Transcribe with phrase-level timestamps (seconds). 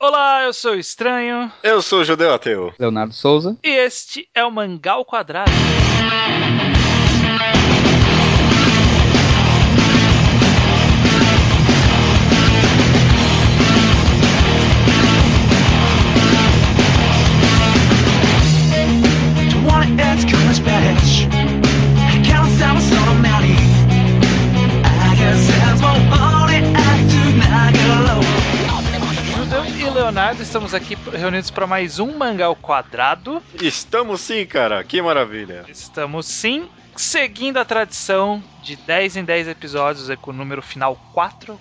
[0.00, 1.52] eu sou o Estranho.
[1.62, 2.72] Eu sou o Judeu Ateu.
[2.78, 3.56] Leonardo Souza.
[3.64, 5.50] E este é o Mangal Quadrado.
[30.48, 33.42] Estamos aqui reunidos para mais um Mangal Quadrado.
[33.60, 35.66] Estamos sim, cara, que maravilha.
[35.68, 36.66] Estamos sim,
[36.98, 41.58] seguindo a tradição de 10 em 10 episódios, é com o número final 4,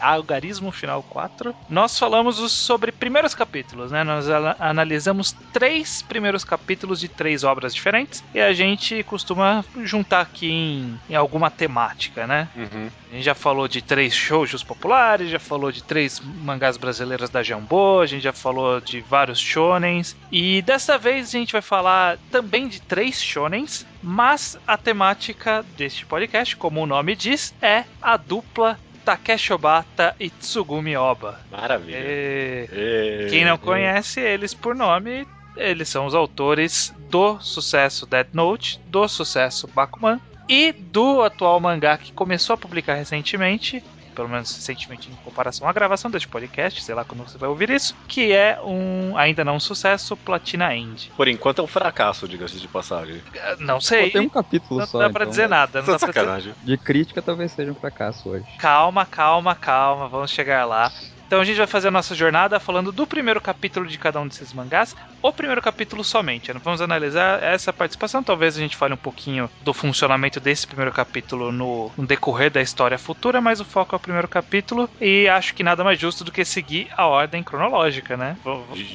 [0.00, 4.02] algarismo final 4, nós falamos sobre primeiros capítulos, né?
[4.02, 4.26] Nós
[4.58, 11.00] analisamos três primeiros capítulos de três obras diferentes e a gente costuma juntar aqui em,
[11.10, 12.48] em alguma temática, né?
[12.56, 12.88] Uhum.
[13.10, 17.42] A gente já falou de três shoujos populares, já falou de três mangás brasileiras da
[17.42, 22.18] Jambô, a gente já falou de vários shonens e dessa vez a gente vai falar
[22.30, 28.16] também de três shonens, mas a temática deste podcast como o nome diz, é a
[28.16, 31.40] dupla Takeshi Obata e Tsugumi Oba.
[31.50, 31.98] Maravilha.
[31.98, 32.68] E...
[32.72, 33.26] E...
[33.30, 39.08] Quem não conhece eles por nome, eles são os autores do sucesso Death Note, do
[39.08, 43.82] sucesso Bakuman e do atual mangá que começou a publicar recentemente,
[44.18, 47.70] pelo menos recentemente em comparação à gravação deste podcast, sei lá quando você vai ouvir
[47.70, 51.12] isso, que é um ainda não um sucesso, Platina End.
[51.16, 53.22] Por enquanto é um fracasso, diga-se de passagem.
[53.60, 54.10] Não sei.
[54.10, 54.98] tem um capítulo não só.
[54.98, 55.30] Não dá pra então...
[55.30, 55.82] dizer nada.
[55.82, 56.52] Não dá sacanagem.
[56.52, 56.66] Dizer...
[56.66, 58.44] De crítica talvez seja um fracasso hoje.
[58.58, 60.90] Calma, calma, calma, vamos chegar lá.
[61.28, 64.26] Então a gente vai fazer a nossa jornada falando do primeiro capítulo de cada um
[64.26, 66.50] desses mangás, o primeiro capítulo somente.
[66.64, 71.52] Vamos analisar essa participação, talvez a gente fale um pouquinho do funcionamento desse primeiro capítulo
[71.52, 75.54] no, no decorrer da história futura, mas o foco é o primeiro capítulo e acho
[75.54, 78.34] que nada mais justo do que seguir a ordem cronológica, né?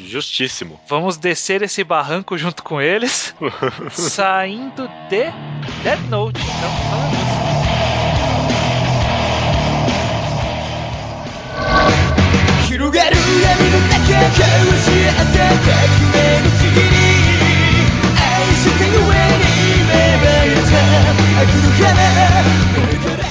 [0.08, 0.82] Justíssimo.
[0.90, 3.36] Vamos descer esse barranco junto com eles,
[3.92, 5.32] saindo de
[5.84, 6.42] Dead Note.
[6.42, 7.53] Então, falando isso.
[12.83, 15.79] 広がる闇の中交わし合った革
[16.13, 16.97] 命の次に
[18.17, 18.21] 愛
[18.55, 19.47] したゆえに
[19.87, 20.77] 芽生えた
[21.43, 21.97] 悪の花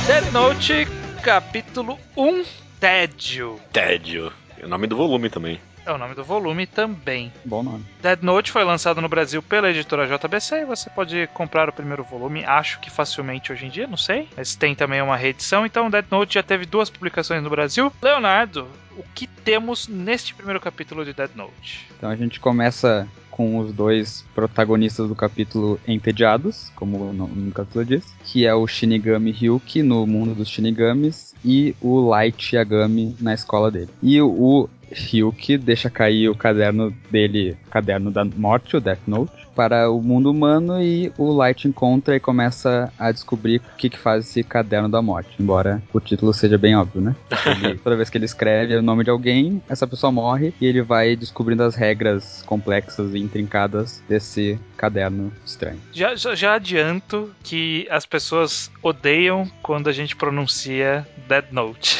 [0.07, 0.87] Dead Note,
[1.21, 2.45] capítulo 1,
[2.79, 3.59] Tédio.
[3.73, 4.31] Tédio.
[4.62, 5.60] É o nome do volume também.
[5.84, 7.32] É o nome do volume também.
[7.44, 7.84] Bom nome.
[8.00, 12.04] Dead Note foi lançado no Brasil pela editora JBC e você pode comprar o primeiro
[12.04, 14.28] volume, acho que facilmente hoje em dia, não sei.
[14.36, 17.92] Mas tem também uma reedição, então Dead Note já teve duas publicações no Brasil.
[18.00, 21.88] Leonardo, o que temos neste primeiro capítulo de Dead Note?
[21.98, 28.04] Então a gente começa com os dois protagonistas do capítulo entediados, como o capítulo diz,
[28.24, 33.70] que é o Shinigami Ryuki no mundo dos Shinigamis e o Light Yagami na escola
[33.70, 33.88] dele.
[34.00, 39.90] E o Ryuki deixa cair o caderno dele, caderno da morte, o Death Note, para
[39.90, 44.26] o mundo humano e o Light encontra e começa a descobrir o que, que faz
[44.26, 45.30] esse caderno da morte.
[45.38, 47.14] Embora o título seja bem óbvio, né?
[47.46, 50.82] Ele, toda vez que ele escreve o nome de alguém, essa pessoa morre e ele
[50.82, 55.78] vai descobrindo as regras complexas e intrincadas desse caderno estranho.
[55.92, 61.98] Já, já, já adianto que as pessoas odeiam quando a gente pronuncia Dead Note.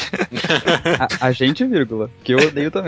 [0.99, 2.82] a, a gente, vírgula, que eu odeio também.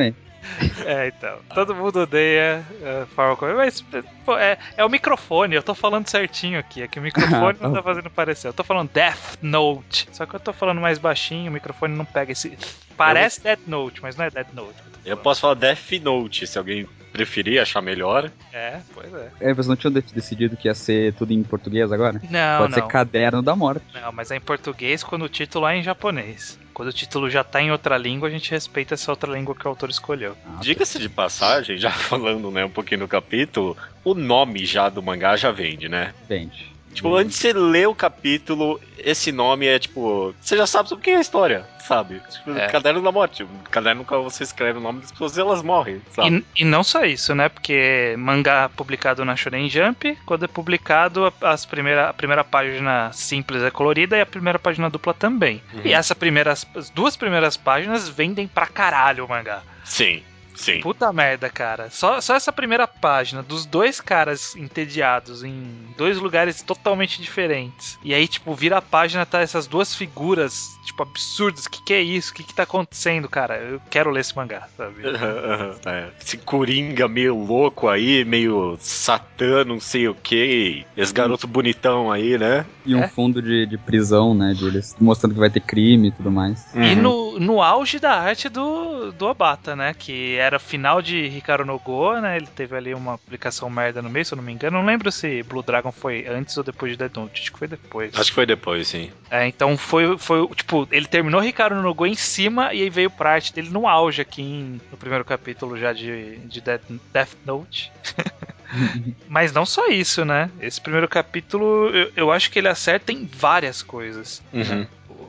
[0.85, 1.39] É, então.
[1.53, 3.83] Todo mundo odeia uh, Power mas
[4.25, 6.83] pô, é, é o microfone, eu tô falando certinho aqui.
[6.83, 8.47] É que o microfone não tá fazendo parecer.
[8.47, 10.07] Eu tô falando Death Note.
[10.11, 12.57] Só que eu tô falando mais baixinho, o microfone não pega esse.
[12.95, 13.43] Parece eu...
[13.43, 14.75] Death Note, mas não é Death Note.
[15.03, 18.29] Eu, eu posso falar Death Note, se alguém preferir, achar melhor.
[18.51, 19.29] É, pois é.
[19.39, 22.21] É, vocês não tinham decidido que ia ser tudo em português agora?
[22.29, 22.83] Não, Pode não.
[22.83, 23.85] ser Caderno da Morte.
[23.93, 26.59] Não, mas é em português quando o título é em japonês.
[26.73, 29.65] Quando o título já tá em outra língua, a gente respeita essa outra língua que
[29.65, 30.35] o autor escolheu.
[30.45, 35.01] Ah, Diga-se de passagem, já falando né, um pouquinho do capítulo, o nome já do
[35.01, 36.13] mangá já vende, né?
[36.27, 36.74] Vende.
[36.95, 40.33] Tipo, antes de você ler o capítulo, esse nome é tipo.
[40.39, 42.21] Você já sabe sobre quem é a história, sabe?
[42.29, 42.67] Tipo, é.
[42.67, 43.43] Caderno da Morte.
[43.43, 46.43] O caderno que você escreve o nome das pessoas elas morrem, sabe?
[46.55, 47.49] E, e, não só isso, né?
[47.49, 53.61] Porque mangá publicado na Shonen Jump, quando é publicado, as primeira, a primeira página simples
[53.61, 55.61] é colorida e a primeira página dupla também.
[55.73, 55.81] Uhum.
[55.83, 59.61] E essa primeira, as duas primeiras páginas vendem pra caralho o mangá.
[59.83, 60.23] Sim.
[60.55, 60.79] Sim.
[60.79, 61.89] Puta merda, cara.
[61.89, 65.65] Só, só essa primeira página dos dois caras entediados em
[65.97, 67.99] dois lugares totalmente diferentes.
[68.03, 71.67] E aí, tipo, vira a página, tá essas duas figuras, tipo, absurdas.
[71.67, 72.31] Que que é isso?
[72.31, 73.57] O que que tá acontecendo, cara?
[73.57, 75.03] Eu quero ler esse mangá, sabe?
[75.85, 76.09] é.
[76.19, 80.85] Esse coringa meio louco aí, meio satã, não sei o que.
[80.95, 82.65] Esse garoto bonitão aí, né?
[82.85, 83.07] E um é?
[83.07, 84.53] fundo de, de prisão, né?
[84.53, 86.65] De eles mostrando que vai ter crime e tudo mais.
[86.73, 86.83] Uhum.
[86.83, 89.93] E no, no, auge da arte do, do Obata, né?
[89.93, 92.37] Que era final de Hikaru no Go, né?
[92.37, 94.77] Ele teve ali uma aplicação merda no meio, se eu não me engano.
[94.77, 97.41] Não lembro se Blue Dragon foi antes ou depois de Dead Note.
[97.41, 98.11] Acho que foi depois.
[98.15, 99.11] Acho que foi depois, sim.
[99.29, 103.09] É, então foi, foi tipo, ele terminou Hikaru no Go em cima e aí veio
[103.09, 107.35] pra arte dele no auge aqui em, no primeiro capítulo já de, de Death, Death
[107.45, 107.91] Note.
[109.27, 110.49] Mas não só isso, né?
[110.59, 114.43] Esse primeiro capítulo eu, eu acho que ele acerta em várias coisas.
[114.53, 114.85] Uhum.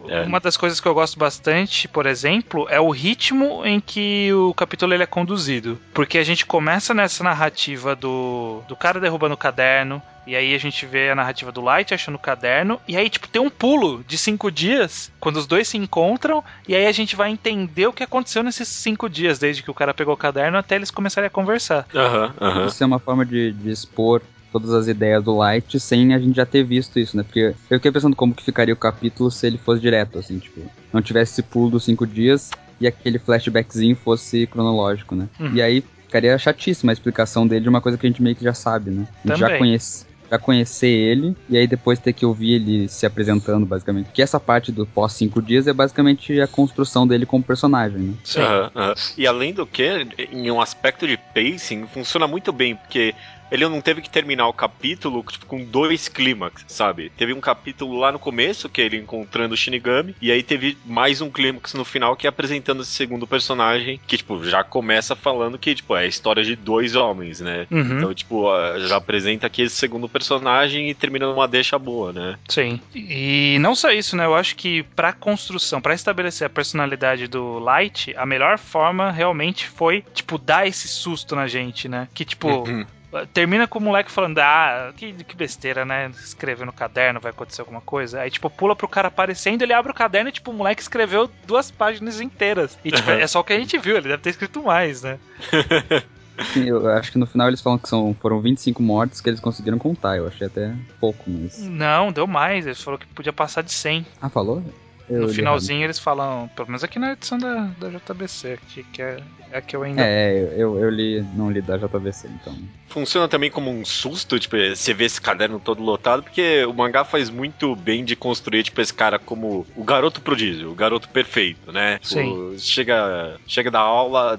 [0.09, 0.23] É.
[0.23, 4.55] Uma das coisas que eu gosto bastante, por exemplo, é o ritmo em que o
[4.55, 5.79] capítulo ele é conduzido.
[5.93, 10.59] Porque a gente começa nessa narrativa do, do cara derrubando o caderno, e aí a
[10.59, 12.81] gente vê a narrativa do Light achando o caderno.
[12.89, 16.43] E aí, tipo, tem um pulo de cinco dias quando os dois se encontram.
[16.67, 19.75] E aí a gente vai entender o que aconteceu nesses cinco dias, desde que o
[19.75, 21.87] cara pegou o caderno até eles começarem a conversar.
[21.95, 22.49] Uhum.
[22.49, 22.67] Uhum.
[22.67, 24.21] Isso é uma forma de, de expor
[24.57, 27.23] todas as ideias do Light sem a gente já ter visto isso, né?
[27.23, 30.63] Porque eu fiquei pensando como que ficaria o capítulo se ele fosse direto, assim, tipo,
[30.91, 32.51] não tivesse esse pulo dos cinco dias
[32.81, 35.29] e aquele flashbackzinho fosse cronológico, né?
[35.39, 35.55] Uhum.
[35.55, 38.45] E aí ficaria chatíssima a explicação dele de uma coisa que a gente meio que
[38.45, 39.07] já sabe, né?
[39.25, 39.53] A gente Também.
[39.53, 44.11] já conhece já conhecer ele e aí depois ter que ouvir ele se apresentando, basicamente.
[44.13, 48.15] Que essa parte do pós cinco dias é basicamente a construção dele como personagem, né?
[48.25, 48.41] Sim.
[48.41, 48.95] Uhum, uhum.
[49.17, 53.15] E além do que, em um aspecto de pacing, funciona muito bem, porque
[53.51, 57.11] ele não teve que terminar o capítulo tipo, com dois clímax, sabe?
[57.17, 60.77] Teve um capítulo lá no começo, que é ele encontrando o Shinigami, e aí teve
[60.85, 65.15] mais um clímax no final, que é apresentando esse segundo personagem, que, tipo, já começa
[65.15, 67.67] falando que, tipo, é a história de dois homens, né?
[67.71, 67.99] Uhum.
[67.99, 68.47] Então, tipo,
[68.87, 72.39] já apresenta aqui esse segundo personagem e termina numa deixa boa, né?
[72.49, 72.81] Sim.
[72.95, 74.25] E não só isso, né?
[74.25, 79.67] Eu acho que pra construção, para estabelecer a personalidade do Light, a melhor forma realmente
[79.69, 82.09] foi, tipo, dar esse susto na gente, né?
[82.15, 82.87] Que, tipo, uhum
[83.33, 86.11] termina com o moleque falando, ah, que, que besteira, né?
[86.11, 88.21] Escrever no caderno, vai acontecer alguma coisa.
[88.21, 91.31] Aí, tipo, pula pro cara aparecendo, ele abre o caderno e, tipo, o moleque escreveu
[91.47, 92.79] duas páginas inteiras.
[92.85, 95.19] E, tipo, é só o que a gente viu, ele deve ter escrito mais, né?
[96.55, 99.79] Eu acho que no final eles falam que são, foram 25 mortes que eles conseguiram
[99.79, 100.19] contar.
[100.19, 101.59] Eu achei até pouco, mas.
[101.59, 102.67] Não, deu mais.
[102.67, 104.05] Eles falaram que podia passar de 100.
[104.21, 104.63] Ah, falou?
[105.09, 109.03] Eu no finalzinho eles falam, pelo menos aqui na edição da, da JBC, que, que
[109.03, 109.23] é,
[109.53, 110.03] é a que eu ainda.
[110.05, 112.57] É, eu, eu li, não li da JBC, então.
[112.89, 117.05] Funciona também como um susto, tipo, você vê esse caderno todo lotado, porque o mangá
[117.05, 121.71] faz muito bem de construir, tipo, esse cara como o garoto prodígio, o garoto perfeito,
[121.71, 121.99] né?
[121.99, 122.59] Tipo, Sim.
[122.59, 124.39] chega, chega da aula,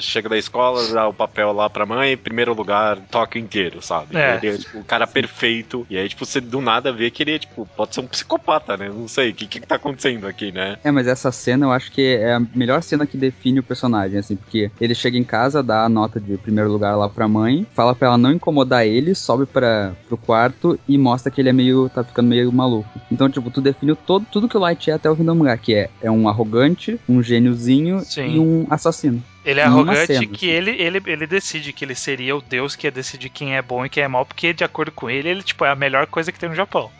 [0.00, 4.16] chega da escola, dá o papel lá pra mãe, primeiro lugar, toque inteiro, sabe?
[4.16, 4.36] É.
[4.36, 5.86] Ele é, tipo, o cara perfeito.
[5.90, 8.88] E aí, tipo, você do nada vê que ele, tipo, pode ser um psicopata, né?
[8.88, 10.78] Não sei, o que, que tá acontecendo acontecendo aqui, né?
[10.82, 14.18] É, mas essa cena eu acho que é a melhor cena que define o personagem,
[14.18, 17.66] assim, porque ele chega em casa, dá a nota de primeiro lugar lá pra mãe,
[17.74, 21.52] fala pra ela não incomodar ele, sobe para pro quarto e mostra que ele é
[21.52, 22.88] meio, tá ficando meio maluco.
[23.12, 25.56] Então, tipo, tu define todo, tudo que o Light é até o fim do mangá,
[25.56, 28.34] que é, é um arrogante, um gêniozinho Sim.
[28.34, 29.22] e um assassino.
[29.44, 30.46] Ele é arrogante cena, que assim.
[30.46, 33.84] ele, ele, ele decide que ele seria o deus que ia decidir quem é bom
[33.86, 36.30] e quem é mal, porque de acordo com ele, ele tipo, é a melhor coisa
[36.30, 36.90] que tem no Japão.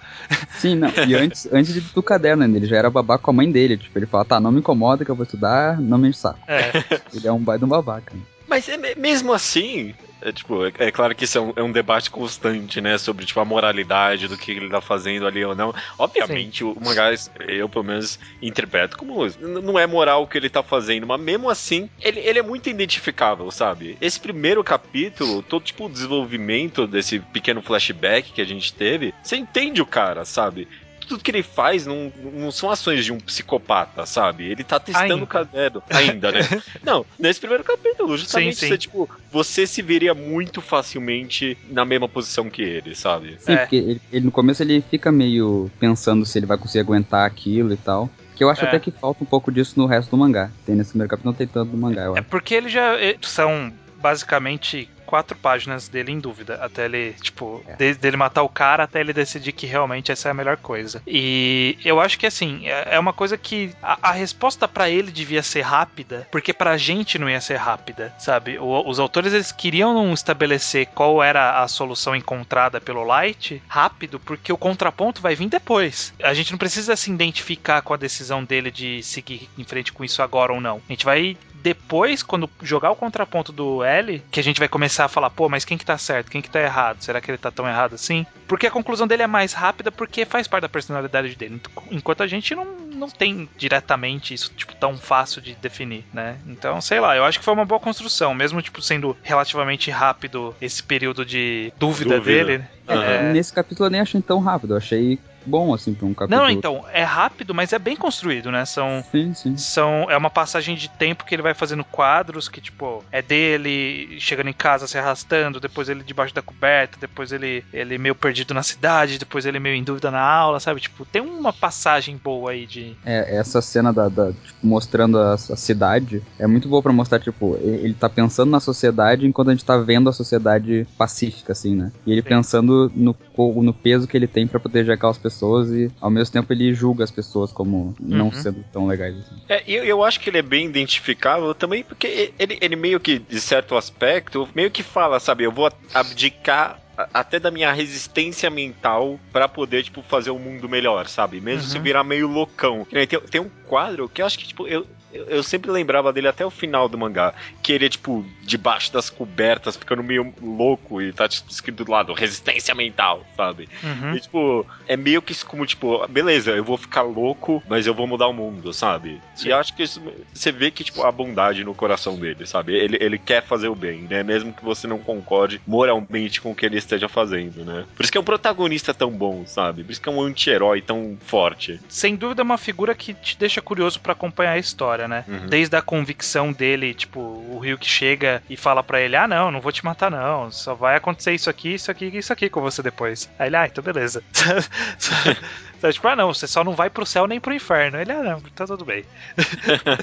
[0.58, 0.88] Sim, não.
[1.06, 3.76] E antes, antes do caderno, ele já era babaca com a mãe dele.
[3.76, 6.38] Tipo, ele fala, tá, não me incomoda que eu vou estudar, não me saco.
[6.46, 6.70] É.
[7.12, 8.14] Ele é um baita um babaca.
[8.50, 11.70] Mas é, mesmo assim, é, tipo, é, é, claro que isso é um, é um,
[11.70, 12.98] debate constante, né?
[12.98, 15.72] Sobre, tipo, a moralidade do que ele tá fazendo ali ou não.
[15.96, 16.74] Obviamente, Sim.
[16.76, 17.10] o mangá,
[17.46, 21.48] eu pelo menos interpreto como não é moral o que ele tá fazendo, mas mesmo
[21.48, 23.96] assim, ele, ele é muito identificável, sabe?
[24.00, 29.36] Esse primeiro capítulo, todo, tipo, o desenvolvimento desse pequeno flashback que a gente teve, você
[29.36, 30.66] entende o cara, sabe?
[31.10, 34.44] Tudo que ele faz não, não são ações de um psicopata, sabe?
[34.44, 35.82] Ele tá testando o caderno.
[35.90, 36.40] Ainda, né?
[36.84, 38.68] não, nesse primeiro capítulo, justamente sim, sim.
[38.68, 43.36] Você, tipo, você se veria muito facilmente na mesma posição que ele, sabe?
[43.40, 43.56] Sim, é.
[43.56, 47.72] porque ele, ele, no começo ele fica meio pensando se ele vai conseguir aguentar aquilo
[47.72, 48.08] e tal.
[48.36, 48.68] Que eu acho é.
[48.68, 50.48] até que falta um pouco disso no resto do mangá.
[50.64, 52.28] Tem nesse primeiro capítulo, não tem tanto do mangá, eu É acho.
[52.28, 52.92] porque ele já.
[53.20, 57.74] São basicamente quatro páginas dele em dúvida, até ele, tipo, é.
[57.74, 61.02] desde ele matar o cara até ele decidir que realmente essa é a melhor coisa.
[61.04, 65.10] E eu acho que assim, é, é uma coisa que a, a resposta para ele
[65.10, 68.56] devia ser rápida, porque pra gente não ia ser rápida, sabe?
[68.56, 74.52] O, os autores eles queriam estabelecer qual era a solução encontrada pelo Light rápido, porque
[74.52, 76.14] o contraponto vai vir depois.
[76.22, 80.04] A gente não precisa se identificar com a decisão dele de seguir em frente com
[80.04, 80.80] isso agora ou não.
[80.88, 85.04] A gente vai depois, quando jogar o contraponto do L, que a gente vai começar
[85.04, 87.02] a falar, pô, mas quem que tá certo, quem que tá errado?
[87.02, 88.26] Será que ele tá tão errado assim?
[88.46, 91.60] Porque a conclusão dele é mais rápida porque faz parte da personalidade dele.
[91.90, 96.38] Enquanto a gente não, não tem diretamente isso, tipo, tão fácil de definir, né?
[96.46, 100.54] Então, sei lá, eu acho que foi uma boa construção, mesmo, tipo, sendo relativamente rápido
[100.60, 102.44] esse período de dúvida, dúvida.
[102.44, 102.64] dele.
[102.88, 103.32] É, é...
[103.32, 106.42] Nesse capítulo eu nem achei tão rápido, eu achei bom, assim, pra um capítulo.
[106.42, 108.64] Não, então, é rápido, mas é bem construído, né?
[108.64, 109.04] São.
[109.10, 109.56] Sim, sim.
[109.56, 114.18] São, é uma passagem de tempo que ele vai fazendo quadros que, tipo, é dele
[114.20, 118.54] chegando em casa se arrastando, depois ele debaixo da coberta, depois ele, ele meio perdido
[118.54, 120.80] na cidade, depois ele meio em dúvida na aula, sabe?
[120.80, 122.96] Tipo, tem uma passagem boa aí de.
[123.04, 127.18] É, essa cena da, da tipo, mostrando a, a, cidade é muito boa para mostrar,
[127.18, 131.74] tipo, ele, tá pensando na sociedade enquanto a gente tá vendo a sociedade pacífica, assim,
[131.74, 131.92] né?
[132.06, 132.28] E ele Sim.
[132.28, 135.29] pensando no, no peso que ele tem para proteger aquelas pessoas
[135.70, 137.94] e ao mesmo tempo ele julga as pessoas como uhum.
[137.98, 139.36] não sendo tão legais assim.
[139.48, 143.18] É, eu, eu acho que ele é bem identificável também porque ele, ele meio que,
[143.18, 146.80] de certo aspecto, meio que fala, sabe, eu vou abdicar
[147.14, 151.40] até da minha resistência mental para poder, tipo, fazer o um mundo melhor, sabe?
[151.40, 151.68] Mesmo uhum.
[151.68, 152.86] se virar meio loucão.
[152.90, 156.44] Tem, tem um quadro que eu acho que, tipo, eu, eu sempre lembrava dele até
[156.44, 157.34] o final do mangá.
[157.62, 161.90] Que ele é, tipo, debaixo das cobertas, ficando meio louco e tá tipo, escrito do
[161.90, 163.68] lado, resistência mental, sabe?
[163.82, 164.14] Uhum.
[164.14, 168.06] E, tipo, é meio que como, tipo, beleza, eu vou ficar louco, mas eu vou
[168.06, 169.20] mudar o mundo, sabe?
[169.34, 169.48] Sim.
[169.48, 170.00] E acho que isso,
[170.32, 172.74] você vê que, tipo, a bondade no coração dele, sabe?
[172.74, 174.22] Ele, ele quer fazer o bem, né?
[174.22, 177.84] Mesmo que você não concorde moralmente com o que ele esteja fazendo, né?
[177.96, 179.82] Por isso que é um protagonista tão bom, sabe?
[179.82, 181.80] Por isso que é um anti-herói tão forte.
[181.88, 185.24] Sem dúvida, é uma figura que te deixa curioso para acompanhar a história história, né?
[185.26, 185.46] Uhum.
[185.46, 189.50] Desde a convicção dele, tipo, o Rio que chega e fala para ele: Ah, não,
[189.50, 190.50] não vou te matar, não.
[190.50, 193.28] Só vai acontecer isso aqui, isso aqui isso aqui com você depois.
[193.38, 194.22] Aí ele, ah, então beleza.
[195.80, 197.98] Então, tipo, ah, não, você só não vai pro céu nem pro inferno.
[197.98, 199.02] Ele, ah, não, tá tudo bem.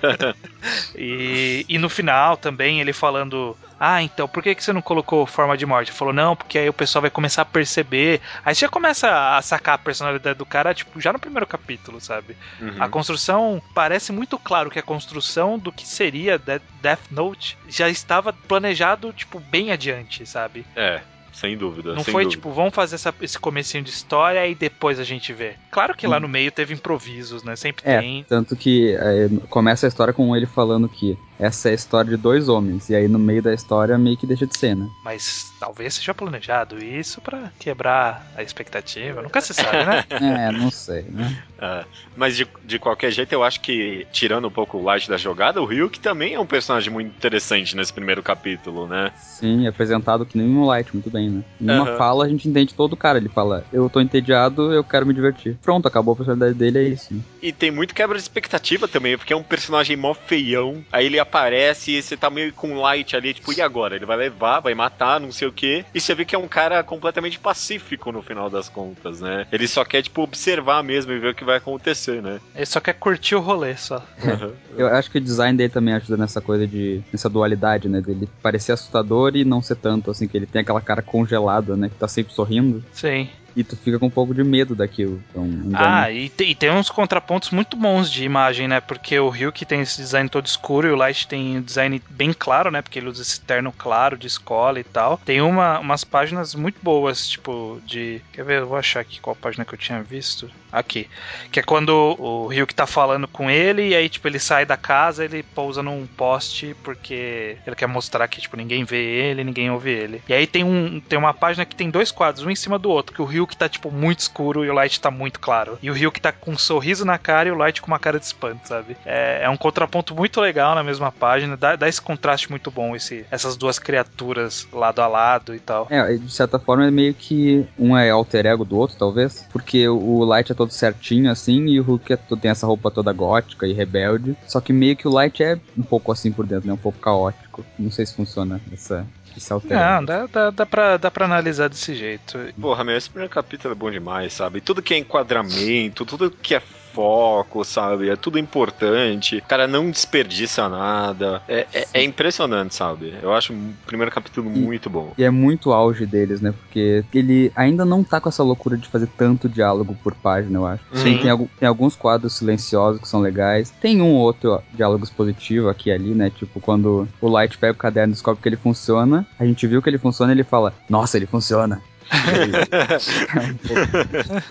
[0.97, 5.27] e, e no final também ele falando: Ah, então por que, que você não colocou
[5.27, 5.91] forma de morte?
[5.91, 8.19] Ele falou: Não, porque aí o pessoal vai começar a perceber.
[8.43, 12.01] Aí você já começa a sacar a personalidade do cara, tipo, já no primeiro capítulo,
[12.01, 12.35] sabe?
[12.59, 12.81] Uhum.
[12.81, 18.33] A construção parece muito claro que a construção do que seria Death Note já estava
[18.33, 20.65] planejado, tipo, bem adiante, sabe?
[20.75, 21.01] É.
[21.39, 21.93] Sem dúvida.
[21.93, 22.41] Não sem foi dúvida.
[22.41, 25.53] tipo, vamos fazer essa, esse comecinho de história e depois a gente vê.
[25.69, 26.21] Claro que lá hum.
[26.21, 27.55] no meio teve improvisos, né?
[27.55, 28.25] Sempre é, tem.
[28.27, 32.17] Tanto que é, começa a história com ele falando que essa é a história de
[32.17, 32.89] dois homens.
[32.89, 34.89] E aí no meio da história meio que deixa de ser, né?
[35.03, 39.21] Mas talvez seja planejado isso para quebrar a expectativa.
[39.21, 40.05] Nunca se sabe, né?
[40.47, 41.43] é, não sei, né?
[41.59, 45.17] É, mas de, de qualquer jeito, eu acho que, tirando um pouco o light da
[45.17, 49.11] jogada, o Ryuk também é um personagem muito interessante nesse primeiro capítulo, né?
[49.17, 51.43] Sim, é apresentado que nem um light, muito bem, né?
[51.59, 51.97] Em uma uhum.
[51.97, 53.17] fala, a gente entende todo o cara.
[53.17, 55.57] Ele fala, eu tô entediado, eu quero me divertir.
[55.61, 57.13] Pronto, acabou a personalidade dele, é isso.
[57.13, 57.21] Né?
[57.41, 60.83] E tem muito quebra de expectativa também, porque é um personagem mó feião.
[60.91, 63.95] Aí ele aparece e você tá meio com light ali, tipo, e agora?
[63.95, 65.85] Ele vai levar, vai matar, não sei o quê.
[65.93, 69.45] E você vê que é um cara completamente pacífico no final das contas, né?
[69.51, 72.39] Ele só quer, tipo, observar mesmo e ver o que vai acontecer, né?
[72.55, 73.97] Ele só quer curtir o rolê, só.
[74.23, 74.53] Uhum.
[74.77, 77.01] Eu acho que o design dele também ajuda nessa coisa de.
[77.11, 78.01] nessa dualidade, né?
[78.01, 81.89] Dele parecer assustador e não ser tanto, assim, que ele tem aquela cara congelada, né?
[81.89, 82.83] Que tá sempre sorrindo.
[82.91, 85.21] Sim e tu fica com um pouco de medo daquilo.
[85.29, 88.79] Então, ah, e, te, e, tem uns contrapontos muito bons de imagem, né?
[88.79, 92.33] Porque o Ryuk tem esse design todo escuro e o Light tem um design bem
[92.33, 92.81] claro, né?
[92.81, 95.17] Porque ele usa esse terno claro de escola e tal.
[95.23, 98.21] Tem uma, umas páginas muito boas, tipo, de.
[98.31, 98.59] Quer ver?
[98.59, 100.49] Eu vou achar aqui qual página que eu tinha visto.
[100.71, 101.07] Aqui.
[101.51, 101.89] Que é quando
[102.19, 105.81] o Ryuk tá falando com ele e aí, tipo, ele sai da casa, ele pousa
[105.81, 110.21] num poste porque ele quer mostrar que, tipo, ninguém vê ele, ninguém ouve ele.
[110.27, 112.89] E aí tem, um, tem uma página que tem dois quadros, um em cima do
[112.89, 115.77] outro, que o Ryuk que tá, tipo, muito escuro e o Light tá muito claro.
[115.81, 118.19] E o que tá com um sorriso na cara e o Light com uma cara
[118.19, 118.95] de espanto, sabe?
[119.05, 122.95] É, é um contraponto muito legal na mesma página, dá, dá esse contraste muito bom,
[122.95, 125.87] esse, essas duas criaturas lado a lado e tal.
[125.89, 129.87] É, de certa forma é meio que um é alter ego do outro, talvez, porque
[129.87, 133.67] o Light é todo certinho assim e o Hulk é, tem essa roupa toda gótica
[133.67, 136.73] e rebelde, só que meio que o Light é um pouco assim por dentro, né?
[136.73, 137.65] Um pouco caótico.
[137.77, 139.05] Não sei se funciona essa,
[139.39, 139.95] se altera.
[139.95, 142.37] Não, dá, dá, dá, pra, dá pra analisar desse jeito.
[142.59, 144.61] Porra, meu, esse primeiro capítulo é bom demais, sabe?
[144.61, 146.61] Tudo que é enquadramento, tudo que é
[146.97, 148.09] foco, sabe?
[148.09, 149.37] É tudo importante.
[149.37, 151.43] O cara não desperdiça nada.
[151.47, 153.13] É, é, é impressionante, sabe?
[153.21, 155.13] Eu acho o primeiro capítulo e, muito bom.
[155.15, 156.51] E é muito auge deles, né?
[156.51, 160.65] Porque ele ainda não tá com essa loucura de fazer tanto diálogo por página, eu
[160.65, 160.83] acho.
[160.91, 161.19] Sim.
[161.19, 163.69] Tem, tem alguns quadros silenciosos que são legais.
[163.79, 166.31] Tem um ou outro diálogo expositivo aqui e ali, né?
[166.31, 169.83] Tipo, quando o Light pega o caderno e descobre que ele funciona, a gente viu
[169.83, 171.79] que ele funciona e ele fala: Nossa, ele funciona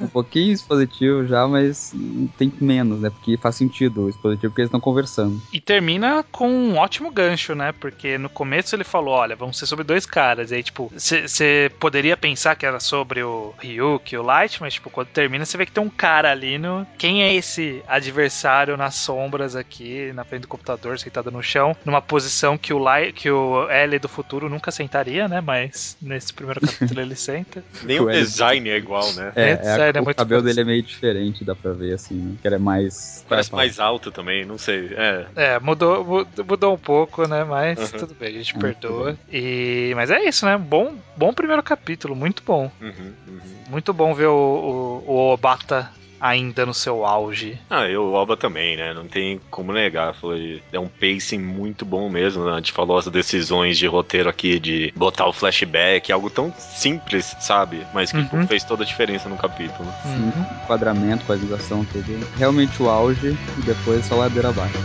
[0.00, 1.92] um, um, pouquinho expositivo já, mas
[2.36, 3.10] tem menos, né?
[3.10, 5.40] Porque faz sentido o expositivo porque eles estão conversando.
[5.52, 7.72] E termina com um ótimo gancho, né?
[7.72, 10.50] Porque no começo ele falou: olha, vamos ser sobre dois caras.
[10.50, 14.74] E aí, tipo, você poderia pensar que era sobre o Ryuk e o Light, mas,
[14.74, 16.86] tipo, quando termina, você vê que tem um cara ali no.
[16.98, 22.02] Quem é esse adversário nas sombras aqui, na frente do computador, sentado no chão, numa
[22.02, 25.40] posição que o Light, que o L do futuro nunca sentaria, né?
[25.40, 27.45] Mas nesse primeiro capítulo ele senta.
[27.54, 27.64] 90.
[27.84, 29.32] Nem o design é igual, né?
[29.34, 32.36] É, é, é o cabelo dele é meio diferente, dá pra ver assim, né?
[32.40, 33.24] Que ele é mais.
[33.28, 34.90] Parece mais alto também, não sei.
[34.92, 37.44] É, é mudou, mudou um pouco, né?
[37.44, 37.98] Mas uhum.
[37.98, 39.16] tudo bem, a gente é, perdoa.
[39.30, 39.92] E...
[39.94, 40.56] Mas é isso, né?
[40.56, 42.70] Bom, bom primeiro capítulo, muito bom.
[42.80, 43.40] Uhum, uhum.
[43.68, 47.58] Muito bom ver o, o, o Obata ainda no seu auge.
[47.70, 48.92] Ah, e o Alba também, né?
[48.92, 50.14] Não tem como negar.
[50.14, 52.44] Foi, é um pacing muito bom mesmo.
[52.44, 52.52] Né?
[52.52, 57.36] A gente falou as decisões de roteiro aqui de botar o flashback, algo tão simples,
[57.40, 57.86] sabe?
[57.92, 58.46] Mas que uhum.
[58.46, 59.88] fez toda a diferença no capítulo.
[60.02, 60.46] Sim, uhum.
[60.64, 62.26] enquadramento, qualização, tudo.
[62.36, 64.74] Realmente o auge e depois só ladeira abaixo.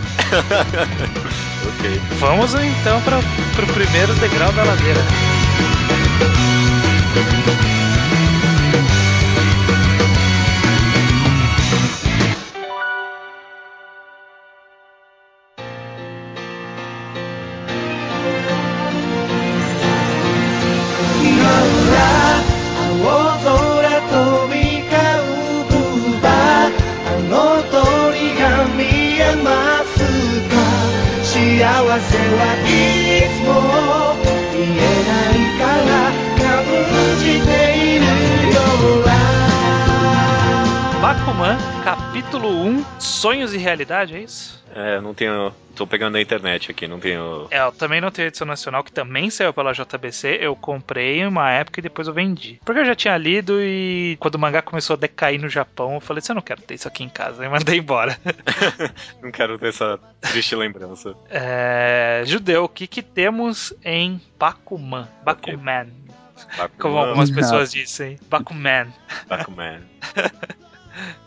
[1.79, 2.01] ok.
[2.19, 5.01] Vamos então para o primeiro degrau da ladeira.
[42.41, 44.63] Capítulo 1, Sonhos e Realidade, é isso?
[44.73, 45.53] É, não tenho.
[45.75, 47.47] Tô pegando na internet aqui, não tenho.
[47.51, 50.39] É, eu também não tenho edição nacional, que também saiu pela JBC.
[50.41, 52.59] Eu comprei em uma época e depois eu vendi.
[52.65, 56.01] Porque eu já tinha lido e quando o mangá começou a decair no Japão, eu
[56.01, 57.45] falei, você não quero ter isso aqui em casa.
[57.45, 58.17] E mandei embora.
[59.21, 61.15] não quero ter essa triste lembrança.
[61.29, 65.07] É, judeu, o que, que temos em Bakuman?
[65.23, 65.87] Bakuman.
[66.57, 66.79] Bakuman.
[66.79, 68.17] Como algumas pessoas dizem.
[68.27, 68.87] Bakuman.
[69.27, 69.81] Bakuman.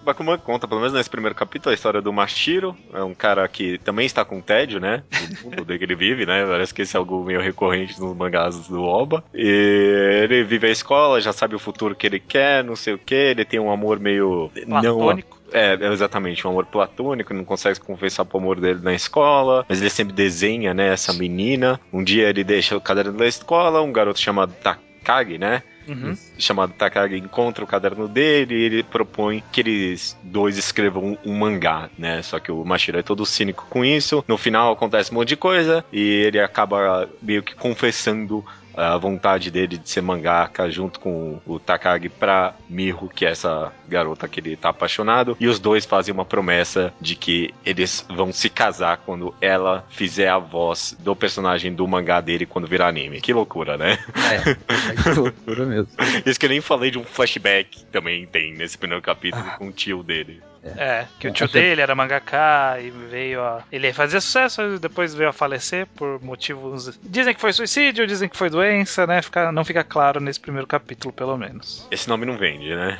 [0.04, 2.76] Bakuman conta, pelo menos nesse primeiro capítulo, a história do Mashiro.
[2.92, 5.02] É um cara que também está com tédio, né?
[5.42, 6.44] No mundo que ele vive, né?
[6.44, 9.24] Parece que esse é algo meio recorrente nos mangás do Oba.
[9.34, 12.98] E ele vive a escola, já sabe o futuro que ele quer, não sei o
[12.98, 13.14] que.
[13.14, 14.50] Ele tem um amor meio.
[14.66, 15.38] Platônico.
[15.38, 19.80] Não, é, exatamente, um amor platônico, não consegue confessar pro amor dele na escola, mas
[19.80, 21.80] ele sempre desenha, né, essa menina.
[21.92, 25.62] Um dia ele deixa o caderno da escola, um garoto chamado Takagi, né?
[25.86, 26.16] Uhum.
[26.38, 31.38] chamado Takagi encontra o caderno dele e ele propõe que eles dois escrevam um, um,
[31.38, 32.22] mangá, né?
[32.22, 34.24] Só que o Mashiro é todo cínico com isso.
[34.26, 38.44] No final acontece um monte de coisa e ele acaba meio que confessando
[38.76, 43.72] a vontade dele de ser mangaka junto com o Takagi pra Miho, que é essa
[43.88, 45.36] garota que ele tá apaixonado.
[45.40, 50.28] E os dois fazem uma promessa de que eles vão se casar quando ela fizer
[50.28, 53.20] a voz do personagem do mangá dele quando virar anime.
[53.20, 53.98] Que loucura, né?
[54.14, 54.54] É,
[55.02, 55.88] que loucura mesmo.
[56.24, 59.56] Isso que eu nem falei de um flashback também tem nesse primeiro capítulo ah.
[59.56, 60.42] com o tio dele.
[60.76, 63.62] É, que o tio dele era mangaka e veio a.
[63.70, 66.98] Ele fazia sucesso, e depois veio a falecer por motivos.
[67.02, 69.20] Dizem que foi suicídio, dizem que foi doença, né?
[69.20, 71.86] Fica, não fica claro nesse primeiro capítulo, pelo menos.
[71.90, 72.98] Esse nome não vende, né?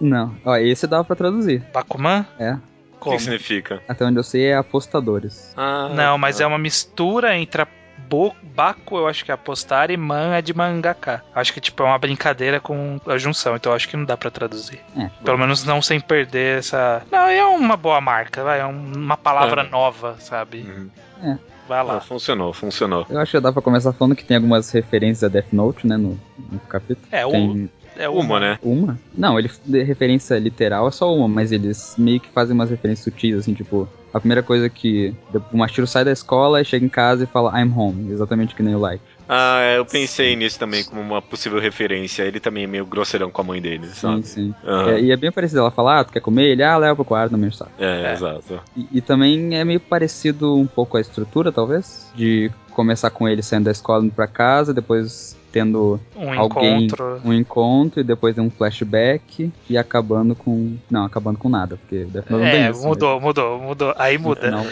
[0.00, 0.36] Não.
[0.44, 1.62] Ó, esse dava pra traduzir.
[1.72, 2.26] Bakuman?
[2.38, 2.56] É.
[3.00, 3.82] O que, significa?
[3.88, 5.52] Até onde eu sei é apostadores.
[5.56, 6.44] Ah, não, mas ah.
[6.44, 7.66] é uma mistura entre a
[8.08, 11.24] Bo Baku, eu acho que é apostar, e Man é de mangaka.
[11.34, 14.30] Acho que tipo é uma brincadeira com a junção, então acho que não dá para
[14.30, 14.80] traduzir.
[14.96, 15.10] É.
[15.24, 17.02] Pelo menos não sem perder essa.
[17.10, 19.68] Não, é uma boa marca, vai, é uma palavra é.
[19.68, 20.62] nova, sabe?
[20.62, 20.90] Uhum.
[21.22, 21.38] É.
[21.68, 21.96] Vai lá.
[21.96, 23.06] Ah, funcionou, funcionou.
[23.08, 25.96] Eu acho que dá pra começar falando que tem algumas referências a Death Note, né,
[25.96, 26.18] no,
[26.50, 27.06] no capítulo.
[27.10, 27.50] É, tem...
[27.50, 27.81] o...
[27.96, 28.58] É uma, uma, né?
[28.62, 28.98] Uma?
[29.16, 33.04] Não, ele de referência literal é só uma, mas eles meio que fazem umas referências
[33.04, 35.14] sutis, assim, tipo, a primeira coisa que
[35.52, 38.62] o Mashiro sai da escola e chega em casa e fala I'm home, exatamente que
[38.62, 39.02] nem o Light.
[39.28, 42.22] Ah, é, eu pensei nisso também como uma possível referência.
[42.22, 44.26] Ele também é meio grosseirão com a mãe dele, sabe?
[44.26, 44.54] Sim, sim.
[44.62, 44.88] Uhum.
[44.90, 45.60] É, e é bem parecido.
[45.60, 46.50] Ela fala, ah, tu quer comer?
[46.50, 47.70] Ele, ah, leva pro quarto, não me sabe.
[47.78, 48.60] É, é, exato.
[48.76, 53.42] E, e, também é meio parecido um pouco a estrutura, talvez, de começar com ele
[53.42, 57.20] saindo da escola indo pra casa, depois tendo um alguém, encontro.
[57.24, 60.76] um encontro e depois um flashback e acabando com.
[60.90, 63.22] Não, acabando com nada, porque Death Note é, isso, mudou, mas...
[63.22, 63.94] mudou, mudou.
[63.98, 64.50] Aí muda.
[64.50, 64.62] Não.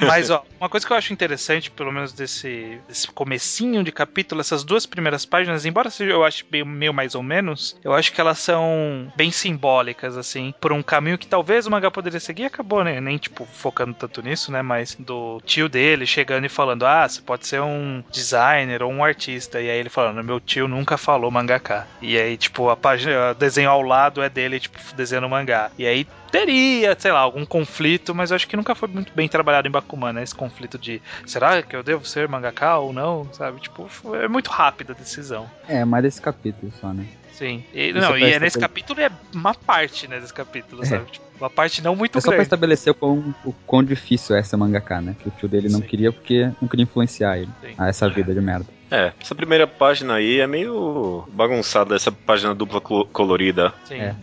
[0.06, 4.40] Mas, ó, uma coisa que eu acho interessante, pelo menos desse, desse comecinho de capítulo,
[4.40, 8.12] essas duas primeiras páginas, embora seja, eu acho meio, meio mais ou menos, eu acho
[8.12, 12.44] que elas são bem simbólicas, assim, por um caminho que talvez o mangá poderia seguir
[12.44, 13.00] acabou, né?
[13.00, 14.62] Nem, tipo, focando tanto nisso, né?
[14.62, 19.04] Mas do tio dele chegando e falando, ah, você pode ser um designer ou um
[19.04, 19.60] artista.
[19.60, 21.86] E aí ele fala, falando, meu tio nunca falou mangaká.
[22.00, 25.70] E aí, tipo, a página, o desenho ao lado é dele, tipo, desenhando mangá.
[25.78, 29.28] E aí teria, sei lá, algum conflito, mas eu acho que nunca foi muito bem
[29.28, 30.22] trabalhado em Bakuman, né?
[30.22, 33.60] Esse conflito de será que eu devo ser mangaká ou não, sabe?
[33.60, 35.50] Tipo, é muito rápida a decisão.
[35.68, 37.06] É, mais desse capítulo só, né?
[37.32, 37.64] Sim.
[37.74, 40.86] E, não, e é nesse capítulo é uma parte, né, desse capítulo, é.
[40.86, 41.10] sabe?
[41.10, 42.24] Tipo, uma parte não muito é grande.
[42.24, 45.16] só pra estabelecer o quão, o quão difícil é ser mangaka, né?
[45.18, 45.86] Que o tio dele não Sim.
[45.86, 47.74] queria porque não queria influenciar ele Sim.
[47.78, 48.66] a essa vida de merda.
[48.90, 53.72] É, essa primeira página aí é meio bagunçada, essa página dupla colorida.
[53.84, 54.00] Sim.
[54.00, 54.14] É.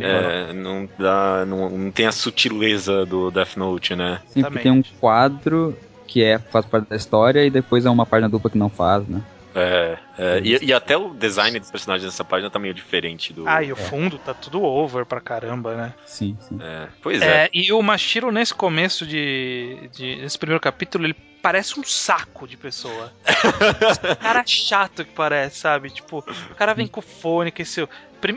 [0.00, 1.44] É, não dá.
[1.46, 4.20] Não, não tem a sutileza do Death Note, né?
[4.28, 8.06] Sim, porque tem um quadro que é, faz parte da história e depois é uma
[8.06, 9.20] página dupla que não faz, né?
[9.54, 13.48] É, é e, e, até o design dos personagens nessa página tá meio diferente do.
[13.48, 15.94] Ah, e o fundo tá tudo over pra caramba, né?
[16.04, 16.58] Sim, sim.
[16.60, 17.44] É, pois é.
[17.44, 17.50] é.
[17.54, 20.16] E o Mashiro, nesse começo de, de.
[20.16, 23.12] Nesse primeiro capítulo, ele parece um saco de pessoa.
[24.20, 25.90] cara chato que parece, sabe?
[25.90, 26.18] Tipo,
[26.50, 27.88] o cara vem com fone, que esse.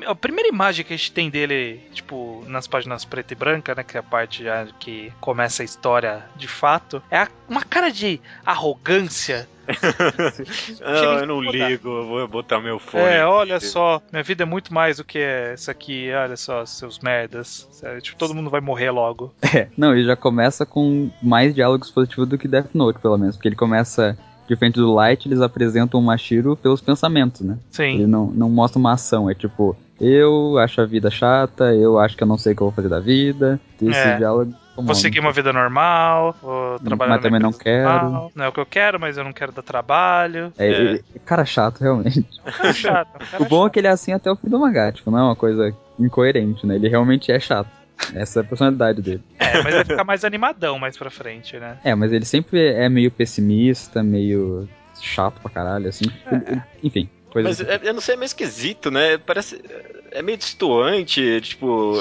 [0.05, 3.83] A primeira imagem que a gente tem dele, tipo, nas páginas preta e branca, né?
[3.83, 8.19] Que é a parte já que começa a história de fato, é uma cara de
[8.45, 9.47] arrogância
[10.81, 13.03] não, eu não ligo, eu vou botar meu fone.
[13.03, 15.19] É, olha só, minha vida é muito mais do que
[15.53, 17.67] isso aqui, olha só, seus merdas.
[17.71, 19.33] Sério, tipo, todo mundo vai morrer logo.
[19.51, 23.35] É, não, e já começa com mais diálogos positivos do que Death Note, pelo menos,
[23.35, 24.15] porque ele começa
[24.49, 27.57] diferente do Light, eles apresentam o Mashiro pelos pensamentos, né?
[27.71, 27.95] Sim.
[27.95, 32.17] Ele não, não mostra uma ação, é tipo, eu acho a vida chata, eu acho
[32.17, 33.59] que eu não sei o que eu vou fazer da vida.
[33.81, 34.17] Esse é.
[34.17, 37.89] diálogo Vou seguir uma vida normal, vou trabalhar Mas também não quero.
[37.89, 38.31] Normal.
[38.33, 40.53] Não é o que eu quero, mas eu não quero dar trabalho.
[40.57, 40.93] É, é.
[40.95, 42.25] é cara chato, realmente.
[42.45, 43.19] Cara chato.
[43.31, 43.67] Cara o bom chato.
[43.67, 45.75] é que ele é assim até o fim do mangá, tipo, não é uma coisa
[45.99, 46.75] incoerente, né?
[46.75, 47.69] Ele realmente é chato.
[48.13, 49.23] Essa é a personalidade dele.
[49.37, 51.77] É, mas vai ficar mais animadão mais pra frente, né?
[51.83, 54.67] É, mas ele sempre é meio pessimista, meio
[54.99, 56.05] chato pra caralho, assim.
[56.31, 56.61] É.
[56.83, 57.09] Enfim.
[57.33, 57.69] Mas assim.
[57.83, 59.17] eu não sei, é meio esquisito, né?
[59.17, 59.61] Parece
[60.11, 61.93] é meio distoante, tipo,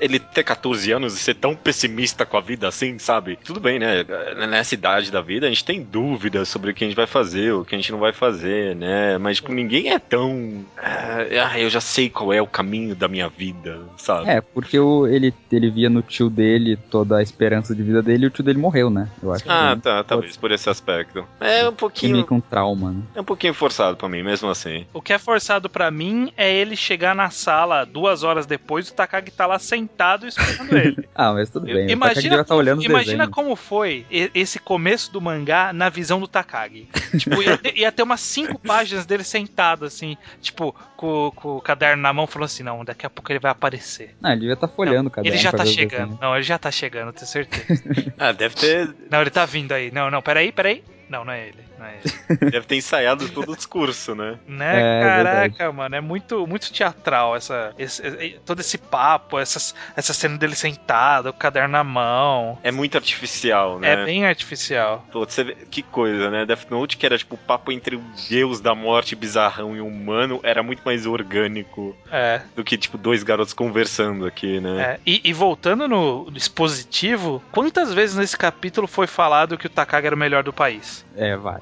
[0.00, 3.38] ele ter 14 anos e ser tão pessimista com a vida assim, sabe?
[3.44, 4.04] Tudo bem, né?
[4.48, 7.52] Nessa idade da vida a gente tem dúvidas sobre o que a gente vai fazer,
[7.52, 9.18] o que a gente não vai fazer, né?
[9.18, 10.64] Mas tipo, ninguém é tão.
[10.76, 14.28] Ah, eu já sei qual é o caminho da minha vida, sabe?
[14.28, 18.24] É, porque o, ele, ele via no tio dele toda a esperança de vida dele
[18.24, 19.08] e o tio dele morreu, né?
[19.22, 19.44] Eu acho.
[19.48, 20.08] Ah, tá, pode...
[20.08, 21.26] talvez por esse aspecto.
[21.40, 22.10] É um pouquinho.
[22.10, 23.02] É meio com trauma, né?
[23.14, 24.86] É um pouquinho forçado pra mim, mesmo assim.
[24.92, 28.88] O que é forçado para mim é ele chegar na sala sala duas horas depois,
[28.88, 31.08] o Takagi tá lá sentado esperando ele.
[31.14, 31.88] ah, mas tudo bem.
[31.88, 36.88] Imagina, tá olhando imagina como foi esse começo do mangá na visão do Takagi.
[37.16, 41.60] tipo, ia ter, ia ter, umas cinco páginas dele sentado, assim, tipo, com, com, o
[41.60, 44.16] caderno na mão, falando assim: não, daqui a pouco ele vai aparecer.
[44.22, 45.36] Ah, ele devia estar tá folhando o caderno.
[45.36, 46.18] Ele já tá chegando.
[46.20, 47.84] Não, ele já tá chegando, tenho certeza.
[48.18, 48.94] ah, deve ter.
[49.10, 49.92] Não, ele tá vindo aí.
[49.92, 50.82] Não, não, peraí, peraí.
[51.08, 51.63] Não, não é ele.
[51.86, 52.50] É ele.
[52.50, 54.38] Deve ter ensaiado todo o discurso, né?
[54.46, 55.00] Né?
[55.00, 58.02] É, Caraca, mano, é muito, muito teatral essa, esse,
[58.44, 62.58] todo esse papo, essas, essa cena dele sentado, o caderno na mão.
[62.62, 63.92] É muito artificial, né?
[63.92, 65.04] É bem artificial.
[65.12, 66.46] Pô, você vê, que coisa, né?
[66.46, 69.86] Death Note, que era tipo o papo entre o deus da morte bizarrão e o
[69.86, 72.40] humano, era muito mais orgânico é.
[72.54, 74.82] do que, tipo, dois garotos conversando aqui, né?
[74.82, 75.00] É.
[75.06, 80.16] E, e voltando no dispositivo, quantas vezes nesse capítulo foi falado que o Takagi era
[80.16, 81.04] o melhor do país?
[81.16, 81.60] É, vai.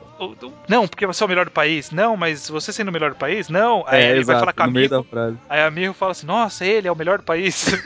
[0.69, 1.91] Não, porque você é o melhor do país.
[1.91, 3.49] Não, mas você sendo o melhor do país?
[3.49, 3.85] Não.
[3.87, 5.07] Aí é, ele exato, vai falar com amigo.
[5.49, 7.67] Aí a amigo fala assim: Nossa, ele é o melhor do país.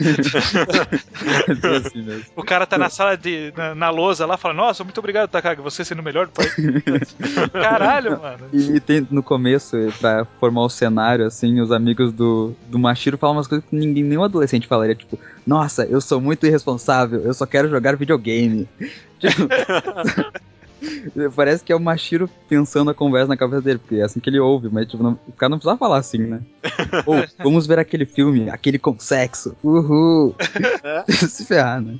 [1.77, 3.53] assim o cara tá na sala de.
[3.55, 6.53] na, na lousa lá fala: Nossa, muito obrigado, Takagi, você sendo o melhor do país.
[7.51, 8.45] Caralho, mano.
[8.53, 13.17] E, e, tem no começo, pra formar o cenário, assim, os amigos do, do Mashiro
[13.17, 17.33] falam umas coisas que ninguém, nenhum adolescente falaria, tipo, nossa, eu sou muito irresponsável, eu
[17.33, 18.67] só quero jogar videogame.
[19.19, 19.47] Tipo,
[21.35, 24.29] Parece que é o Mashiro pensando a conversa na cabeça dele, porque é assim que
[24.29, 26.41] ele ouve, mas tipo, não, o cara não precisa falar assim, né?
[27.05, 29.55] Ou, vamos ver aquele filme, aquele com sexo.
[29.63, 30.35] Uhul!
[30.83, 31.11] É?
[31.11, 31.99] Se ferrar, né?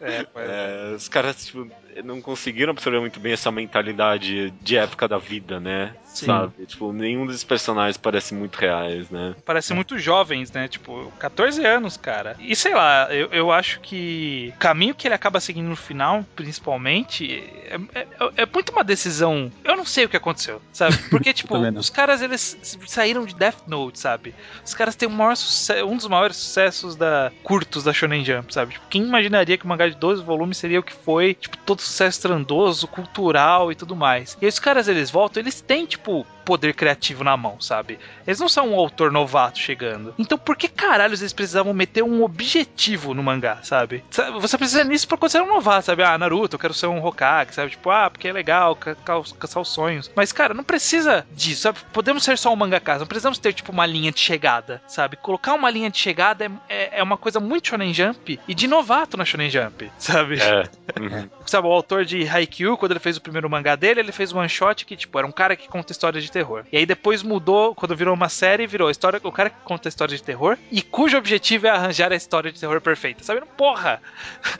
[0.00, 1.66] É, é, os caras, tipo,
[2.04, 5.94] não conseguiram absorver muito bem essa mentalidade de época da vida, né?
[6.20, 6.26] Sim.
[6.26, 6.66] Sabe?
[6.66, 9.34] Tipo, nenhum desses personagens parece muito reais, né?
[9.44, 10.68] Parecem muito jovens, né?
[10.68, 12.36] Tipo, 14 anos, cara.
[12.38, 16.24] E sei lá, eu, eu acho que o caminho que ele acaba seguindo no final,
[16.36, 18.06] principalmente, é, é,
[18.36, 19.50] é muito uma decisão.
[19.64, 20.96] Eu não sei o que aconteceu, sabe?
[21.08, 24.34] Porque, tipo, os caras, eles saíram de Death Note, sabe?
[24.64, 28.72] Os caras têm um dos maiores sucessos da curtos da Shonen Jump, sabe?
[28.72, 31.80] Tipo, quem imaginaria que um mangá de 12 volumes seria o que foi, tipo, todo
[31.80, 34.36] sucesso estrandoso, cultural e tudo mais.
[34.40, 37.96] E os caras, eles voltam, eles têm, tipo, tipo, poder criativo na mão, sabe?
[38.26, 40.12] Eles não são um autor novato chegando.
[40.18, 44.02] Então por que caralhos eles precisavam meter um objetivo no mangá, sabe?
[44.40, 46.02] Você precisa nisso pra quando você é um novato, sabe?
[46.02, 47.70] Ah, Naruto, eu quero ser um Hokage, sabe?
[47.70, 50.10] Tipo, ah, porque é legal caçar os sonhos.
[50.16, 51.78] Mas, cara, não precisa disso, sabe?
[51.92, 55.16] Podemos ser só um mangaka, não precisamos ter, tipo, uma linha de chegada, sabe?
[55.18, 58.66] Colocar uma linha de chegada é, é, é uma coisa muito Shonen Jump e de
[58.66, 60.40] novato na Shonen Jump, sabe?
[60.42, 60.68] É.
[60.98, 61.30] Uhum.
[61.46, 64.40] sabe, o autor de Haikyuu, quando ele fez o primeiro mangá dele, ele fez um
[64.40, 66.64] one shot que, tipo, era um cara que conta histórias de terror.
[66.72, 69.88] E aí depois mudou, quando virou uma série, virou a história, o cara que conta
[69.88, 73.22] a história de terror e cujo objetivo é arranjar a história de terror perfeita.
[73.22, 73.42] Sabe?
[73.56, 74.00] Porra!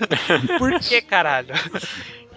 [0.58, 1.54] Por que, caralho?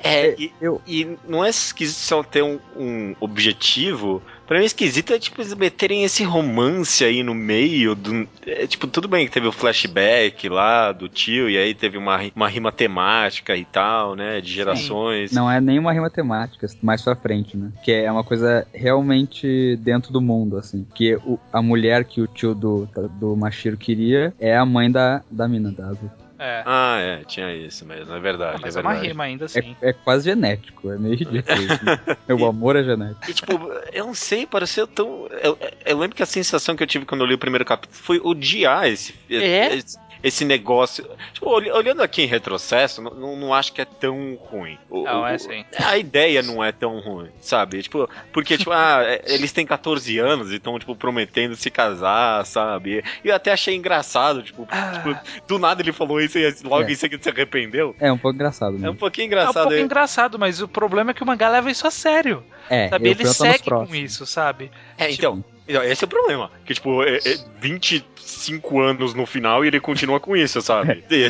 [0.01, 0.81] É, e, eu...
[0.87, 4.21] e não é esquisito só ter um, um objetivo.
[4.53, 7.95] Pra mim, esquisito é, tipo, eles meterem esse romance aí no meio.
[7.95, 11.97] Do, é, tipo, tudo bem que teve o flashback lá do tio, e aí teve
[11.97, 14.39] uma, uma rima temática e tal, né?
[14.39, 15.31] De gerações.
[15.31, 15.37] Sim.
[15.37, 17.71] Não é nem uma rima temática, mais pra frente, né?
[17.83, 20.85] Que é uma coisa realmente dentro do mundo, assim.
[20.93, 22.87] Que o, a mulher que o tio do,
[23.19, 26.11] do Mashiro queria é a mãe da, da mina, da Azul.
[26.43, 26.61] É.
[26.65, 28.57] Ah, é, tinha isso mesmo, é verdade.
[28.57, 28.99] Ah, mas é, verdade.
[28.99, 29.77] uma rima ainda assim.
[29.81, 31.57] É, é quase genético, é meio ridículo.
[31.65, 32.19] Né?
[32.37, 33.31] o amor é genético.
[33.31, 33.53] E tipo,
[33.93, 35.25] eu não sei, pareceu tão.
[35.41, 37.97] Eu, eu, lembro que a sensação que eu tive quando eu li o primeiro capítulo
[37.97, 39.73] foi odiar esse, é?
[39.73, 41.05] esse, esse negócio.
[41.33, 44.77] Tipo, olhando aqui em retrocesso, não, não, acho que é tão ruim.
[44.89, 45.65] O, não, é sim.
[45.77, 47.83] A ideia não é tão ruim, sabe?
[47.83, 52.45] Tipo, porque, tipo, ah, é, eles têm 14 anos e estão, tipo, prometendo se casar,
[52.45, 53.03] sabe?
[53.23, 54.91] E eu até achei engraçado, tipo, ah.
[54.93, 56.91] tipo do nada ele falou isso e logo é.
[56.91, 57.93] em seguida se arrependeu.
[57.99, 58.73] É um pouco engraçado.
[58.73, 58.87] Mesmo.
[58.87, 59.57] É um pouquinho engraçado.
[59.57, 59.81] É um pouco é.
[59.81, 62.43] engraçado, mas o problema é que o mangá leva isso a sério.
[62.69, 63.09] É, sabe?
[63.09, 64.71] Ele segue com isso, sabe?
[64.97, 65.52] É, tipo, então.
[65.67, 66.51] Esse é o problema.
[66.65, 71.03] Que, tipo, é, é 25 anos no final e ele continua com isso, sabe?
[71.09, 71.29] E,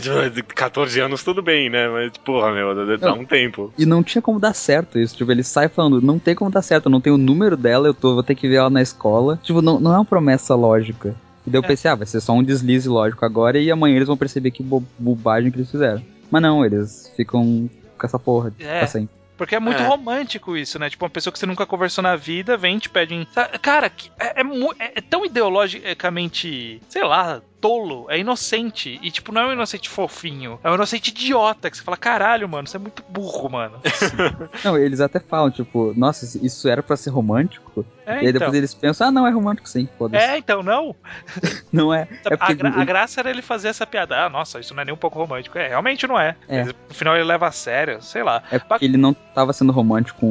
[0.56, 1.88] 14 tipo, anos tudo bem, né?
[1.88, 3.74] Mas, porra, meu, dá um tempo.
[3.78, 5.15] E não tinha como dar certo isso.
[5.15, 7.88] Tipo, ele sai falando, não tem como dar certo, eu não tenho o número dela,
[7.88, 9.39] eu tô, vou ter que ver ela na escola.
[9.43, 11.15] Tipo, não, não é uma promessa lógica.
[11.46, 11.67] E daí eu é.
[11.67, 14.63] pensei, ah, vai ser só um deslize lógico agora e amanhã eles vão perceber que
[14.63, 16.02] bo bobagem que eles fizeram.
[16.32, 18.80] Mas não, eles ficam com essa porra é.
[18.80, 19.23] pra sempre.
[19.44, 19.86] Porque é muito é.
[19.86, 20.90] romântico isso, né?
[20.90, 23.28] Tipo, uma pessoa que você nunca conversou na vida vem e te pede.
[23.62, 28.99] Cara, é, é, é, tão ideologicamente, sei lá, tolo, é inocente.
[29.02, 32.49] E, tipo, não é um inocente fofinho, é um inocente idiota que você fala, caralho,
[32.49, 33.80] mano, você é muito burro, mano.
[34.65, 37.86] não, eles até falam, tipo, nossa, isso era para ser romântico.
[38.06, 38.34] É, e aí então.
[38.34, 40.21] depois eles pensam, ah, não, é romântico sim, foda-se.
[40.21, 40.93] É, então, não.
[41.71, 42.06] não é.
[42.30, 44.26] é a, gra a, graça era ele fazer essa piada.
[44.26, 45.58] Ah, nossa, isso não é nem um pouco romântico.
[45.58, 46.36] É, realmente não é.
[46.49, 46.65] é.
[46.65, 48.43] no final ele leva a sério, sei lá.
[48.52, 50.28] É porque ele não tava sendo romântico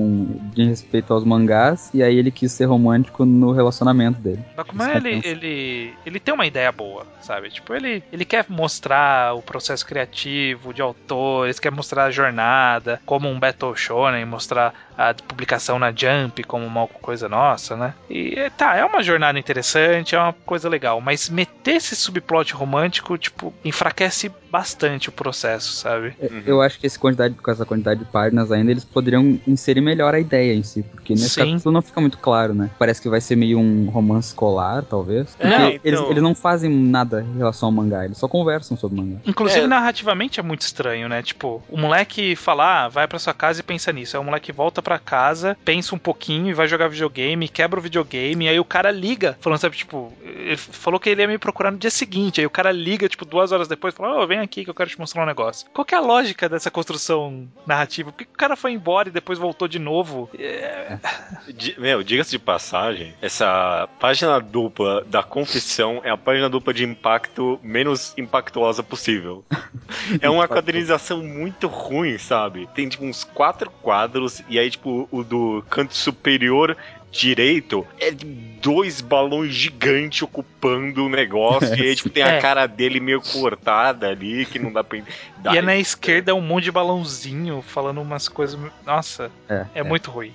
[0.52, 4.44] de respeito aos mangás, e aí ele quis ser romântico no relacionamento dele.
[4.54, 7.50] Mas como é ele, ele, ele tem uma ideia boa sabe?
[7.50, 13.28] Tipo, ele, ele quer mostrar o processo criativo de autores, quer mostrar a jornada como
[13.28, 17.94] um Battle Shonen, mostrar a publicação na Jump como uma coisa nossa, né?
[18.08, 23.16] E tá, é uma jornada interessante, é uma coisa legal, mas meter esse subplot romântico,
[23.18, 26.14] tipo, enfraquece bastante o processo, sabe?
[26.20, 26.42] É, uhum.
[26.44, 30.14] Eu acho que esse quantidade, com essa quantidade de páginas ainda, eles poderiam inserir melhor
[30.14, 31.52] a ideia em si, porque nesse Sim.
[31.52, 32.70] capítulo não fica muito claro, né?
[32.78, 35.34] Parece que vai ser meio um romance escolar, talvez.
[35.40, 35.80] É, então...
[35.82, 39.20] eles, eles não fazem nada em relação ao mangá, eles só conversam sobre o mangá.
[39.24, 39.66] Inclusive, é.
[39.66, 41.22] narrativamente é muito estranho, né?
[41.22, 44.16] Tipo, o moleque fala, ah, vai pra sua casa e pensa nisso.
[44.16, 47.82] Aí o moleque volta pra casa, pensa um pouquinho e vai jogar videogame, quebra o
[47.82, 51.70] videogame, aí o cara liga, falando, sabe, tipo, ele falou que ele ia me procurar
[51.70, 54.38] no dia seguinte, aí o cara liga, tipo, duas horas depois, fala, ô, oh, vem
[54.38, 55.68] aqui que eu quero te mostrar um negócio.
[55.72, 58.12] Qual que é a lógica dessa construção narrativa?
[58.12, 60.28] Por que o cara foi embora e depois voltou de novo?
[60.38, 60.98] É...
[61.78, 67.58] Meu, diga-se de passagem, essa página dupla da confissão é a página dupla de impacto
[67.62, 69.44] menos impactuosa possível.
[70.20, 72.68] é uma quadrinização muito ruim, sabe?
[72.74, 76.76] Tem, tipo, uns quatro quadros e aí, tipo, o do canto superior
[77.12, 81.74] direito é dois balões gigantes ocupando o negócio.
[81.76, 82.40] e aí, tipo, tem a é.
[82.40, 85.00] cara dele meio cortada ali, que não dá pra.
[85.38, 85.54] Dar.
[85.54, 88.58] E é na esquerda é um monte de balãozinho falando umas coisas.
[88.84, 89.82] Nossa, é, é, é.
[89.82, 90.32] muito ruim.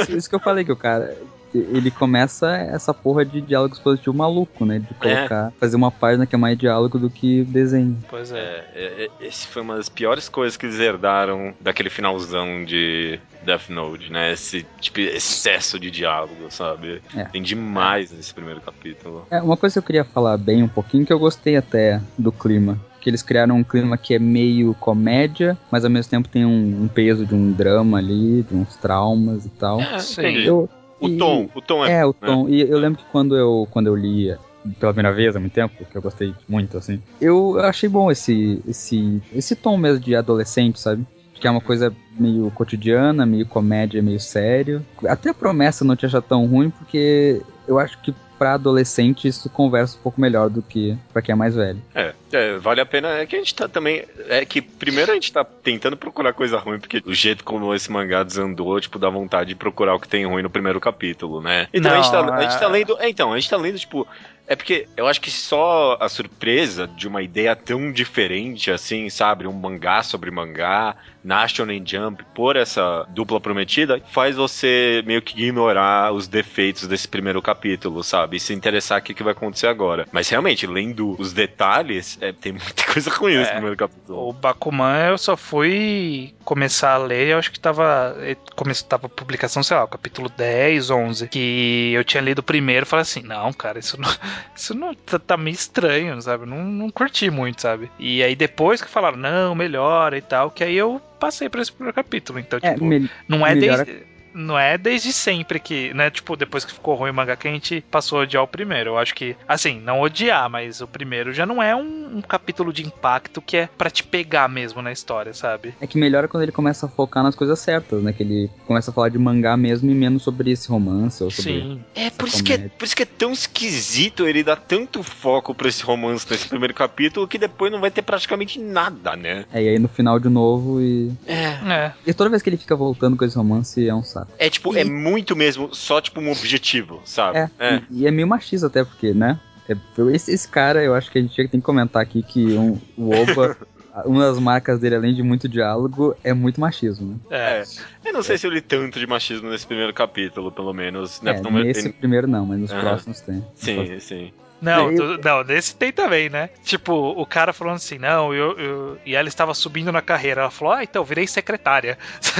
[0.00, 1.16] Isso, isso, que eu falei, que o cara
[1.54, 4.78] ele começa essa porra de diálogo expositivo maluco, né?
[4.78, 5.52] De colocar, é.
[5.58, 7.98] fazer uma página que é mais diálogo do que desenho.
[8.08, 8.64] Pois é.
[8.74, 13.68] é, é esse foi uma das piores coisas que eles herdaram daquele finalzão de Death
[13.68, 14.32] Note, né?
[14.32, 17.02] Esse tipo excesso de diálogo, sabe?
[17.16, 17.24] É.
[17.24, 19.26] Tem demais nesse primeiro capítulo.
[19.30, 22.32] É, uma coisa que eu queria falar bem um pouquinho, que eu gostei até do
[22.32, 26.44] clima que eles criaram um clima que é meio comédia, mas ao mesmo tempo tem
[26.44, 29.80] um, um peso de um drama ali, de uns traumas e tal.
[29.80, 30.36] É, sim.
[30.44, 30.68] Eu,
[31.00, 32.00] o e, tom, o tom é.
[32.00, 32.44] É, o tom.
[32.44, 32.50] Né?
[32.52, 34.38] E eu lembro que quando eu, quando eu lia
[34.78, 38.62] pela primeira vez há muito tempo, que eu gostei muito, assim, eu achei bom esse,
[38.68, 41.06] esse, esse tom mesmo de adolescente, sabe?
[41.34, 44.84] Que é uma coisa meio cotidiana, meio comédia, meio sério.
[45.08, 49.50] Até a promessa não te achar tão ruim, porque eu acho que pra adolescente isso
[49.50, 51.78] conversa um pouco melhor do que pra quem é mais velho.
[51.94, 53.08] É, é, vale a pena.
[53.18, 54.02] É que a gente tá também.
[54.30, 57.92] É que primeiro a gente tá tentando procurar coisa ruim, porque o jeito como esse
[57.92, 61.68] mangá desandou, tipo, dá vontade de procurar o que tem ruim no primeiro capítulo, né?
[61.70, 62.96] Então a, gente tá, a gente tá lendo.
[62.98, 64.08] É, então, a gente tá lendo, tipo.
[64.50, 69.46] É porque eu acho que só a surpresa de uma ideia tão diferente assim, sabe?
[69.46, 75.40] Um mangá sobre mangá, na Shonen Jump, por essa dupla prometida, faz você meio que
[75.40, 78.38] ignorar os defeitos desse primeiro capítulo, sabe?
[78.38, 80.06] E se interessar o que, que vai acontecer agora.
[80.10, 83.54] Mas realmente, lendo os detalhes, é, tem muita coisa ruim nesse É.
[83.54, 84.28] primeiro capítulo.
[84.28, 88.16] O Bakuman eu só fui começar a ler, eu acho que tava.
[88.56, 91.28] Come, tava publicação, sei lá, o capítulo 10, 11.
[91.28, 94.10] Que eu tinha lido o primeiro e falei assim: não, cara, isso não.
[94.54, 96.46] Isso não tá, tá meio estranho, sabe?
[96.46, 97.90] Não, não curti muito, sabe?
[97.98, 101.72] E aí depois que falaram, não, melhora e tal, que aí eu passei pra esse
[101.72, 102.38] primeiro capítulo.
[102.38, 102.84] Então, É, tipo,
[103.28, 104.10] não é desde.
[104.34, 106.10] Não é desde sempre que, né?
[106.10, 108.90] Tipo, depois que ficou ruim o mangá que a gente passou a odiar o primeiro.
[108.90, 112.72] Eu acho que, assim, não odiar, mas o primeiro já não é um, um capítulo
[112.72, 115.74] de impacto que é pra te pegar mesmo na história, sabe?
[115.80, 118.12] É que melhora quando ele começa a focar nas coisas certas, né?
[118.12, 121.52] Que ele começa a falar de mangá mesmo e menos sobre esse romance ou sobre.
[121.52, 121.84] Sim.
[121.94, 125.54] É, por isso, que é, por isso que é tão esquisito ele dar tanto foco
[125.54, 129.44] pra esse romance nesse primeiro capítulo que depois não vai ter praticamente nada, né?
[129.52, 131.12] É, e aí no final de novo e.
[131.26, 131.58] É.
[131.70, 131.92] É.
[132.06, 134.19] E toda vez que ele fica voltando com esse romance é um saco.
[134.38, 137.38] É tipo, é muito mesmo só tipo um objetivo, sabe?
[137.38, 137.50] É,
[137.90, 139.38] E, e é meio machista até, porque, né?
[139.68, 139.76] É,
[140.12, 143.10] esse, esse cara, eu acho que a gente tem que comentar aqui que um- o
[143.10, 143.56] Oba,
[144.04, 147.16] uma das marcas dele, além de muito diálogo, é muito machismo, né?
[147.30, 147.60] É.
[147.60, 148.08] É.
[148.08, 151.20] Eu não sei se eu li tanto de machismo nesse primeiro capítulo, pelo menos.
[151.20, 151.32] Né?
[151.36, 153.44] É, nesse primeiro não, mas nos próximos tem.
[153.54, 154.32] Sim, sim.
[154.60, 156.50] Não, tu- não, nesse tem também, né?
[156.62, 160.42] Tipo, o cara falando assim, não, eu, eu- e ela estava subindo na carreira.
[160.42, 161.96] Ela falou, ah, então, virei secretária.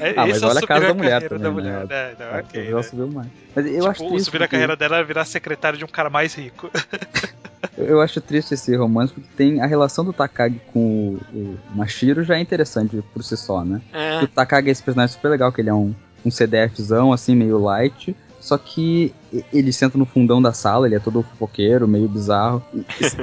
[0.00, 1.86] É, Ah, mas é olha a casa da mulher carreira também, da mulher.
[1.86, 1.86] né?
[1.90, 2.82] É, não, É, ok, ela né?
[2.82, 3.28] subiu mais.
[3.54, 4.24] Mas eu Tipo, acho triste.
[4.24, 6.70] subir a porque- carreira dela é virar secretária de um cara mais rico.
[7.76, 12.22] Eu acho triste esse romance porque tem a relação do Takagi com o, o Mashiro
[12.24, 13.80] já é interessante por si só, né?
[13.92, 14.22] É.
[14.22, 17.58] O Takagi é esse personagem super legal, que ele é um, um CDFzão, assim, meio
[17.58, 18.14] light.
[18.38, 19.14] Só que
[19.52, 22.62] ele senta no fundão da sala, ele é todo fofoqueiro, meio bizarro.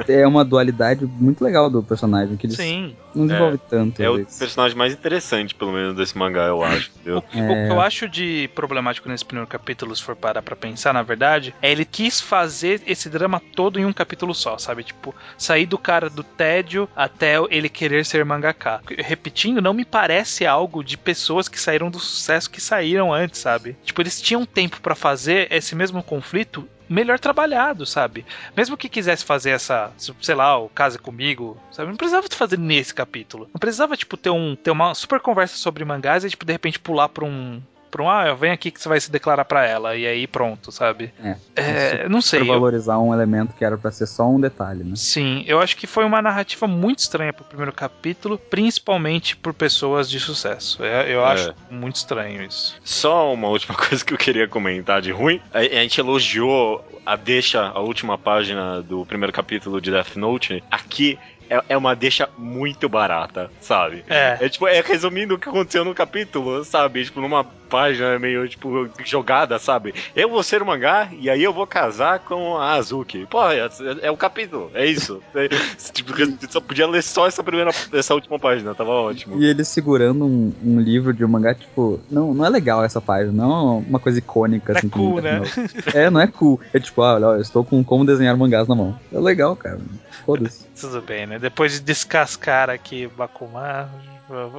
[0.08, 2.96] É uma dualidade muito legal do personagem, que ele Sim.
[3.14, 4.02] não desenvolve tanto.
[4.02, 4.40] É o às vezes.
[4.40, 6.92] personagem mais interessante, pelo menos, desse mangá, eu acho.
[6.96, 7.18] Entendeu?
[7.18, 7.44] O, que- É.
[7.44, 11.02] o que eu acho de problemático nesse primeiro capítulo, se for parar pra pensar, na
[11.04, 14.84] verdade, é ele quis fazer esse drama todo em um capítulo só, sabe?
[14.84, 18.82] Tipo, sair do cara do tédio até ele querer ser mangaka.
[18.98, 23.76] Repetindo, não me parece algo de pessoas que saíram do sucesso que saíram antes, sabe?
[23.84, 28.26] Tipo, eles tinham tempo pra fazer esse mesmo conflito melhor trabalhado, sabe?
[28.56, 31.90] Mesmo que quisesse fazer essa, sei lá, o Case Comigo, sabe?
[31.90, 33.50] Não precisava fazer nesse capítulo.
[33.54, 36.80] Não precisava, tipo, ter, um, ter uma super conversa sobre mangás e, tipo, de repente
[36.80, 37.62] pular pra um.
[37.90, 39.96] Pra um, ah, vem aqui que você vai se declarar pra ela.
[39.96, 41.14] E aí pronto, sabe?
[41.24, 41.36] É.
[41.56, 42.40] É, não sei.
[42.40, 44.96] Pra eu- valorizar um elemento que era pra ser só um detalhe, né?
[44.96, 50.10] Sim, eu acho que foi uma narrativa muito estranha pro primeiro capítulo, principalmente por pessoas
[50.10, 50.84] de sucesso.
[50.84, 51.32] É, eu É.
[51.34, 52.76] acho muito estranho isso.
[52.84, 55.42] Só uma última coisa que eu queria comentar de ruim.
[55.54, 60.62] A, a gente elogiou a deixa, a última página do primeiro capítulo de Death Note.
[60.70, 61.18] Aqui
[61.50, 64.04] é, é uma deixa muito barata, sabe?
[64.08, 64.38] É.
[64.42, 67.06] É tipo, é resumindo o que aconteceu no capítulo, sabe?
[67.06, 69.94] Tipo, numa página meio, tipo, jogada, sabe?
[70.16, 73.26] Eu vou ser o mangá e aí eu vou casar com a Azuki.
[73.30, 73.70] Pô, é,
[74.02, 75.22] é o capítulo, é isso.
[75.36, 75.48] É,
[75.92, 76.14] tipo,
[76.50, 79.42] só podia ler só essa primeira, essa última página, tava ótimo.
[79.42, 83.02] E ele segurando um, um livro de um mangá, tipo, não, não é legal essa
[83.02, 84.90] página, não é uma coisa icônica, Não é assim.
[84.90, 85.40] que cool, nem né?
[85.40, 85.98] Note.
[85.98, 86.60] É, não é cool.
[86.74, 88.98] É tipo, ah, olha, eu estou com como desenhar mangás na mão.
[89.12, 89.80] É legal, cara.
[90.26, 90.67] Foda-se.
[90.80, 91.40] Tudo bem, né?
[91.40, 93.88] Depois de descascar aqui o Bakuman,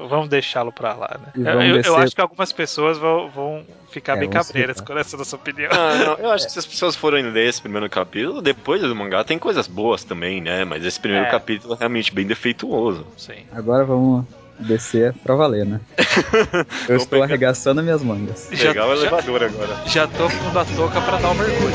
[0.08, 1.32] vamos deixá-lo pra lá, né?
[1.36, 5.36] Eu, eu- acho que algumas pessoas vão, vão ficar É, bem cabreiras com essa nossa
[5.36, 5.70] opinião.
[5.72, 8.94] Ah, não, eu acho que se as pessoas forem ler esse primeiro capítulo, depois do
[8.96, 10.64] mangá tem coisas boas também, né?
[10.64, 11.30] Mas esse primeiro É.
[11.30, 13.06] capítulo é realmente bem defeituoso.
[13.16, 13.44] Sim.
[13.52, 14.24] Agora vamos
[14.58, 15.80] descer pra valer, né?
[16.88, 18.48] Eu estou pegar- arregaçando as minhas mangas.
[18.50, 19.76] Já- Pegar o já- elevador agora.
[19.86, 21.74] Já tô pondo a touca pra dar um mergulho.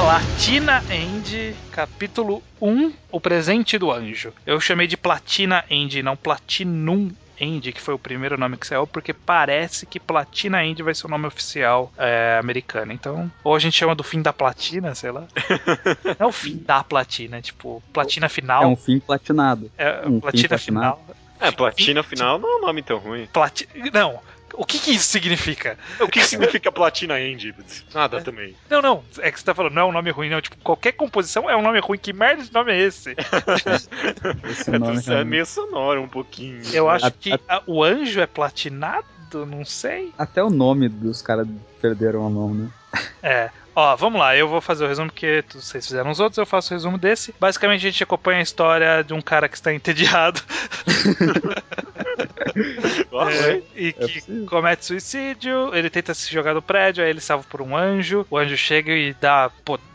[0.00, 4.32] Platina End, capítulo 1, O Presente do Anjo.
[4.46, 8.86] Eu chamei de Platina End, não Platinum End, que foi o primeiro nome que saiu,
[8.86, 12.92] porque parece que Platina End vai ser o nome oficial é, americano.
[12.92, 15.26] Então, ou a gente chama do fim da platina, sei lá.
[16.18, 18.70] Não é o fim da platina, é tipo, platina É final.
[18.70, 19.70] um fim platinado.
[19.76, 20.96] É, um fim platina platinado.
[20.96, 21.16] final.
[21.40, 23.26] É, platina final não é um nome tão ruim.
[23.32, 23.66] Plati...
[23.94, 24.20] Não,
[24.54, 25.78] O que, que isso significa?
[26.00, 27.54] O que significa Platina End?
[27.94, 28.54] Nada também.
[28.68, 29.04] Não, não.
[29.18, 30.40] É que você tá falando, não é um nome ruim, não.
[30.40, 31.98] Tipo, qualquer composição é um nome ruim.
[31.98, 33.14] Que merda de nome é esse?
[34.50, 36.60] Esse É, nome é realmente- meio sonoro um pouquinho.
[36.72, 36.92] Eu né?
[36.94, 39.06] acho A- que a- o anjo é platinado,
[39.46, 40.12] não sei.
[40.18, 41.46] Até o nome dos caras
[41.80, 42.68] perderam a mão, né?
[43.22, 43.50] É.
[43.74, 46.74] Ó, vamos lá, eu vou fazer o resumo porque vocês fizeram os outros, eu faço
[46.74, 47.32] o resumo desse.
[47.38, 50.42] Basicamente a gente acompanha a história de um cara que está entediado
[53.28, 53.62] é, é.
[53.74, 54.46] e É que possível.
[54.46, 58.26] comete suicídio, ele tenta se jogar do prédio, aí ele é salvo por um anjo,
[58.30, 59.50] o anjo chega e dá.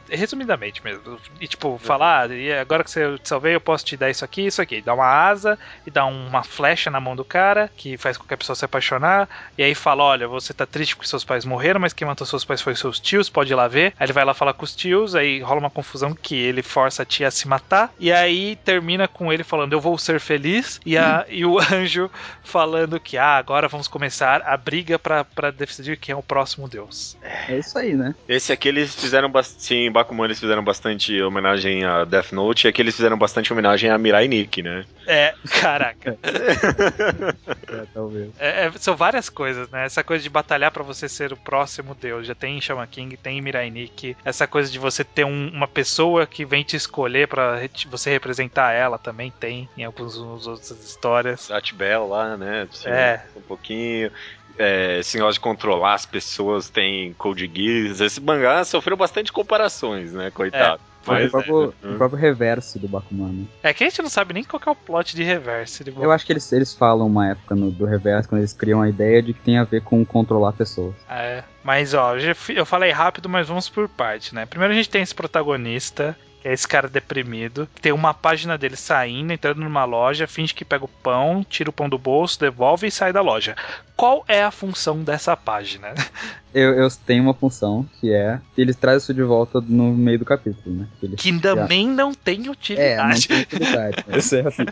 [0.10, 1.20] Resumidamente mesmo.
[1.40, 4.24] E tipo, falar, ah, e agora que você te salvei, eu posso te dar isso
[4.24, 4.82] aqui, isso aqui.
[4.82, 8.34] Dá uma asa e dá uma flecha na mão do cara, que faz com que
[8.34, 9.28] a pessoa se apaixonar.
[9.58, 12.46] E aí fala: olha, você tá triste porque seus pais morreram, mas quem matou seus
[12.46, 13.94] pais foi seus tios, pode ir lá ver.
[14.00, 17.04] Aí ele vai lá falar com os tios, aí rola uma confusão que ele força
[17.04, 17.94] a tia a se matar.
[18.00, 20.80] E aí termina com ele falando: eu vou ser feliz.
[20.86, 22.10] E, a, e o anjo
[22.44, 27.18] falando que, ah, agora vamos começar a briga pra decidir quem é o próximo deus.
[27.48, 28.16] É isso aí, né?
[28.28, 29.90] Esse aqui eles fizeram bastante.
[29.96, 33.98] Bakuman eles fizeram bastante homenagem a Death Note e aqui eles fizeram bastante homenagem a
[33.98, 34.86] Mirai Nikki, né?
[35.08, 36.18] É, caraca.
[36.24, 38.30] É, talvez.
[38.40, 39.86] É, é, são várias coisas, né?
[39.86, 42.28] Essa coisa de batalhar pra você ser o próximo deus.
[42.28, 44.16] Já tem em Shaman King, tem em Mirai Nikki.
[44.26, 48.10] Essa coisa de você ter um- uma pessoa que vem te escolher pra re- você
[48.10, 51.48] representar ela também tem em algumas outras histórias.
[51.48, 52.68] Dutch Bell lá, né?
[52.86, 53.22] É.
[53.36, 54.12] Um pouquinho.
[54.58, 58.02] É, esse negócio de controlar as pessoas tem Code Geass.
[58.02, 60.32] Esse mangá sofreu bastante comparações, né?
[60.32, 60.82] Coitado.
[61.06, 63.46] Foi Mas, o, próprio, é, o próprio reverso do Bakuman, né?
[63.62, 65.84] É que a gente não sabe nem qual que é o plot de reverse.
[65.84, 68.82] de Eu acho que eles, eles falam uma época no, do reverso, quando eles criam
[68.82, 70.96] a ideia de que tem a ver com controlar pessoas.
[71.08, 72.16] É, mas ó,
[72.50, 74.48] eu falei rápido, mas vamos por parte, né?
[74.48, 79.34] Primeiro a gente tem esse protagonista, é esse cara deprimido, tem uma página dele saindo,
[79.34, 82.92] entrando numa loja, finge que pega o pão, tira o pão do bolso, devolve e
[82.92, 83.56] sai da loja.
[83.98, 85.94] Qual é a função dessa página?
[86.54, 88.40] Eu, eu tenho uma função que é.
[88.58, 90.88] Eles trazem isso de volta no meio do capítulo, né?
[90.98, 93.28] Que eles, Que também não tem É, não utilidade.
[93.28, 93.98] tem utilidade.
[94.08, 94.66] mas é assim.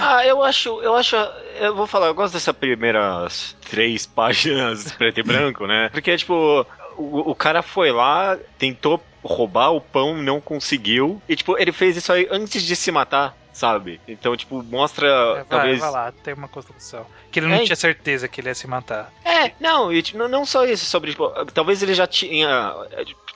[0.00, 1.14] Ah, eu acho, eu acho,
[1.58, 5.90] eu vou falar, eu gosto dessas primeiras três páginas preto e branco, né?
[5.90, 6.64] Porque, tipo,
[6.96, 11.96] o, o cara foi lá, tentou roubar o pão, não conseguiu, e, tipo, ele fez
[11.96, 14.00] isso aí antes de se matar, sabe?
[14.08, 15.80] Então, tipo, mostra, É, vai, talvez...
[15.80, 17.04] vai lá, tem uma construção.
[17.30, 17.64] Que ele não É.
[17.64, 19.12] tinha certeza que ele ia se matar.
[19.24, 22.74] É, não, e, tipo, não- não só isso, sobre, tipo, talvez ele já tinha.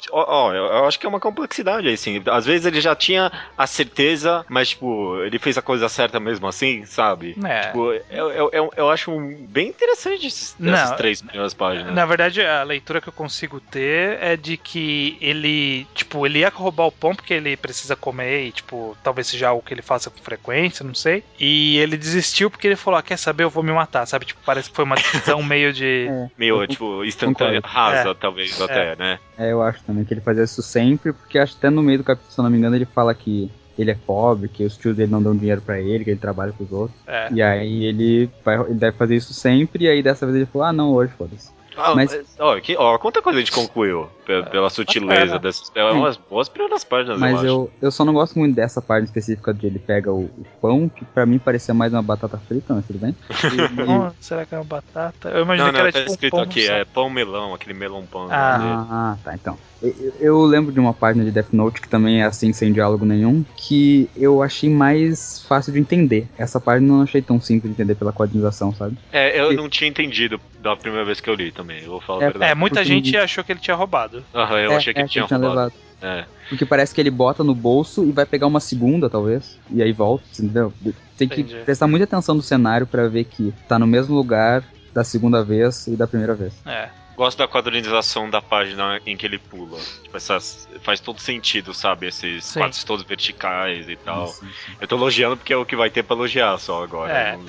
[0.08, 2.22] É, Ó, ó, eu acho que é uma complexidade, assim.
[2.26, 6.46] Às vezes ele já tinha a certeza, mas, tipo, ele fez a coisa certa mesmo
[6.46, 7.36] assim, sabe?
[7.44, 7.60] É.
[7.60, 9.10] Tipo, eu, eu, eu, eu acho
[9.48, 11.94] bem interessante esses- essas três primeiras páginas.
[11.94, 16.48] Na verdade, a leitura que eu consigo ter é de que ele, tipo, ele ia
[16.48, 20.10] roubar o pão porque ele precisa comer e, tipo, talvez seja algo que ele faça
[20.10, 21.22] com frequência, não sei.
[21.38, 24.24] E ele desistiu porque ele falou, ah, quer saber, eu vou me matar, sabe?
[24.24, 26.08] Tipo, parece que foi uma decisão meio de...
[26.08, 28.14] É, Meio, tipo, instantânea, rasa, É.
[28.14, 29.18] talvez, até, né?
[29.38, 31.98] É, eu acho também que ele fazia isso sempre, porque acho que até no meio
[31.98, 34.76] do capítulo, se eu não me engano, ele fala que ele é pobre, que os
[34.76, 36.98] tios dele não dão dinheiro pra ele, que ele trabalha pros outros.
[37.06, 37.28] É.
[37.32, 40.66] E aí ele, vai, ele deve fazer isso sempre, e aí dessa vez ele falou,
[40.66, 41.52] ah não, hoje foda-se.
[41.76, 42.36] Ah, Mas- mas...
[42.38, 45.38] ó, que, ó, quanta coisa a gente concluiu pela sutileza bacana.
[45.38, 45.70] dessas.
[45.74, 47.46] É umas boas primeiras páginas, Mas eu acho.
[47.46, 50.88] eu, eu só não gosto muito dessa parte específica de ele pega o, o pão,
[50.88, 53.14] que pra mim parecia mais uma batata frita, mas tudo bem.
[53.78, 55.28] E- Hum, será que é uma batata?
[55.28, 56.72] Eu imaginei Não, que não, era tá tipo um escrito pão aqui, só.
[56.72, 58.26] é pão melão, aquele melão pão.
[58.30, 58.58] Ah.
[58.58, 58.86] né?
[58.90, 59.58] Ah, tá, então.
[59.82, 63.04] Eu, eu lembro de uma página de Death Note que também é assim, sem diálogo
[63.04, 66.26] nenhum, que eu achei mais fácil de entender.
[66.38, 68.96] Essa página eu não achei tão simples de entender pela quadrinização, sabe?
[69.12, 72.00] É, eu E- não tinha entendido da primeira vez que eu li também, eu vou
[72.00, 72.52] falar É, a verdade.
[72.52, 74.13] É, muita Porque- gente achou que ele tinha roubado.
[74.34, 75.54] Aham, eu é, achei que é, tinha ele roubado.
[75.54, 75.72] levado.
[76.02, 76.24] É.
[76.48, 79.92] Porque parece que ele bota no bolso e vai pegar uma segunda, talvez, e aí
[79.92, 80.72] volta, entendeu?
[81.16, 81.64] Tem que Entendi.
[81.64, 84.62] prestar muita atenção no cenário pra ver que tá no mesmo lugar
[84.92, 86.52] da segunda vez e da primeira vez.
[86.66, 86.88] É.
[87.16, 89.78] Gosto da quadrinização da página em que ele pula.
[90.02, 90.68] Tipo, essas.
[90.82, 92.08] Faz todo sentido, sabe?
[92.08, 92.58] Esses Sim.
[92.58, 94.26] quadros todos verticais e tal.
[94.26, 94.72] Sim, sim.
[94.80, 97.12] Eu tô elogiando porque é o que vai ter pra elogiar só agora.
[97.12, 97.36] É.
[97.36, 97.44] Não,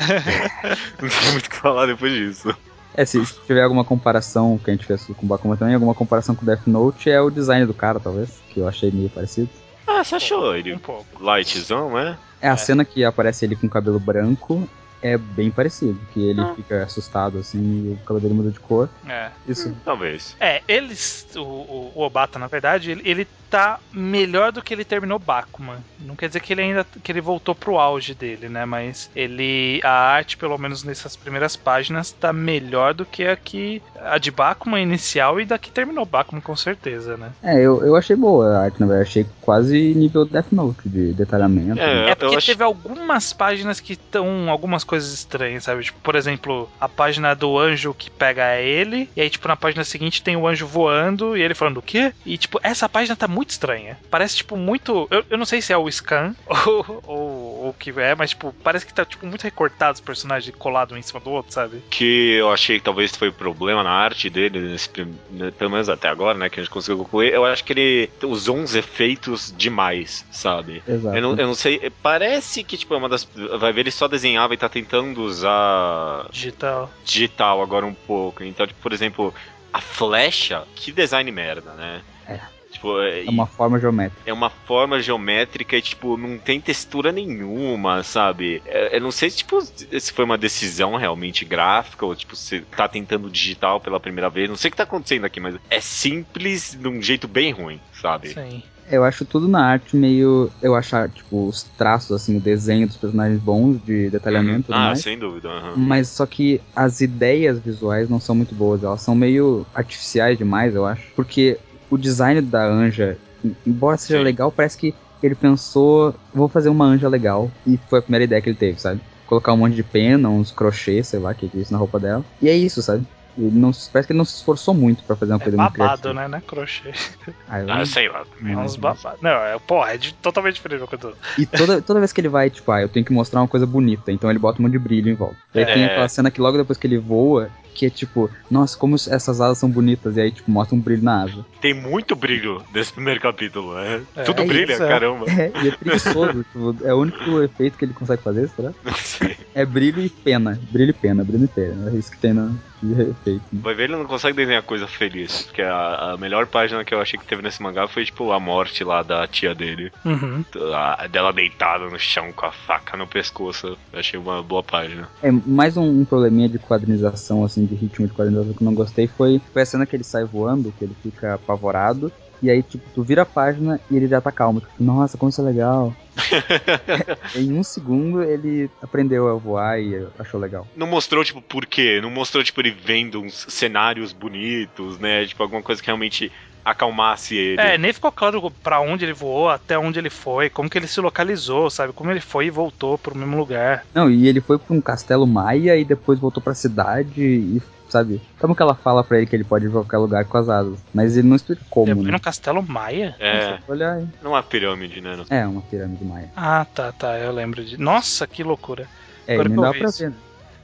[1.02, 2.56] não tem muito o que falar depois disso.
[2.98, 5.94] É, se, se tiver alguma comparação que a gente fez com o Bakuma também, alguma
[5.94, 9.10] comparação com o Death Note, é o design do cara, talvez, que eu achei meio
[9.10, 9.50] parecido.
[9.86, 11.06] Ah, você achou ele Um pouco.
[11.24, 12.18] lightzão, né?
[12.42, 12.58] É, a É.
[12.58, 14.68] cena que aparece ele com cabelo branco
[15.02, 16.54] é bem parecido, que ele Ah.
[16.56, 18.90] fica assustado assim e o cabelo dele muda de cor.
[19.08, 19.30] É.
[19.48, 19.76] Isso.
[19.86, 20.36] Talvez.
[20.40, 21.28] É, eles.
[21.36, 25.78] O, o, o Obata, na verdade, ele, ele tá melhor do que ele terminou Bakuman.
[26.02, 28.66] Não quer dizer que ele ainda que ele voltou pro auge dele, né?
[28.66, 33.82] Mas ele a arte, pelo menos nessas primeiras páginas, tá melhor do que a que
[34.02, 37.32] a de Bakuman inicial e da que terminou Bakuman com certeza, né?
[37.42, 39.10] É, eu, eu achei boa a arte, na verdade.
[39.10, 41.80] Achei quase nível Death Note de detalhamento.
[41.80, 45.84] É, é porque teve algumas páginas que estão algumas coisas estranhas, sabe?
[45.84, 49.86] Tipo, por exemplo, a página do anjo que pega ele, e aí, tipo, na página
[49.86, 52.12] seguinte tem o anjo voando e ele falando o quê?
[52.26, 53.98] E, tipo, essa página tá muito estranha.
[54.10, 55.08] Parece, tipo, muito.
[55.12, 56.36] Eu, eu não sei se é o scan
[57.06, 60.96] ou, o que é, mas, tipo, parece que tá, tipo, muito recortado os personagens colados
[60.96, 61.82] um em cima do outro, sabe?
[61.90, 64.90] Que eu achei que talvez foi problema na arte dele, nesse,
[65.32, 67.34] né, pelo menos até agora, né, que a gente conseguiu concluir.
[67.34, 70.84] Eu acho que ele usou uns efeitos demais, sabe?
[70.88, 71.16] Exato.
[71.16, 71.92] Eu não, eu não sei.
[72.02, 73.28] Parece que, tipo, é uma das.
[73.60, 76.28] Vai ver, ele só desenhava e tá tentando usar.
[76.32, 76.92] Digital.
[77.04, 78.44] Digital agora um pouco.
[78.44, 79.34] Então, tipo, por exemplo,
[79.74, 82.02] a flecha, que design merda, né?
[82.28, 82.55] É.
[82.76, 84.30] Tipo, é uma forma geométrica.
[84.30, 88.62] É uma forma geométrica e, tipo, não tem textura nenhuma, sabe?
[88.66, 92.86] É, eu não sei, tipo, se foi uma decisão realmente gráfica ou, tipo, se tá
[92.88, 94.50] tentando digital pela primeira vez.
[94.50, 97.80] Não sei o que tá acontecendo aqui, mas é simples de um jeito bem ruim,
[97.94, 98.34] sabe?
[98.34, 98.62] Sim.
[98.92, 100.52] Eu acho tudo na arte meio.
[100.62, 104.72] Eu achar, tipo, os traços, assim, o desenho dos personagens bons de detalhamento.
[104.72, 104.78] Uhum.
[104.78, 105.02] Ah, mais.
[105.02, 105.50] sem dúvida.
[105.50, 105.78] Uhum.
[105.78, 108.84] Mas só que as ideias visuais não são muito boas.
[108.84, 111.08] Elas são meio artificiais demais, eu acho.
[111.16, 111.58] Porque
[111.90, 113.18] o design da anja,
[113.66, 114.24] embora seja Sim.
[114.24, 117.50] legal, parece que ele pensou, vou fazer uma anja legal.
[117.66, 119.02] E foi a primeira ideia que ele teve, sabe?
[119.26, 122.24] Colocar um monte de pena, uns crochê, sei lá, que disse na roupa dela.
[122.42, 123.06] E é isso, sabe?
[123.38, 125.74] Ele não, parece que ele não se esforçou muito pra fazer uma é coisa babado,
[125.78, 126.14] muito criativa.
[126.14, 126.28] né?
[126.28, 126.92] Não é crochê.
[127.48, 128.24] Ah, eu ah, sei lá.
[128.44, 129.22] É uns babados.
[129.22, 132.22] Não, é, porra, é de, totalmente diferente do que eu E toda, toda vez que
[132.22, 134.64] ele vai, tipo, ah, eu tenho que mostrar uma coisa bonita, então ele bota um
[134.64, 135.36] monte de brilho em volta.
[135.54, 135.74] Aí é.
[135.74, 139.42] tem aquela cena que logo depois que ele voa, que é tipo, nossa, como essas
[139.42, 141.46] asas são bonitas, e aí, tipo, mostra um brilho na asa.
[141.60, 144.02] Tem muito brilho nesse primeiro capítulo, né?
[144.16, 145.26] É, Tudo é brilha, isso, caramba.
[145.30, 148.72] É, e é preguiçoso, tipo, é o único efeito que ele consegue fazer, será?
[148.84, 149.36] Não sei.
[149.54, 152.52] É brilho e pena, brilho e pena, brilho e pena, é isso que tem na,
[152.82, 153.44] de efeito.
[153.52, 157.02] Vai ver, ele não consegue desenhar coisa feliz, porque a, a, melhor página que eu
[157.02, 159.92] achei que teve nesse mangá foi, tipo, a morte lá da tia dele.
[160.04, 160.44] Uhum.
[160.74, 163.78] A, dela deitada no chão com a faca no pescoço.
[163.92, 165.08] Eu achei uma boa página.
[165.22, 168.74] É, mais um, um probleminha de quadrinização, assim, de ritmo de quadrinização que eu não
[168.74, 172.12] gostei foi, foi a cena que ele sai voando, que ele fica apavorado.
[172.46, 174.62] E aí, tipo, tu vira a página e ele já tá calmo.
[174.62, 175.92] Tipo, nossa, como isso é legal.
[177.36, 180.68] em um segundo ele aprendeu a voar e achou legal.
[180.76, 182.00] Não mostrou, tipo, por quê?
[182.00, 185.26] Não mostrou, tipo, ele vendo uns cenários bonitos, né?
[185.26, 186.32] Tipo, alguma coisa que realmente
[186.64, 187.62] acalmasse ele.
[187.62, 190.88] É, nem ficou claro para onde ele voou, até onde ele foi, como que ele
[190.88, 191.94] se localizou, sabe?
[191.94, 193.86] Como ele foi e voltou pro mesmo lugar.
[193.92, 198.22] Não, e ele foi pra um castelo maia e depois voltou pra cidade e sabe?
[198.40, 200.50] Como que ela fala pra ele que ele pode ir pra qualquer lugar com as
[200.50, 200.80] asas?
[200.94, 201.92] Mas ele não explica como.
[201.92, 202.12] Ele né?
[202.12, 203.16] no castelo maia?
[203.20, 203.60] É.
[203.68, 204.08] Olha aí.
[204.22, 205.18] Não é uma pirâmide, né?
[205.30, 206.30] É, uma pirâmide maia.
[206.36, 207.18] Ah, tá, tá.
[207.18, 207.78] Eu lembro de.
[207.78, 208.88] Nossa, que loucura.
[209.28, 210.16] É, Agora não dá pra ver, né?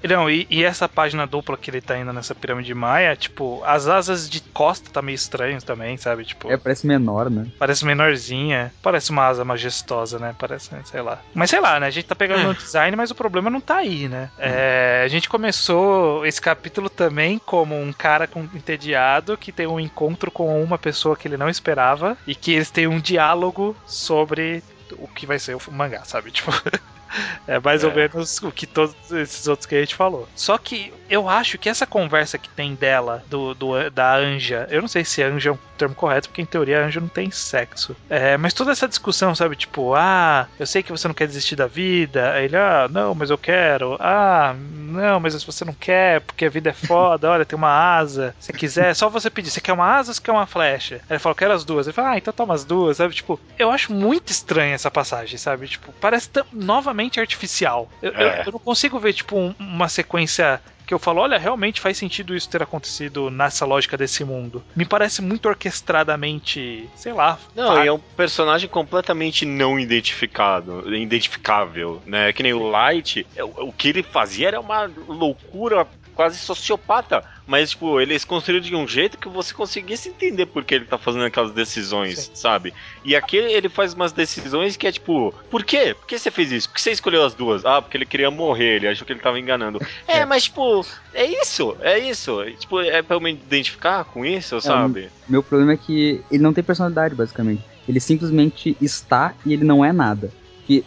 [0.08, 3.88] Não, e, e, essa página dupla que ele tá indo nessa pirâmide maia, tipo, as
[3.88, 6.26] asas de costa tá meio estranho também, sabe?
[6.26, 7.48] Tipo, é, parece menor, né?
[7.58, 8.74] Parece menorzinha.
[8.82, 10.36] Parece uma asa majestosa, né?
[10.38, 11.20] Parece, sei lá.
[11.34, 11.88] Mas sei lá, né?
[11.88, 14.30] A gente tá pegando no design, mas o problema não tá aí, né?
[14.38, 19.80] É, a gente começou esse capítulo também como um cara com, entediado que tem um
[19.80, 24.64] encontro com uma pessoa que ele não esperava e que eles têm um diálogo sobre
[24.94, 26.32] o que vai ser o mangá, sabe?
[26.32, 26.52] Tipo.
[27.48, 27.88] É mais é.
[27.88, 30.28] ou menos o que todos esses outros que a gente falou.
[30.36, 34.82] Só que eu acho que essa conversa que tem dela, do, do da Anja, eu
[34.82, 37.96] não sei se Anja é um termo correto, porque em teoria Anja não tem sexo.
[38.10, 39.56] É, mas toda essa discussão, sabe?
[39.56, 42.32] Tipo, ah, eu sei que você não quer desistir da vida.
[42.34, 43.98] Aí ele, ah, não, mas eu quero.
[44.00, 47.98] Ah, não, mas se você não quer, porque a vida é foda, olha, tem uma
[47.98, 48.36] asa.
[48.40, 49.50] Se quiser, é só você pedir.
[49.50, 50.96] Você quer uma asa ou você quer uma flecha?
[51.10, 51.88] Aí ele fala, quero as duas.
[51.88, 53.14] Ele fala, ah, então toma as duas, sabe?
[53.14, 55.68] Tipo, eu acho muito estranha essa passagem, sabe?
[55.68, 57.90] Tipo, parece novamente artificial.
[58.02, 58.42] Eu, é.
[58.42, 61.98] eu, eu não consigo ver, tipo, um, uma sequência que eu falo, olha, realmente faz
[61.98, 64.62] sentido isso ter acontecido nessa lógica desse mundo.
[64.76, 67.40] Me parece muito orquestradamente, sei lá.
[67.56, 72.34] Não, e é um personagem completamente não identificado, identificável, né?
[72.34, 75.88] Que nem o Light, é, o que ele fazia era uma loucura
[76.22, 77.24] quase sociopata.
[77.48, 80.98] Mas, tipo, eles construíram de um jeito que você conseguisse entender por que ele tá
[80.98, 82.32] fazendo aquelas decisões, Sim.
[82.36, 82.74] sabe?
[83.04, 85.96] E aqui ele faz umas decisões que é tipo, por quê?
[85.96, 86.70] Por que você fez isso?
[86.70, 87.66] Por que você escolheu as duas?
[87.66, 89.80] Ah, porque ele queria morrer, ele achou que ele tava enganando.
[90.08, 90.26] É, é.
[90.26, 92.40] mas, tipo, é isso, é isso.
[92.60, 95.10] Tipo, é pra eu me identificar com isso, é, sabe?
[95.28, 97.64] meu problema é que ele não tem personalidade, basicamente.
[97.90, 100.32] Ele simplesmente está e ele não é nada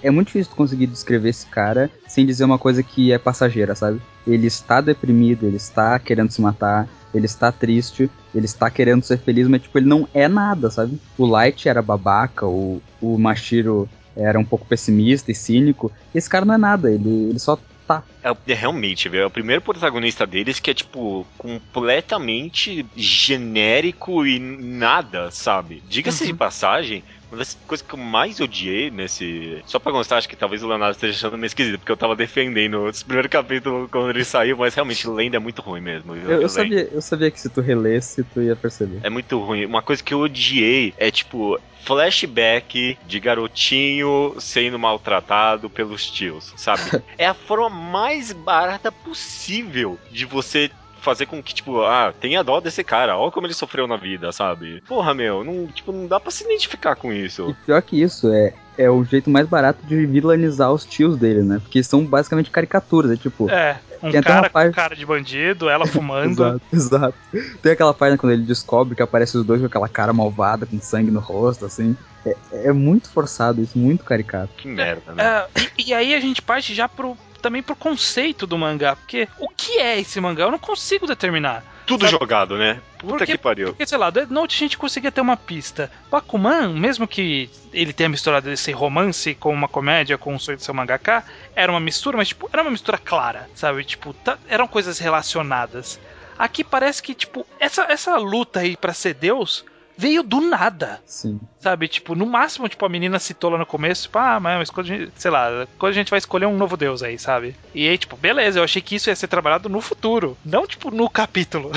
[0.02, 4.00] É muito difícil conseguir descrever esse cara sem dizer uma coisa que é passageira, sabe?
[4.26, 9.18] Ele está deprimido, ele está querendo se matar, ele está triste, ele está querendo ser
[9.18, 10.98] feliz, mas tipo, ele não é nada, sabe?
[11.18, 15.92] O Light era babaca, o, o Mashiro era um pouco pessimista e cínico.
[16.14, 18.02] Esse cara não é nada, ele, ele só tá.
[18.22, 19.24] É, é realmente, velho.
[19.24, 25.82] É o primeiro protagonista deles que é, tipo, completamente genérico e nada, sabe?
[25.88, 26.30] Diga-se uhum.
[26.30, 27.04] de passagem,
[27.34, 29.60] uma das coisas que eu mais odiei nesse.
[29.66, 32.16] Só pra constar, acho que talvez o Leonardo esteja achando meio esquisito, porque eu tava
[32.16, 36.14] defendendo esse primeiro capítulo quando ele saiu, mas realmente Lenda é muito ruim mesmo.
[36.14, 39.00] Eu, eu sabia, eu sabia que se tu relesse, tu ia perceber.
[39.02, 39.66] É muito ruim.
[39.66, 46.82] Uma coisa que eu odiei é, tipo, flashback de garotinho sendo maltratado pelos tios, sabe?
[47.18, 50.70] é a forma mais barata possível de você
[51.04, 54.32] fazer com que, tipo, ah, tenha dó desse cara, olha como ele sofreu na vida,
[54.32, 54.82] sabe?
[54.88, 57.50] Porra, meu, não, tipo, não dá pra se identificar com isso.
[57.50, 61.42] E pior que isso, é, é o jeito mais barato de vilanizar os tios dele,
[61.42, 61.60] né?
[61.60, 63.48] Porque são basicamente caricaturas, é tipo.
[63.50, 64.68] É, um cara parte...
[64.68, 66.32] com cara de bandido, ela fumando.
[66.32, 67.14] exato, exato.
[67.62, 70.80] Tem aquela página quando ele descobre que aparece os dois com aquela cara malvada, com
[70.80, 71.96] sangue no rosto, assim.
[72.24, 72.36] É,
[72.68, 74.50] é muito forçado isso, muito caricato.
[74.56, 75.22] Que merda, né?
[75.24, 79.28] É, e, e aí a gente parte já pro, também pro conceito do mangá, porque
[79.38, 80.44] o que é esse mangá?
[80.44, 81.62] Eu não consigo determinar.
[81.84, 82.12] Tudo sabe?
[82.12, 82.80] jogado, né?
[82.96, 83.66] Puta porque, que pariu.
[83.68, 85.90] Porque, sei lá, Dead Note a gente conseguia ter uma pista.
[86.10, 90.64] Bakuman, mesmo que ele tenha misturado esse romance com uma comédia, com o sonho de
[90.64, 91.22] ser um mangaka,
[91.54, 93.84] era uma mistura, mas, tipo, era uma mistura clara, sabe?
[93.84, 96.00] Tipo, tá, eram coisas relacionadas.
[96.38, 99.66] Aqui parece que, tipo, essa, essa luta aí para ser Deus
[99.96, 101.00] veio do nada.
[101.06, 101.40] Sim.
[101.60, 104.86] Sabe, tipo, no máximo, tipo, a menina citou lá no começo, tipo, ah, mas quando
[104.86, 107.54] a gente, sei lá, quando a gente vai escolher um novo deus aí, sabe?
[107.74, 110.90] E aí, tipo, beleza, eu achei que isso ia ser trabalhado no futuro, não, tipo,
[110.90, 111.70] no capítulo.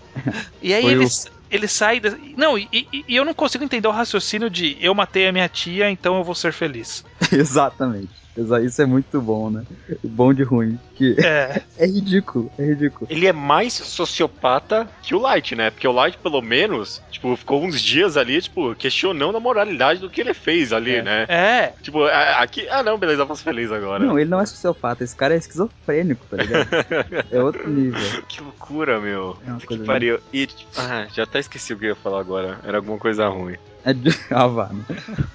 [0.60, 1.26] e aí eles.
[1.26, 1.42] O...
[1.52, 2.00] Ele sai.
[2.00, 2.16] Da...
[2.34, 5.48] Não, e, e, e eu não consigo entender o raciocínio de eu matei a minha
[5.50, 7.04] tia, então eu vou ser feliz.
[7.30, 8.21] Exatamente.
[8.36, 9.64] Isso é muito bom, né?
[10.02, 10.78] Bom de ruim.
[10.94, 11.62] Que é.
[11.78, 13.06] é ridículo, é ridículo.
[13.10, 15.70] Ele é mais sociopata que o Light, né?
[15.70, 20.08] Porque o Light, pelo menos, tipo, ficou uns dias ali, tipo, questionando a moralidade do
[20.08, 21.02] que ele fez ali, é.
[21.02, 21.26] né?
[21.28, 21.72] É.
[21.82, 22.66] Tipo, aqui.
[22.68, 24.04] Ah, não, beleza, eu posso feliz agora.
[24.04, 26.68] Não, ele não é sociopata, esse cara é esquizofrênico, tá ligado?
[27.30, 28.22] é outro nível.
[28.28, 29.36] Que loucura, meu.
[29.46, 30.18] É que pariu.
[30.32, 32.58] E, tipo, ah, já até esqueci o que eu ia falar agora.
[32.64, 33.56] Era alguma coisa ruim.
[33.84, 33.94] É
[34.30, 34.84] ah, vá, né?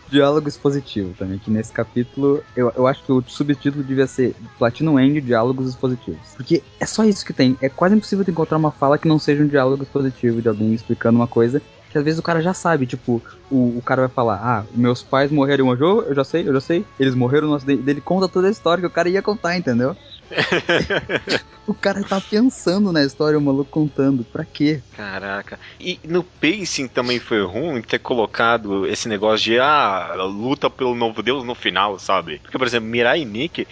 [0.09, 4.99] Diálogo expositivo também, que nesse capítulo eu, eu acho que o subtítulo devia ser Platinum
[4.99, 6.19] End Diálogos Expositivos.
[6.35, 7.57] Porque é só isso que tem.
[7.61, 11.17] É quase impossível encontrar uma fala que não seja um diálogo expositivo de alguém explicando
[11.17, 14.35] uma coisa que às vezes o cara já sabe, tipo, o, o cara vai falar,
[14.35, 17.83] ah, meus pais morreram hoje, eu já sei, eu já sei, eles morreram no acidente,
[17.87, 19.95] ele conta toda a história que o cara ia contar, entendeu?
[21.65, 24.23] o cara tá pensando na história, o maluco contando.
[24.25, 24.81] Pra quê?
[24.95, 25.59] Caraca.
[25.79, 31.21] E no pacing também foi ruim ter colocado esse negócio de ah, luta pelo novo
[31.21, 32.39] deus no final, sabe?
[32.39, 33.67] Porque, por exemplo, Mirai Nikki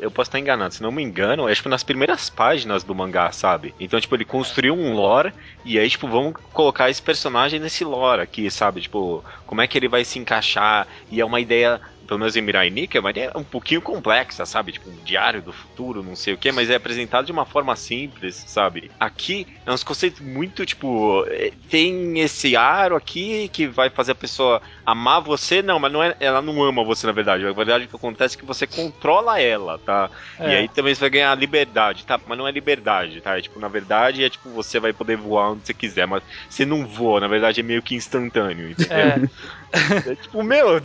[0.00, 3.30] eu posso estar enganado, se não me engano, é tipo nas primeiras páginas do mangá,
[3.32, 3.74] sabe?
[3.78, 5.32] Então, tipo, ele construiu um lore
[5.64, 8.80] e aí, tipo, vamos colocar esse personagem nesse lore aqui, sabe?
[8.80, 10.86] Tipo, como é que ele vai se encaixar?
[11.10, 14.46] E é uma ideia pelo menos em Mirai Nikki, é uma ideia um pouquinho complexa,
[14.46, 14.72] sabe?
[14.72, 17.76] Tipo, um diário do futuro, não sei o que, mas é apresentado de uma forma
[17.76, 18.90] simples, sabe?
[18.98, 24.14] Aqui é uns conceitos muito, tipo, é, tem esse aro aqui que vai fazer a
[24.14, 27.44] pessoa amar você, não, mas não é, ela não ama você, na verdade.
[27.44, 30.10] Na verdade, o que acontece é que você controla ela, tá?
[30.40, 30.50] É.
[30.50, 32.18] E aí também você vai ganhar liberdade, tá?
[32.26, 33.36] Mas não é liberdade, tá?
[33.36, 36.64] É, tipo, na verdade, é tipo, você vai poder voar onde você quiser, mas você
[36.64, 38.96] não voa, na verdade é meio que instantâneo, entendeu?
[38.96, 39.28] É.
[39.72, 40.80] É tipo, meu,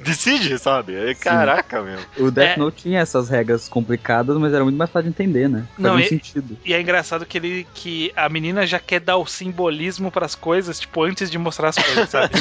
[0.00, 0.94] decide, sabe?
[0.94, 1.98] É, caraca, meu.
[2.18, 2.56] O Death é...
[2.56, 5.66] Note tinha essas regras complicadas, mas era muito mais fácil de entender, né?
[5.74, 6.56] Faz Não, e, sentido.
[6.64, 10.34] E é engraçado que ele que a menina já quer dar o simbolismo para as
[10.34, 12.34] coisas, tipo, antes de mostrar as coisas, sabe?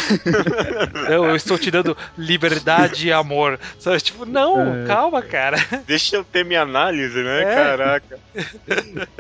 [1.10, 3.60] eu, eu, estou te dando liberdade e amor.
[3.80, 4.00] Sabe?
[4.02, 4.86] Tipo, não, é...
[4.86, 5.58] calma, cara.
[5.86, 7.42] Deixa eu ter minha análise, né?
[7.42, 7.56] É.
[7.56, 8.20] Caraca.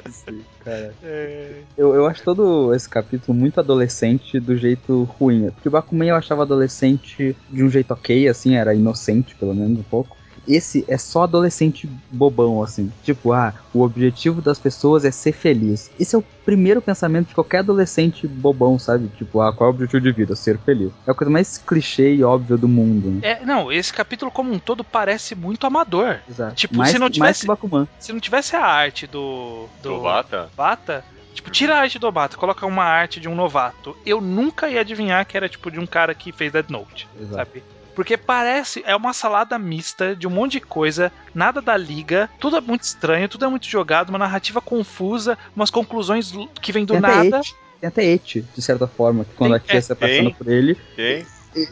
[0.09, 0.93] Sim, cara.
[1.03, 1.51] É.
[1.77, 5.49] Eu, eu acho todo esse capítulo muito adolescente do jeito ruim.
[5.51, 9.79] Porque o Bakuman eu achava adolescente de um jeito ok, assim, era inocente, pelo menos
[9.79, 10.17] um pouco.
[10.47, 12.89] Esse é só adolescente bobão, assim.
[13.03, 15.91] Tipo, ah, o objetivo das pessoas é ser feliz.
[15.99, 19.09] Esse é o primeiro pensamento de qualquer adolescente bobão, sabe?
[19.17, 20.35] Tipo, ah, qual é o objetivo de vida?
[20.37, 20.91] Ser feliz.
[21.05, 23.09] É a coisa mais clichê e óbvia do mundo.
[23.09, 23.19] Né?
[23.23, 26.19] É, não, esse capítulo como um todo parece muito amador.
[26.29, 26.55] Exato.
[26.55, 27.45] Tipo, mais, se não tivesse.
[27.45, 27.59] Mais
[27.99, 29.67] se não tivesse a arte do.
[29.83, 30.49] Do, do Bata?
[30.55, 33.95] Bata Tipo, tira a arte do Obata, coloca uma arte de um novato.
[34.05, 37.35] Eu nunca ia adivinhar que era tipo de um cara que fez Dead Note, Exato.
[37.35, 37.63] sabe?
[37.95, 42.57] Porque parece, é uma salada mista de um monte de coisa, nada da liga, tudo
[42.57, 46.93] é muito estranho, tudo é muito jogado, uma narrativa confusa, umas conclusões que vêm do
[46.93, 47.41] tem nada.
[47.79, 50.47] Tem até et, de certa forma, que quando tem, a tia é, se apaixona por
[50.47, 50.75] ele.
[50.95, 51.25] Tem.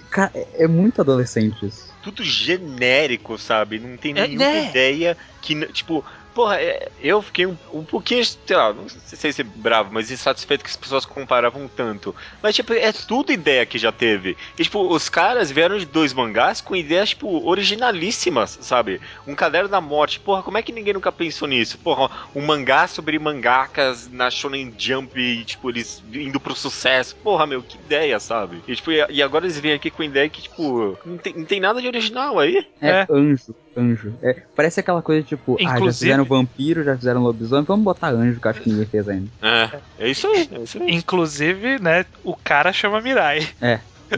[0.09, 1.93] Cara, é, é muito adolescente isso.
[2.01, 3.79] Tudo genérico, sabe?
[3.79, 4.69] Não tem É, nenhuma né?
[4.69, 6.03] ideia que, tipo,
[6.35, 10.11] porra, é- eu fiquei um, um pouquinho, sei lá, não sei se é bravo, mas
[10.11, 12.15] insatisfeito que as pessoas comparavam tanto.
[12.43, 14.37] Mas, tipo, é tudo ideia que já teve.
[14.57, 19.01] E, tipo, os caras vieram de dois mangás com ideias, tipo, originalíssimas, sabe?
[19.25, 21.77] Um caderno da morte, porra, como é que ninguém nunca pensou nisso?
[21.79, 27.15] Porra, um mangá sobre mangakas na Shonen Jump e, tipo, eles indo pro sucesso.
[27.23, 28.63] Porra, meu, que ideia, sabe?
[28.67, 31.45] E, tipo, e e agora eles vêm aqui com ideia que, tipo, não tem, não
[31.45, 32.65] tem nada de original aí.
[32.81, 33.07] É, É.
[33.09, 34.13] anjo, anjo.
[34.21, 38.09] É, parece aquela coisa tipo, ah, já Inclusive- fizeram vampiro, já fizeram lobisomem, vamos botar
[38.09, 39.27] anjo, que eu acho que ninguém fez ainda.
[39.41, 40.91] É, é isso aí, é isso aí.
[40.91, 43.39] Inclusive, né, o cara chama Mirai.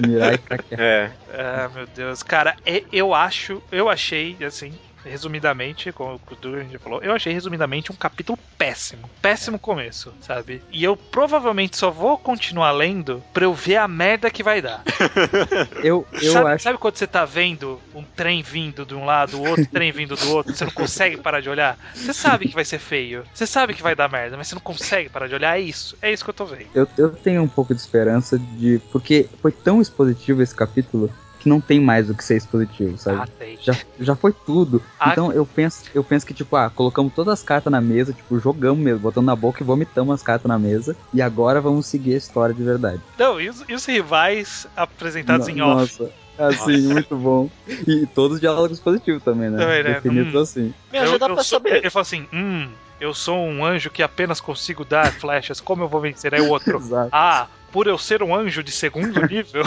[0.05, 0.75] Mirai pra quê?
[0.77, 2.21] É, Ah, meu Deus.
[2.23, 4.71] Cara, é- eu acho, eu achei, assim,
[5.03, 9.09] resumidamente, como o Duran já falou, eu achei resumidamente um capítulo péssimo.
[9.21, 10.61] Péssimo começo, sabe?
[10.71, 14.83] E eu provavelmente só vou continuar lendo pra eu ver a merda que vai dar.
[15.83, 16.63] Eu, eu sabe, acho.
[16.63, 20.15] sabe quando você tá vendo um trem vindo de um lado, o outro trem vindo
[20.15, 21.77] do outro, você não consegue parar de olhar?
[21.93, 23.23] Você sabe que vai ser feio.
[23.33, 25.57] Você sabe que vai dar merda, mas você não consegue parar de olhar.
[25.57, 25.97] É isso.
[26.01, 26.67] É isso que eu tô vendo.
[26.73, 28.81] Eu, eu tenho um pouco de esperança de.
[28.91, 33.21] Porque foi tão expositivo esse capítulo que não tem mais o que ser expositivo, sabe?
[33.21, 33.57] Ah, tem.
[33.61, 34.81] Já, já foi tudo.
[34.99, 35.11] Ah.
[35.11, 38.39] Então eu penso, eu penso que, tipo, ah, colocamos todas as cartas na mesa, tipo,
[38.39, 40.95] jogamos mesmo, botando na boca e vomitamos as cartas na mesa.
[41.13, 43.01] E agora vamos seguir a história de verdade.
[43.17, 45.99] Não, e os, e os rivais apresentados No- em off?
[45.99, 47.49] Nossa, assim, muito bom.
[47.87, 49.57] E todos os diálogos positivos também, né?
[49.57, 49.93] Também, né?
[49.95, 50.41] Definidos Hum.
[50.41, 50.73] assim.
[50.91, 51.77] Meu, já dá eu pra sou- saber.
[51.77, 52.69] Ele falou assim: hum,
[52.99, 56.33] eu sou um anjo que apenas consigo dar flechas, como eu vou vencer?
[56.33, 57.09] Aí o outro, Exato.
[57.11, 57.47] ah,
[57.77, 59.61] por eu ser um anjo de segundo nível.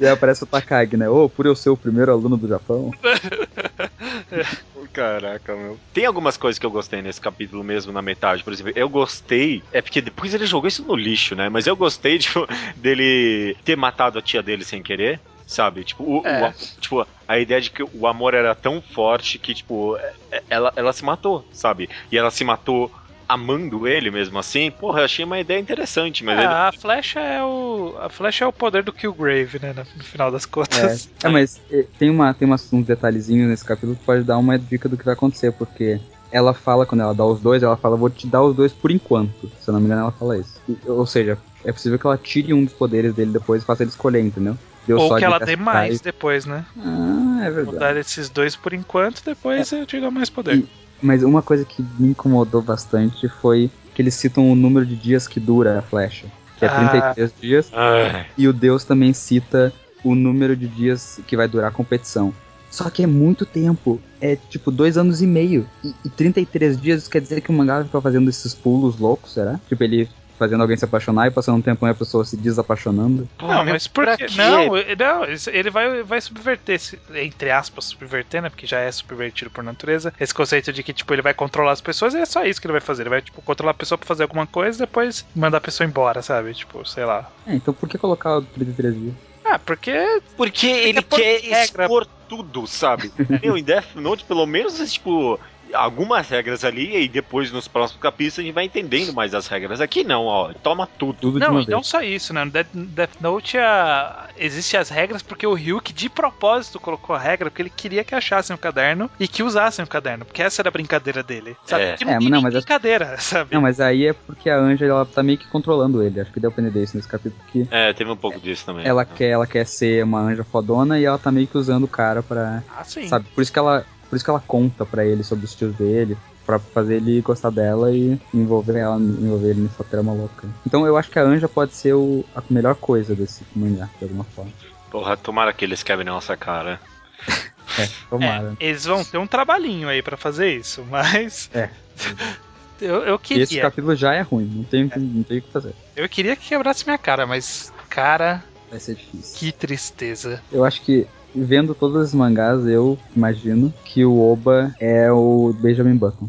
[0.00, 1.10] E aí aparece o Takagi, né?
[1.10, 2.90] Ô, por eu ser o primeiro aluno do Japão.
[4.94, 5.78] Caraca, meu.
[5.92, 8.42] Tem algumas coisas que eu gostei nesse capítulo mesmo, na metade.
[8.42, 9.62] Por exemplo, eu gostei.
[9.72, 11.50] É porque depois ele jogou isso no lixo, né?
[11.50, 12.46] Mas eu gostei tipo,
[12.76, 15.20] dele ter matado a tia dele sem querer.
[15.46, 15.84] Sabe?
[15.84, 16.48] Tipo, o, É.
[16.48, 19.98] o- tipo, a ideia de que o amor era tão forte que, tipo,
[20.30, 21.90] é- ela, ela se matou, sabe?
[22.10, 22.90] E ela se matou
[23.32, 24.70] amando ele mesmo assim.
[24.70, 27.94] Porra, eu achei uma ideia interessante, mas ele- Ah, a flecha é o.
[28.00, 29.72] A flecha é o poder do Killgrave, né?
[29.96, 31.08] No final das É, contas.
[31.22, 34.58] é mas é, tem, uma, tem umas, uns detalhezinhos nesse capítulo que pode dar uma
[34.58, 36.00] dica do que vai acontecer, porque
[36.32, 38.90] ela fala, quando ela dá os dois, ela fala, vou te dar os dois por
[38.90, 39.50] enquanto.
[39.60, 40.60] Se eu não me engano, ela fala isso.
[40.68, 43.82] E- ou seja, é possível que ela tire um dos poderes dele depois e faça
[43.82, 44.56] ele escolher, entendeu?
[44.86, 46.64] Deu Ou só que ela dê mais e- depois, né?
[46.78, 47.78] Ah, é Vou verdade.
[47.78, 50.56] dar esses dois por enquanto, depois eu te dou mais poder.
[50.58, 50.68] E-
[51.02, 55.26] Mas uma coisa que me incomodou bastante foi que eles citam o número de dias
[55.26, 56.26] que dura a flecha.
[56.58, 56.88] Que é Ah.
[57.14, 57.70] 33 dias.
[57.72, 59.72] Ai, E o Deus também cita
[60.04, 62.32] o número de dias que vai durar a competição.
[62.70, 64.00] Só que é muito tempo.
[64.20, 65.66] É tipo dois anos e meio.
[65.82, 69.58] E, e 33 dias quer dizer que o mangá fica fazendo esses pulos loucos, será?
[69.68, 70.08] Tipo, ele
[70.40, 73.28] fazendo alguém se apaixonar e passando um tempo a pessoa se desapaixonando.
[73.40, 74.26] não, mas por quê?
[74.36, 78.48] Não, ele- não, ele vai, vai subverter, esse- entre aspas, subverter, né?
[78.48, 80.12] Porque já é subvertido por natureza.
[80.18, 82.72] Esse conceito de que, tipo, ele vai controlar as pessoas é só isso que ele
[82.72, 83.02] vai fazer.
[83.02, 85.86] Ele vai, tipo, controlar a pessoa pra fazer alguma coisa e depois mandar a pessoa
[85.86, 86.54] embora, sabe?
[86.54, 87.30] Tipo, sei lá.
[87.46, 89.14] É, então por que colocar o 33 dias?
[89.44, 89.92] Ah, porque.
[90.36, 91.84] Porque ele pôr quer regra.
[91.84, 93.10] expor tudo, sabe?
[93.42, 95.38] Meu, em Death Note, pelo menos, tipo,
[95.74, 99.80] algumas regras ali, e depois nos próximos capítulos a gente vai entendendo mais as regras.
[99.80, 101.18] Aqui não, ó, toma tudo.
[101.20, 101.86] Tudo de Não, uma e não vez.
[101.86, 102.44] só isso, né?
[102.44, 104.28] No Death, Death Note a...
[104.36, 108.14] existe as regras porque o Ryuk de propósito colocou a regra porque ele queria que
[108.14, 111.56] achassem o caderno e que usassem o caderno, porque essa era a brincadeira dele.
[111.66, 111.84] Sabe?
[111.84, 111.96] É.
[111.96, 113.54] Que não É, não, mas é- brincadeira, sabe?
[113.54, 116.20] Não, mas aí é porque a Anja ela tá meio que controlando ele.
[116.20, 118.86] Acho que deu pra entender isso nesse capítulo que É, teve um pouco disso também.
[118.86, 121.88] ela quer, ela quer ser uma anja fodona e ela tá meio que usando o
[121.88, 122.62] cara pra.
[122.76, 123.06] Ah, sim.
[123.08, 123.26] Sabe?
[123.34, 123.84] Por isso que ela.
[124.10, 127.50] Por isso que ela conta pra ele sobre os tios dele, pra fazer ele gostar
[127.50, 130.48] dela e envolver ela, envolver ele nessa trama louca.
[130.66, 134.04] Então eu acho que a Anja pode ser o, a melhor coisa desse mangá, de
[134.04, 134.50] alguma forma.
[134.90, 136.78] Porra, tomara que eles quebrem nossa cara.
[137.78, 138.56] É, tomara.
[138.58, 141.48] É, eles vão ter um trabalhinho aí pra fazer isso, mas.
[141.54, 141.70] É.
[142.80, 143.60] Eu, eu E esse queria.
[143.62, 145.74] capítulo já é ruim, não tem, não tem o que fazer.
[145.94, 147.70] Eu queria que quebrasse minha cara, mas.
[147.90, 149.38] Cara, Vai ser difícil.
[149.38, 150.42] que tristeza.
[150.50, 155.96] Eu acho que, vendo todos os mangás, eu imagino que o Oba é o Benjamin
[155.96, 156.28] Button.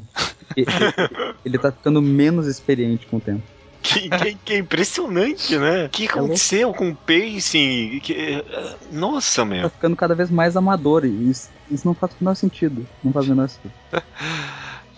[1.45, 3.41] Ele tá ficando menos experiente com o tempo.
[3.83, 5.85] Que, que- que impressionante, né?
[5.85, 7.99] O que aconteceu com o pacing?
[8.03, 8.43] Que-
[8.91, 9.69] Nossa, Tá meu.
[9.71, 11.03] ficando cada vez mais amador.
[11.03, 12.85] E isso, isso não faz o menor sentido.
[13.03, 13.73] Não faz o menor sentido.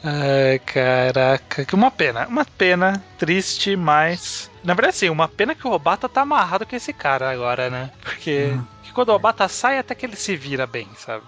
[0.04, 2.28] Ai, caraca, que uma pena.
[2.28, 4.52] Uma pena, triste, mas.
[4.62, 7.90] Na verdade, sim, uma pena que o Obata tá amarrado com esse cara agora, né?
[8.04, 8.50] Porque.
[8.52, 8.73] Uhum.
[8.94, 11.24] Que quando o Obata sai, até que ele se vira bem, sabe?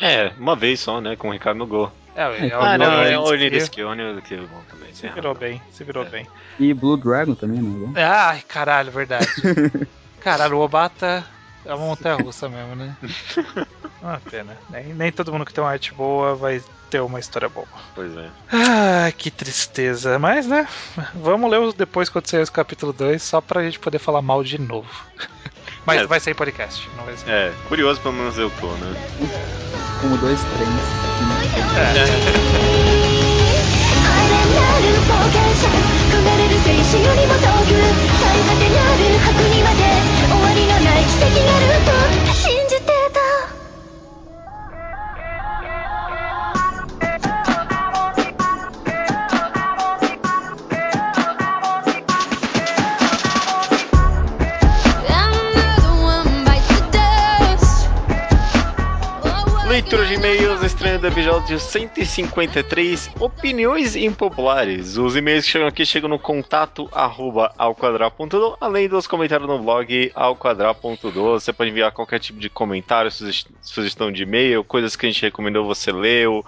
[0.00, 1.14] É, uma vez só, né?
[1.16, 1.92] Com o Ricardo no gol.
[2.14, 4.94] É, é, Ah, o Ah, não, é o que- Oniriski, o Oniriski é bom também.
[4.94, 5.48] Se virou razão.
[5.48, 6.08] bem, se virou É.
[6.08, 6.26] bem.
[6.58, 7.92] E Blue Dragon também, não é bom?
[8.00, 9.26] Ai, caralho, verdade.
[10.20, 11.24] caralho, o Obata.
[11.64, 12.96] É uma montanha russa mesmo, né?
[14.00, 14.56] Uma pena.
[14.70, 17.66] Nem, nem todo mundo que tem uma arte boa vai ter uma história boa.
[17.92, 18.30] Pois é.
[18.52, 20.16] Ah, que tristeza.
[20.16, 20.68] Mas, né?
[21.14, 24.60] Vamos ler depois quando sair o capítulo 2, só pra gente poder falar mal de
[24.60, 24.88] novo.
[25.85, 26.05] Mas É.
[26.07, 27.29] vai ser em podcast, não vai ser.
[27.29, 28.95] É, curioso pelo menos eu tô, né?
[30.03, 30.69] Um, dois, três.
[31.71, 31.79] 晴
[34.27, 35.67] れなる冒険者
[36.09, 37.69] 焦がれる戦士よりも遠く
[38.19, 39.79] 最果てなる白にまで
[40.27, 42.54] 終わりのない奇跡があると
[59.88, 64.96] Leitura de e-mails, estranho do episódio 153, opiniões impopulares.
[64.96, 67.52] Os e-mails que chegam aqui chegam no contato arroba
[68.60, 71.12] além dos comentários no blog alquadra.do.
[71.38, 75.22] Você pode enviar qualquer tipo de comentário, suges- sugestão de e-mail, coisas que a gente
[75.22, 76.44] recomendou, você leu, o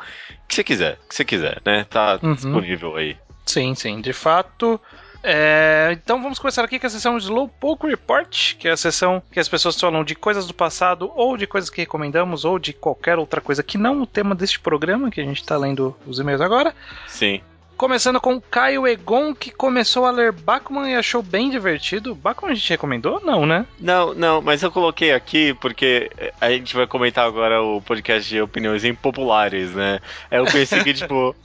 [0.49, 1.87] que você quiser, o que você quiser, né?
[1.89, 2.35] Tá Uhum.
[2.35, 3.17] disponível aí.
[3.47, 4.81] Sim, sim, de fato.
[5.23, 9.41] É, então vamos começar aqui com a sessão Slowpoke Report, que é a sessão que
[9.41, 13.19] as pessoas falam de coisas do passado, ou de coisas que recomendamos, ou de qualquer
[13.19, 16.41] outra coisa que não o tema deste programa, que a gente está lendo os e-mails
[16.41, 16.75] agora.
[17.07, 17.41] Sim.
[17.79, 22.13] Começando com Caio Egon, que começou a ler Bachman e achou bem divertido.
[22.13, 23.21] Bachman a gente recomendou?
[23.25, 23.65] Não, né?
[23.79, 26.11] Não, não, mas eu coloquei aqui porque
[26.41, 30.01] a gente vai comentar agora o podcast de opiniões impopulares, né?
[30.29, 31.37] Eu pensei que, tipo,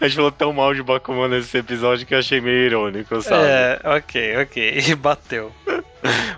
[0.00, 3.44] a gente falou tão mal de Bakuman nesse episódio que eu achei meio irônico, sabe?
[3.44, 4.94] É, ok, ok.
[4.94, 5.52] Bateu.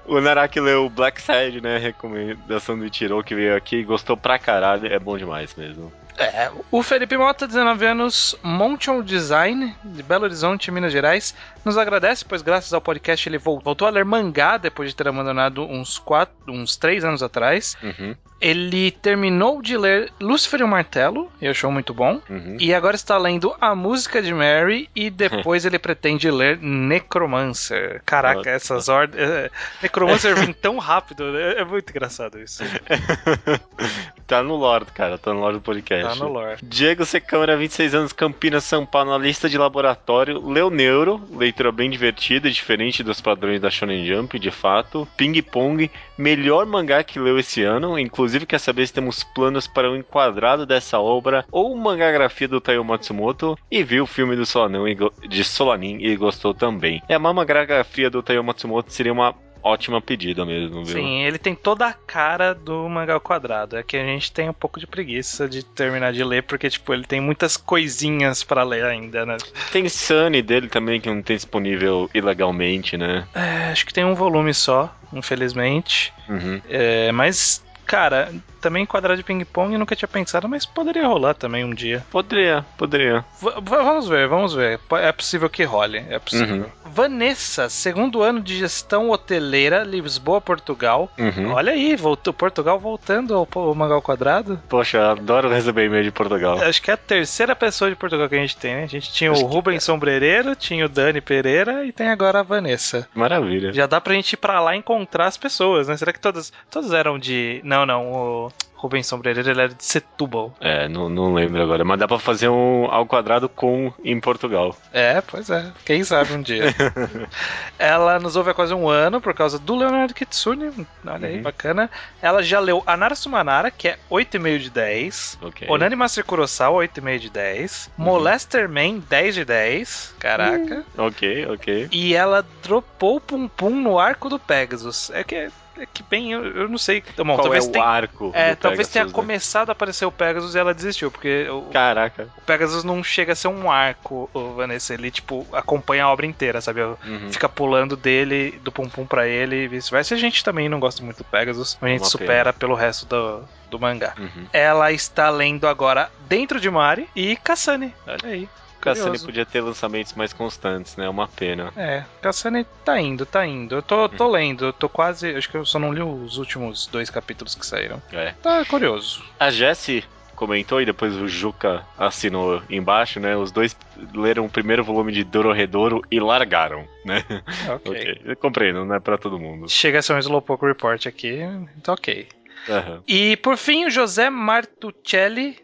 [0.06, 1.76] O Naraki leu Black Side, né?
[1.76, 5.92] Recomendação do Ichiro que veio aqui, gostou pra caralho, é bom demais mesmo.
[6.20, 11.34] É, o Felipe Mota, 19 anos, Mountain Design, de Belo Horizonte, Minas Gerais,
[11.64, 15.06] nos agradece, pois graças ao podcast ele vol- voltou a ler mangá depois de ter
[15.08, 17.76] abandonado uns quatro, uns 3 anos atrás.
[17.82, 22.20] Uhum, Ele terminou de ler Lúcifer e o Martelo, e achou muito bom.
[22.30, 22.56] uhum.
[22.58, 28.02] E agora está lendo A Música de Mary e depois ele pretende ler Necromancer.
[28.06, 29.20] Caraca, essas ordens.
[29.28, 29.50] é,
[29.82, 31.54] Necromancer vem tão rápido, né?
[31.58, 32.62] é muito engraçado isso.
[34.26, 36.18] tá no lore, cara, tá no lore do podcast.
[36.18, 36.56] Tá no lore.
[36.62, 40.40] Diego Secâmara, 26 anos, Campinas, São Paulo, na lista de laboratório.
[40.48, 41.18] Leu Neuro,
[41.50, 45.06] leitura bem divertida, diferente dos padrões da Shonen Jump, de fato.
[45.16, 47.98] Ping Pong, melhor mangá que leu esse ano.
[47.98, 52.84] Inclusive, quer saber se temos planos para o enquadrado dessa obra ou mangagrafia do Taiyo
[52.84, 53.58] Matsumoto.
[53.70, 57.02] E viu o filme do Solanão go- de Solanin e gostou também.
[57.08, 60.94] É, a mangagrafia do Taiyo Matsumoto seria uma ótima pedida mesmo, viu?
[60.94, 63.76] Sim, ele tem toda a cara do mangá ao quadrado.
[63.76, 66.92] É que a gente tem um pouco de preguiça de terminar de ler, porque, tipo,
[66.92, 69.36] ele tem muitas coisinhas pra ler ainda, né?
[69.72, 73.26] Tem Sunny dele também, que não tem disponível ilegalmente, né?
[73.34, 76.12] É, acho que tem um volume só, infelizmente.
[76.28, 76.60] Uhum.
[76.68, 81.64] É, mas, cara, também quadrado de ping-pong eu nunca tinha pensado, mas poderia rolar também
[81.64, 82.04] um dia.
[82.10, 83.24] Poderia, poderia.
[83.42, 84.78] V- vamos ver, vamos ver.
[85.02, 86.70] É possível que role, é possível.
[86.84, 91.10] Vanessa, segundo ano de gestão hoteleira, Lisboa, Portugal.
[91.18, 91.52] Uhum.
[91.52, 94.60] Olha aí, voltou Portugal voltando ao, ao mangá ao quadrado.
[94.68, 96.58] Poxa, eu adoro receber e-mail de Portugal.
[96.62, 98.82] Acho que é a terceira pessoa de Portugal que a gente tem, né?
[98.84, 102.42] A gente tinha Acho o Rubens Sombrereiro, tinha o Dani Pereira e tem agora a
[102.44, 103.08] Vanessa.
[103.14, 103.72] Maravilha.
[103.72, 105.96] Já dá pra gente ir pra lá e encontrar as pessoas, né?
[105.96, 107.60] Será que todas, todas eram de.
[107.64, 110.54] Não, não, o Rubens Sombrereiro ele era de Setúbal.
[110.60, 114.74] É, não, não lembro agora, mas dá pra fazer um ao quadrado com em Portugal.
[114.92, 115.70] É, pois é.
[115.84, 116.64] Quem sabe um dia.
[117.78, 120.70] Ela nos ouve há quase um ano por causa do Leonardo Kitsune.
[121.06, 121.42] Olha aí, Uhum.
[121.42, 121.90] bacana.
[122.22, 125.38] Ela já leu Anara Sumanara, que é 8,5 de 10.
[125.42, 125.68] Ok.
[125.70, 127.90] Onani Master Kurosawa, 8,5 de 10.
[127.98, 128.04] Uhum.
[128.04, 130.14] Molester Man, 10 de 10.
[130.18, 130.84] Caraca.
[130.96, 131.88] Ok, ok.
[131.92, 135.10] E ela dropou o Pum Pum no arco do Pegasus.
[135.10, 135.50] É que, é
[135.86, 137.02] que bem, eu, eu não sei.
[137.16, 138.30] Bom, Qual talvez é o tenha, arco?
[138.34, 139.22] é, talvez tenha Pegasus, né?
[139.22, 142.28] começado a aparecer o Pegasus e ela desistiu, porque o, Caraca.
[142.36, 144.94] o Pegasus não chega a ser um arco, o Vanessa.
[144.94, 146.80] Ele, tipo, acompanha a obra inteira, sabe?
[146.82, 147.30] Uhum.
[147.30, 150.14] Fica pulando dele, do Pum Pum pra ele e vice-versa.
[150.14, 153.06] A gente também não gosta muito do Pegasus, mas a gente Uma supera pelo resto
[153.06, 154.14] do, do mangá.
[154.18, 154.46] Uhum.
[154.52, 157.94] Ela está lendo agora Dentro de Mari e Kassane.
[158.06, 158.48] Olha aí.
[158.80, 161.08] Cassani podia ter lançamentos mais constantes, né?
[161.08, 161.72] Uma pena.
[161.76, 163.74] É, Kassane tá indo, tá indo.
[163.76, 164.08] Eu tô, Hum.
[164.08, 165.34] tô lendo, eu tô quase.
[165.34, 168.02] Acho que eu só não li os últimos dois capítulos que saíram.
[168.12, 168.32] É.
[168.42, 169.22] Tá curioso.
[169.38, 170.04] A Jessie
[170.34, 173.36] comentou e depois o Juca assinou embaixo, né?
[173.36, 173.76] Os dois
[174.14, 177.22] leram o primeiro volume de Dororedoro e largaram, né?
[177.68, 177.92] Ok.
[177.92, 178.20] ok.
[178.24, 179.68] Eu compreendo, não é pra todo mundo.
[179.68, 181.40] Chega a ser um Slowpoke Report aqui,
[181.76, 182.26] então ok.
[182.68, 183.02] Aham.
[183.06, 185.58] E por fim, o José Martuccelli.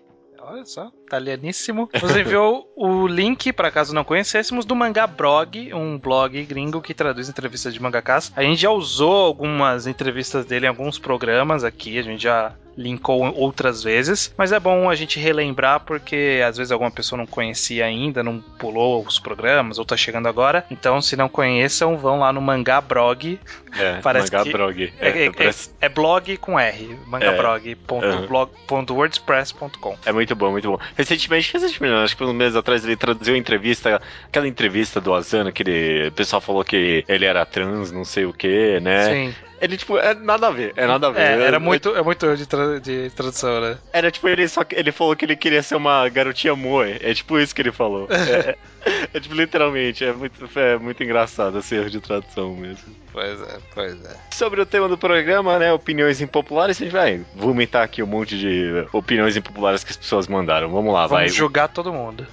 [0.47, 1.91] Olha só, italianíssimo.
[2.01, 6.95] Nos enviou o link, para caso não conhecêssemos, do Mangá Blog, um blog gringo que
[6.95, 8.33] traduz entrevistas de mangakas.
[8.37, 13.33] A gente já usou algumas entrevistas dele em alguns programas aqui, a gente já linkou
[13.35, 17.85] outras vezes, mas é bom a gente relembrar porque às vezes alguma pessoa não conhecia
[17.87, 20.65] ainda, não pulou os programas ou tá chegando agora.
[20.71, 23.39] Então, se não conheçam, vão lá no Mangá Blog.
[23.79, 24.93] É, Parece mangá que- blog.
[25.01, 29.97] É, é- É, parece- é blog com R, mangablog.wordpress.com.
[30.05, 30.79] é muito bom, muito bom.
[30.97, 35.53] Recentemente, recentemente, acho que uns meses atrás ele traduziu uma entrevista, aquela entrevista do Asano,
[35.53, 39.05] que ele, o pessoal falou que ele era trans, não sei o que, né?
[39.05, 39.35] Sim.
[39.61, 41.21] Ele, tipo, é nada a ver, é nada a ver.
[41.21, 43.79] É, era É- muito, é muito erro de, tra- de tradução, né?
[43.93, 46.97] Era tipo, ele só ele falou que ele queria ser uma garotinha moe.
[47.01, 48.09] É tipo isso que ele falou.
[48.87, 52.95] É, é- é tipo, literalmente, é muito, é muito engraçado esse erro de tradução mesmo.
[53.13, 54.15] Pois é, pois é.
[54.33, 55.73] Sobre o tema do programa, né?
[55.73, 60.29] Opiniões impopulares, a gente vai vomitar aqui um monte de opiniões impopulares que as pessoas
[60.29, 60.71] mandaram.
[60.71, 61.23] Vamos lá, vai.
[61.25, 62.27] Vamos julgar todo mundo.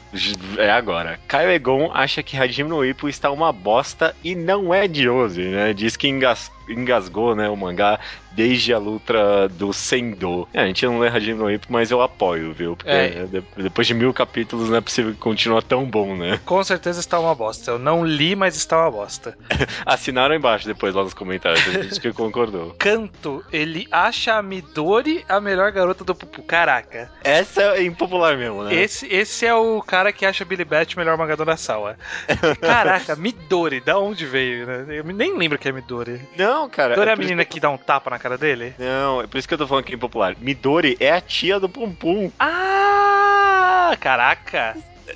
[0.57, 1.19] É agora.
[1.27, 5.41] Caio Egon acha que Hajime no Ippo está uma bosta e não é de hoje,
[5.41, 5.73] né?
[5.73, 7.99] Diz que engas- engasgou, né, o mangá
[8.31, 10.47] desde a luta do Sendo.
[10.51, 12.75] É, a gente não lê Hajime no Ippo, mas eu apoio, viu?
[12.75, 13.25] Porque É.
[13.25, 16.39] de- depois de mil capítulos não é possível que continue tão bom, né?
[16.43, 17.69] Com certeza está uma bosta.
[17.71, 19.37] Eu não li, mas está uma bosta.
[19.85, 22.73] Assinaram embaixo depois lá nos comentários, a gente que concordou.
[22.79, 26.41] Canto, ele acha a Midori a melhor garota do Pupu.
[26.41, 27.11] Caraca.
[27.23, 28.73] Essa é impopular mesmo, né?
[28.73, 31.97] Esse, esse é o cara que acha Billy Bat o melhor mangador da sala.
[32.59, 34.85] Caraca, Midori, da onde veio, né?
[34.89, 36.19] Eu nem lembro que é Midori.
[36.35, 36.89] Não, cara.
[36.89, 38.73] Midori é a por isso menina que dá um tapa na cara dele?
[38.79, 40.35] Não, é por isso que eu tô falando que é impopular.
[40.39, 42.31] Midori é a tia do Pum Pum.
[42.39, 44.75] Ah, caraca.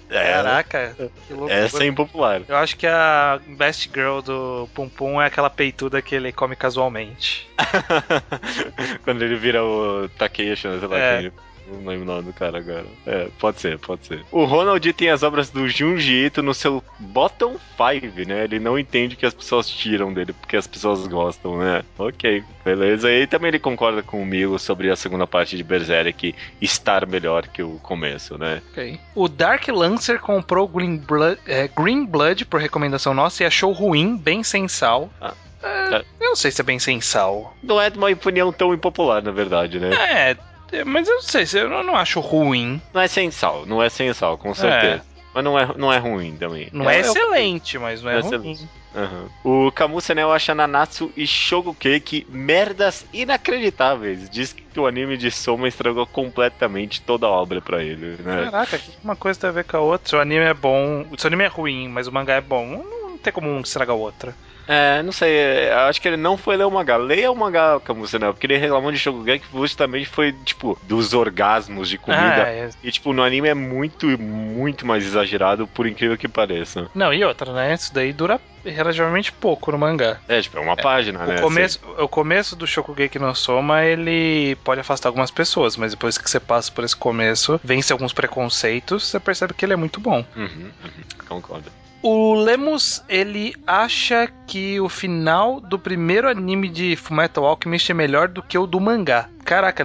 [0.09, 0.95] É, Caraca.
[1.27, 1.53] Que loucura.
[1.53, 2.41] essa é impopular.
[2.47, 6.55] Eu acho que a best girl do Pum Pum é aquela peituda que ele come
[6.55, 7.49] casualmente.
[9.03, 10.61] Quando ele vira o Takeshi?
[10.79, 11.21] Sei lá É.
[11.21, 11.31] quem.
[11.69, 12.85] Não lembro o nome do cara agora.
[13.05, 14.23] É, pode ser, pode ser.
[14.31, 18.45] O Ronald tem as obras do Junji Ito no seu bottom 5, né?
[18.45, 21.83] Ele não entende que as pessoas tiram dele porque as pessoas gostam, né?
[21.97, 23.11] Ok, beleza.
[23.11, 27.79] E também ele concorda comigo sobre a segunda parte de Berserk estar melhor que o
[27.79, 28.61] começo, né?
[28.71, 28.99] Ok.
[29.13, 34.15] O Dark Lancer comprou Green Blood, é, Green Blood por recomendação nossa e achou ruim,
[34.15, 35.09] bem sem sal.
[35.19, 36.03] Ah, É, tá.
[36.21, 37.55] eu não sei se é bem sem sal.
[37.61, 39.89] Não é uma opinião tão impopular, na verdade, né?
[39.93, 40.37] É, é,
[40.85, 42.81] mas eu não sei, se eu não, não acho ruim.
[42.93, 45.03] Não é sem sal, não é sem sal, com certeza.
[45.33, 46.67] Mas não é, não é ruim também.
[46.71, 48.57] Não é, é excelente, mas não é, é ruim.
[48.95, 49.29] Aham.
[49.43, 54.27] O Camus Senel acha Nanatsu e Shogukeki merdas inacreditáveis.
[54.27, 58.45] Diz que o anime de Soma estragou completamente toda a obra pra ele, né?
[58.45, 60.09] Caraca, que uma coisa tem a ver com a outra.
[60.09, 62.65] Se o anime é bom, se o anime é ruim, mas o mangá é bom,
[62.65, 64.33] não, não tem como um estragar o outro.
[64.67, 66.97] É, não sei, é, acho que ele não foi ler o mangá.
[66.97, 71.89] Leia o mangá, Camus Senel, porque ele reclamou de Shogukeki justamente foi, tipo, dos orgasmos
[71.89, 72.43] de comida.
[72.43, 72.69] Ah, é.
[72.83, 76.89] E, tipo, no anime é muito, muito mais exagerado, por incrível que pareça.
[76.93, 77.73] Não, e outra, né?
[77.73, 80.19] Isso daí dura relativamente pouco no mangá.
[80.27, 81.35] É, tipo, é uma página, né?
[81.37, 86.17] O começo, o começo do Shokugeki no Soma, ele pode afastar algumas pessoas, mas depois
[86.17, 89.99] que você passa por esse começo, vence alguns preconceitos, você percebe que ele é muito
[89.99, 90.19] bom.
[90.19, 90.41] Assim.
[90.41, 91.71] Uhum, uhum, concordo.
[92.01, 98.27] O Lemos, ele acha que o final do primeiro anime de Fullmetal Alchemist é melhor
[98.27, 99.29] do que o do mangá.
[99.43, 99.83] Caraca,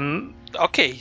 [0.58, 1.00] ok.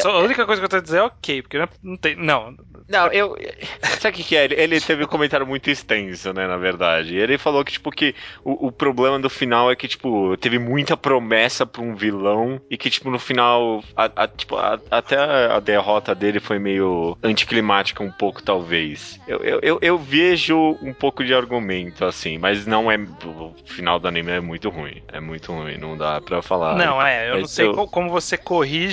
[0.00, 2.16] Só- a única coisa que eu tenho a dizer é ok, porque não, não tem...
[2.16, 2.54] Não,
[2.88, 3.36] Não, eu.
[3.82, 4.44] Sabe o que, que é?
[4.44, 7.16] Ele, ele teve um comentário muito extenso, né, na verdade.
[7.16, 8.14] Ele falou que, tipo, que
[8.44, 12.76] o, o problema do final é que, tipo, teve muita promessa pra um vilão e
[12.76, 18.02] que, tipo, no final, a, a- tipo, a- até a derrota dele foi meio anticlimática
[18.02, 19.18] um pouco, talvez.
[19.26, 22.96] Eu, eu, eu, eu vejo um pouco de argumento, assim, mas não é.
[22.98, 25.02] O final do anime é muito ruim.
[25.08, 26.76] É muito ruim, não dá pra falar.
[26.76, 28.83] Não, é, eu não sei eu- co- como você corrige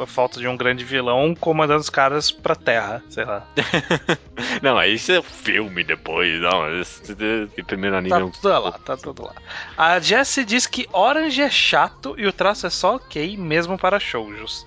[0.00, 3.46] a falta de um grande vilão comandando os caras pra terra, sei lá.
[4.60, 6.80] Não, aí isso é filme depois, não.
[6.80, 9.34] Esse, esse primeiro anime Tá é um tudo lá, tá tudo lá.
[9.76, 13.98] A Jessie diz que Orange é chato e o traço é só ok, mesmo para
[13.98, 14.66] shoujos.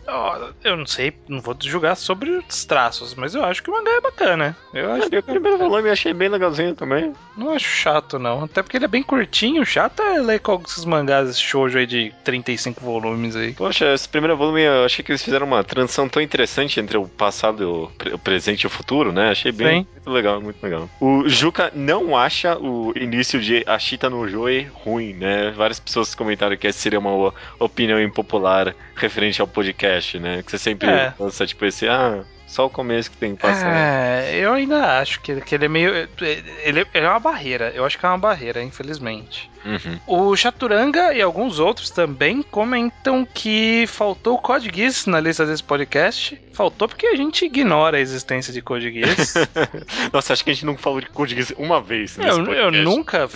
[0.64, 3.92] Eu não sei, não vou julgar sobre os traços, mas eu acho que o mangá
[3.92, 4.58] é bacana.
[4.74, 7.14] Eu acho O primeiro volume eu achei bem legalzinho também.
[7.38, 8.44] Não acho chato, não.
[8.44, 9.66] Até porque ele é bem curtinho.
[9.66, 13.54] Chato é ler com esses mangás shoujo aí de 35 volumes aí.
[13.54, 17.08] Poxa, esse primeiro volume eu achei que eles fizeram uma transição tão interessante entre o
[17.08, 19.30] passado, o, pre- o presente e o futuro, né?
[19.32, 19.88] Achei bem Sim.
[19.94, 20.90] muito legal, muito legal.
[21.00, 25.52] O Juca não acha o início de Ashita no Joe ruim, né?
[25.56, 30.42] Várias pessoas comentaram que essa seria uma opinião impopular referente ao podcast, né?
[30.44, 31.14] Que você sempre É.
[31.20, 32.24] lança, tipo, esse, ah,
[32.56, 33.70] Só o começo que tem que passar.
[33.70, 35.94] É, eu ainda acho que, que ele é meio.
[35.94, 37.74] Ele, ele é uma barreira.
[37.76, 39.52] Eu acho que é uma barreira, infelizmente.
[39.66, 40.00] Uhum.
[40.08, 45.64] O Chaturanga e alguns outros também comentam que faltou o Code Geass na lista desse
[45.64, 46.40] podcast.
[46.54, 49.34] Faltou porque a gente ignora a existência de Code Geass.
[50.14, 52.72] Nossa, acho que a gente não falou de Code Geass uma vez nesse eu, eu
[52.72, 53.28] nunca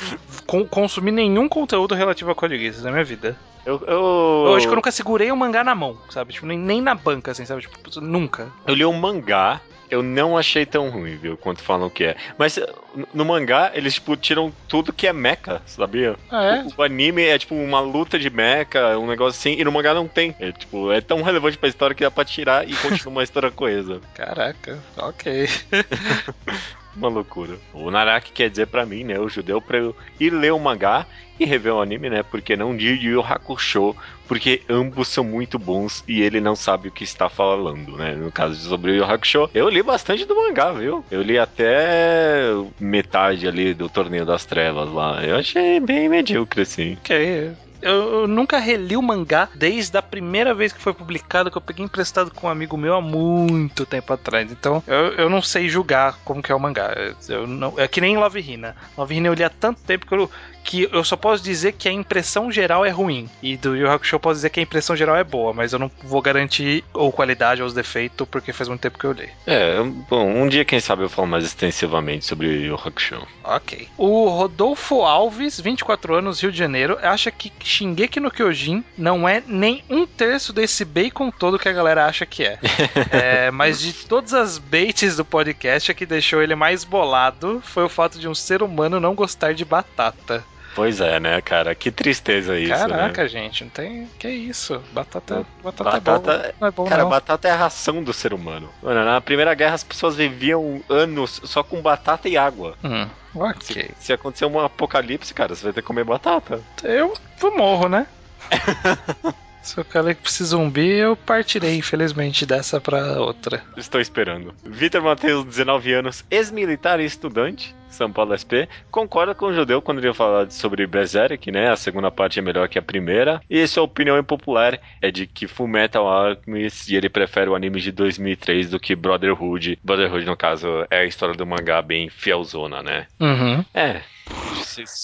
[0.70, 3.36] consumi nenhum conteúdo relativo a Code Geass na minha vida.
[3.70, 6.34] Eu, eu, Eu acho que eu nunca segurei um mangá na mão, sabe?
[6.34, 7.62] Tipo, nem, nem na banca, assim, sabe?
[7.62, 8.52] Tipo, nunca.
[8.66, 9.62] eu li um mangá,
[9.92, 11.38] eu não achei tão ruim, viu?
[11.38, 12.16] Quanto falam que é.
[12.38, 12.66] Mas eh,
[12.96, 16.16] no- no mangá, eles, tipo, tiram tudo que é mecha, sabia?
[16.32, 16.64] Ah, é?
[16.64, 19.94] O, o anime é, tipo, uma luta de mecha, um negócio assim, e no mangá
[19.94, 20.36] não tem.
[20.40, 23.50] É, tipo, é tão relevante pra história que dá pra tirar e continua uma história
[23.54, 24.02] coesa.
[24.16, 25.48] Caraca, ok.
[27.00, 27.58] Uma loucura.
[27.74, 31.06] O Naraki quer dizer pra mim, né, o judeu, pra eu ir ler o mangá
[31.40, 33.96] e rever o anime, né, porque não de Yu Hakusho,
[34.28, 38.30] porque ambos são muito bons e ele não sabe o que está falando, né, no
[38.30, 39.50] caso de sobre o Yu Hakusho.
[39.54, 41.06] Eu li bastante do mangá, viu?
[41.10, 42.42] Eu li até
[42.78, 45.24] metade ali do Torneio das Trevas lá.
[45.24, 46.98] Eu achei bem medíocre, assim.
[47.00, 47.52] Ok.
[47.82, 51.86] Eu, nunca reli o mangá desde a primeira vez que foi publicado, que eu peguei
[51.86, 54.52] emprestado com um amigo meu há muito tempo atrás.
[54.52, 56.94] Então, eu, eu não sei julgar como que é o mangá.
[57.28, 58.76] Eu não, é que nem Love Hina.
[58.98, 60.30] Love Hina eu li há tanto tempo que eu,
[60.70, 63.28] que eu só posso dizer que a impressão geral é ruim.
[63.42, 65.80] E do Yu Hakusho eu posso dizer que a impressão geral é boa, mas eu
[65.80, 69.28] não vou garantir ou qualidade ou os defeitos, porque faz muito tempo que eu li.
[69.48, 73.28] É, bom, um dia, quem sabe, eu falo mais extensivamente sobre o Yu Hakusho.
[73.44, 73.88] Ok.
[73.98, 79.42] O Rodolfo Alves, 24 anos, Rio de Janeiro, acha que Shingeki no Kyojin não é
[79.48, 82.60] nem um terço desse bacon todo que a galera acha que é.
[83.12, 87.84] É, mas de todas as baits do podcast, a que deixou ele mais bolado foi
[87.84, 90.46] o fato de um ser humano não gostar de batata.
[90.76, 91.74] Pois é, né, cara?
[91.76, 92.78] Que tristeza isso, né?
[92.88, 94.08] Caraca, gente, não tem.
[94.20, 94.82] Que isso?
[94.92, 96.56] Batata, batata, Batata- é bom.
[96.62, 97.10] Não é bom, Cara, não.
[97.10, 98.70] batata é a ração do ser humano.
[98.82, 102.76] Mano, na Primeira Guerra as pessoas viviam anos só com batata e água.
[102.84, 103.92] Hum, ok.
[103.98, 106.62] Se, se acontecer um apocalipse, cara, você vai ter que comer batata.
[106.84, 108.08] Eu, eu morro, né?
[109.62, 113.62] Se o Calypso zumbi, eu partirei, infelizmente, dessa pra outra.
[113.76, 114.56] Estou esperando.
[114.64, 120.00] Vitor Matheus, 19 anos, ex-militar e estudante, São Paulo SP, concorda com o judeu quando
[120.00, 121.70] ele fala sobre Berserk, né?
[121.70, 123.42] A segunda parte é melhor que a primeira.
[123.50, 127.92] E sua opinião impopular é de que Fullmetal Alchemist e ele prefere o anime de
[127.92, 129.78] 2003 do que Brotherhood.
[129.84, 133.08] Brotherhood, no caso, é a história do mangá bem fielzona, né?
[133.20, 133.66] Uhum.
[133.74, 134.02] É.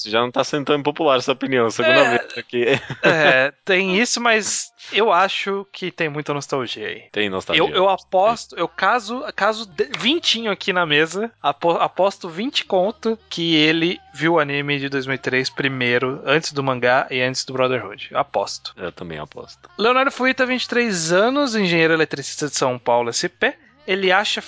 [0.06, 2.10] Já não tá sendo tão impopular essa opinião, segunda É.
[2.18, 2.66] vez aqui.
[3.04, 7.04] É, tem isso, mas eu acho que tem muita nostalgia aí.
[7.12, 7.64] Tem nostalgia.
[7.64, 9.70] Eu, eu aposto, eu caso, caso
[10.00, 12.66] vintinho aqui na mesa, apo- aposto 20
[13.30, 18.10] que ele viu o anime de 2003 primeiro, antes do mangá e antes do Brotherhood.
[18.12, 18.74] Eu aposto.
[18.78, 19.70] Eu também aposto.
[19.78, 23.54] Leonardo Fuita, 23 anos, engenheiro eletricista de São Paulo, SP.
[23.88, 24.42] Ele acha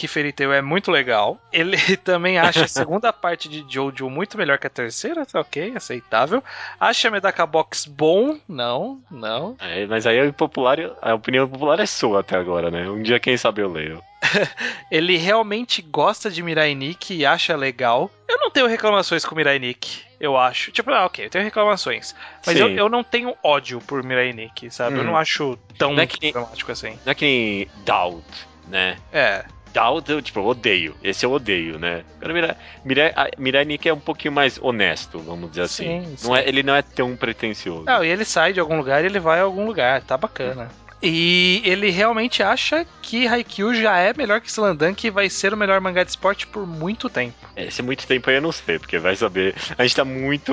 [0.00, 1.38] que Fairy Tail é muito legal.
[1.52, 5.74] Ele também acha a segunda parte de Jojo muito melhor que a terceira, tá ok,
[5.76, 6.42] aceitável.
[6.78, 8.38] Acha Medaka Box bom?
[8.48, 9.56] Não, não.
[9.58, 12.88] É, mas aí a, impopular, a opinião popular é sua até agora, né?
[12.88, 14.02] Um dia, quem sabe, eu leio.
[14.90, 18.10] Ele realmente gosta de Mirai Nikki e acha legal.
[18.28, 20.70] Eu não tenho reclamações com Mirai Nikki, eu acho.
[20.72, 22.14] Tipo, ah, ok, eu tenho reclamações.
[22.46, 24.96] Mas eu, eu não tenho ódio por Mirai Nikki, sabe?
[24.96, 25.06] Eu Hum.
[25.06, 26.98] não acho tão Não é que dramático assim.
[27.04, 28.24] Não é que nem Doubt,
[28.68, 28.96] né?
[29.12, 29.44] É.
[29.72, 30.96] Doubt, eu, tipo, eu odeio.
[31.02, 32.02] Esse eu odeio, né?
[32.16, 36.16] Agora, Mirai, Mirai, Mirai Nikki é um pouquinho mais honesto, vamos dizer assim.
[36.16, 37.84] Sim, Não é, ele não é tão pretencioso.
[37.84, 40.68] Não, e ele sai de algum lugar e ele vai a algum lugar, tá bacana.
[41.02, 45.56] E ele realmente acha que Haikyuu já é melhor que Slandunk e vai ser o
[45.56, 47.34] melhor mangá de esporte por muito tempo.
[47.56, 49.54] Esse muito tempo aí eu não sei, porque vai saber.
[49.78, 50.52] A gente tá muito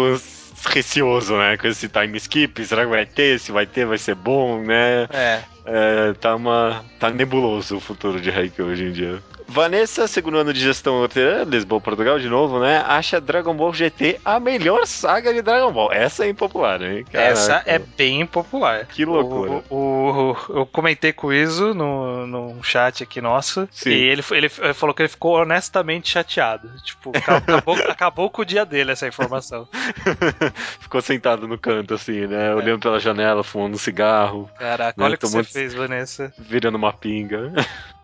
[0.66, 1.58] receoso, né?
[1.58, 2.66] Com esse time skip.
[2.66, 3.40] Será que vai ter?
[3.40, 5.08] Se vai ter, vai ser bom, né?
[5.12, 5.42] É.
[5.66, 6.86] É, tá uma.
[6.98, 9.22] tá nebuloso o futuro de Haikyuu hoje em dia.
[9.50, 12.84] Vanessa, segundo ano de gestão hortelã, Lisboa, Portugal, de novo, né?
[12.86, 15.92] Acha Dragon Ball GT a melhor saga de Dragon Ball.
[15.94, 17.06] Essa é impopular, hein?
[17.14, 17.72] Essa Caraca.
[17.72, 18.86] é bem popular.
[18.86, 19.64] Que loucura.
[19.70, 23.68] O, o- o- eu comentei com o Iso no, no chat aqui nosso.
[23.72, 23.90] Sim.
[23.90, 26.70] E ele, ele falou que ele ficou honestamente chateado.
[26.84, 29.68] Tipo, acabou, acabou com o dia dele essa informação.
[30.82, 32.54] Ficou sentado no canto, assim, né?
[32.54, 36.34] Olhando pela janela, fumando um cigarro, Caraca, Né, olha o que você fez, Vanessa.
[36.38, 37.54] virando uma pinga.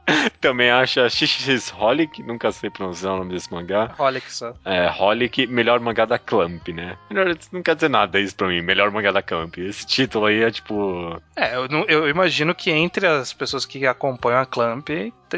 [0.42, 3.94] Também acha XXX Holic, nunca sei pronunciar o nome desse mangá.
[4.14, 4.54] Que só.
[4.66, 6.98] É, Holic, melhor mangá da Clamp, né?
[7.10, 9.58] Melhor, não quer dizer nada isso pra mim, melhor mangá da Clamp.
[9.58, 11.22] Esse título aí é tipo.
[11.36, 14.90] É, eu, eu imagino que entre as pessoas que acompanham a Clamp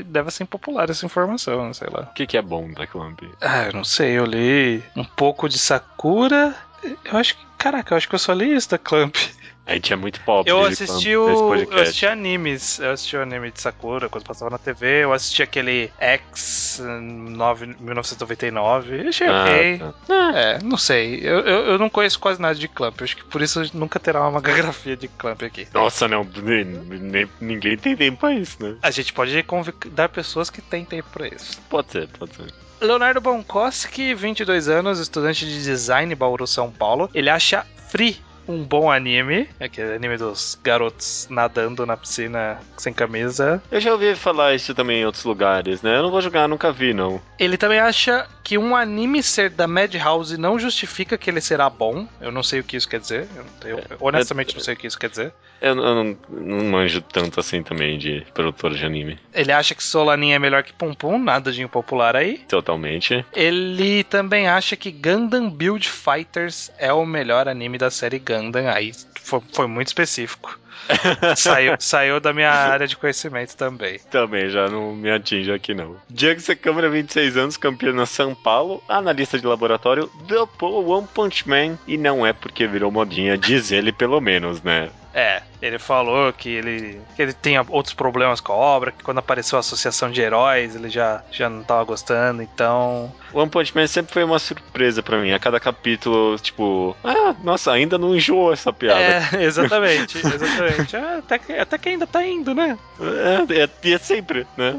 [0.05, 2.01] deve ser impopular essa informação, sei lá.
[2.01, 3.22] O que, que é bom da Clamp?
[3.41, 6.55] Ah, eu não sei, eu li um pouco de Sakura.
[7.03, 7.45] Eu acho que.
[7.57, 9.16] Caraca, eu acho que eu só li isso da Clamp.
[9.68, 10.51] A gente é muito pobre.
[10.51, 11.28] Eu assisti o.
[11.55, 12.78] Eu assisti animes.
[12.78, 15.03] Eu assisti o anime de Sakura quando passava na TV.
[15.05, 19.01] Eu assisti aquele X 9, 1999.
[19.03, 19.82] Eu achei Ah, ok.
[20.07, 20.32] tá.
[20.38, 21.20] É, não sei.
[21.24, 23.01] Eu, eu, eu não conheço quase nada de Clamp.
[23.01, 25.68] Acho que por isso nunca terá uma magagrafia de Clamp aqui.
[25.74, 28.76] Nossa, não, nem- ninguém tem tempo pra isso, né?
[28.84, 31.59] A gente pode convidar pessoas que têm tempo pra isso.
[31.70, 32.53] Pode ser, pode ser.
[32.80, 37.10] Leonardo Bonkoski, 22 anos, estudante de design Bauru, São Paulo.
[37.15, 43.61] Ele acha Free um bom anime, aquele anime dos garotos nadando na piscina sem camisa.
[43.72, 45.97] Eu já ouvi falar isso também em outros lugares, né?
[45.97, 47.22] Eu não vou jogar, nunca vi, não.
[47.39, 52.07] Ele também acha que um anime ser da Madhouse não justifica que ele será bom.
[52.22, 53.27] Eu não sei o que isso quer dizer.
[53.63, 55.34] Eu, eu honestamente não sei o que isso quer dizer.
[55.61, 59.17] Eu, eu não, não manjo tanto assim também de produtor de anime.
[59.34, 62.38] Ele acha que Solanin é melhor que Pum Pum, nada de impopular aí.
[62.47, 63.26] Totalmente.
[63.34, 68.35] Ele também acha que Gundam Build Fighters é o melhor anime da série Gundam.
[68.74, 68.91] Aí
[69.22, 70.60] foi, foi muito específico.
[71.35, 73.99] saiu, saiu da minha área de conhecimento também.
[74.11, 75.95] Também já não me atinge aqui, não.
[76.10, 81.77] Diego Câmara, 26 anos, campeão na São Paulo, analista de laboratório, dopou One Punch Man.
[81.88, 84.89] E não é porque virou modinha, diz ele pelo menos, né?
[85.18, 89.19] É, ele falou que ele, que ele tem outros problemas com a obra, que quando
[89.19, 93.10] apareceu a associação de heróis ele já, já não tava gostando, então.
[93.34, 95.31] One Punch Man sempre foi uma surpresa pra mim.
[95.31, 98.99] A cada capítulo, tipo, ah, nossa, ainda não enjoou essa piada.
[98.99, 100.65] É, exatamente, exatamente.
[100.94, 102.78] Ah, até, que, até que ainda tá indo, né?
[103.00, 104.76] É, é, e é sempre, né?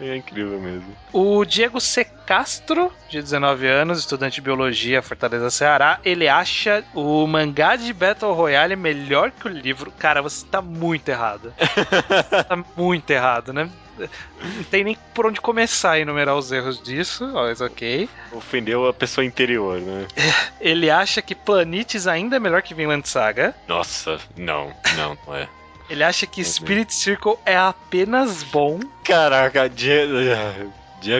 [0.00, 0.96] É incrível mesmo.
[1.12, 2.04] O Diego C.
[2.04, 8.32] Castro, de 19 anos, estudante de biologia, Fortaleza, Ceará, ele acha o mangá de Battle
[8.32, 9.92] Royale melhor que o livro.
[9.92, 11.54] Cara, você tá muito errado.
[12.48, 13.70] tá muito errado, né?
[13.98, 18.08] Não tem nem por onde começar a enumerar os erros disso, mas ok.
[18.32, 20.06] Ofendeu a pessoa interior, né?
[20.60, 23.54] Ele acha que Planetes ainda é melhor que Vinland Saga.
[23.68, 25.48] Nossa, não, não, não é.
[25.88, 28.80] Ele acha que Spirit Circle é apenas bom.
[29.04, 29.68] Caraca.
[29.68, 30.14] Diego,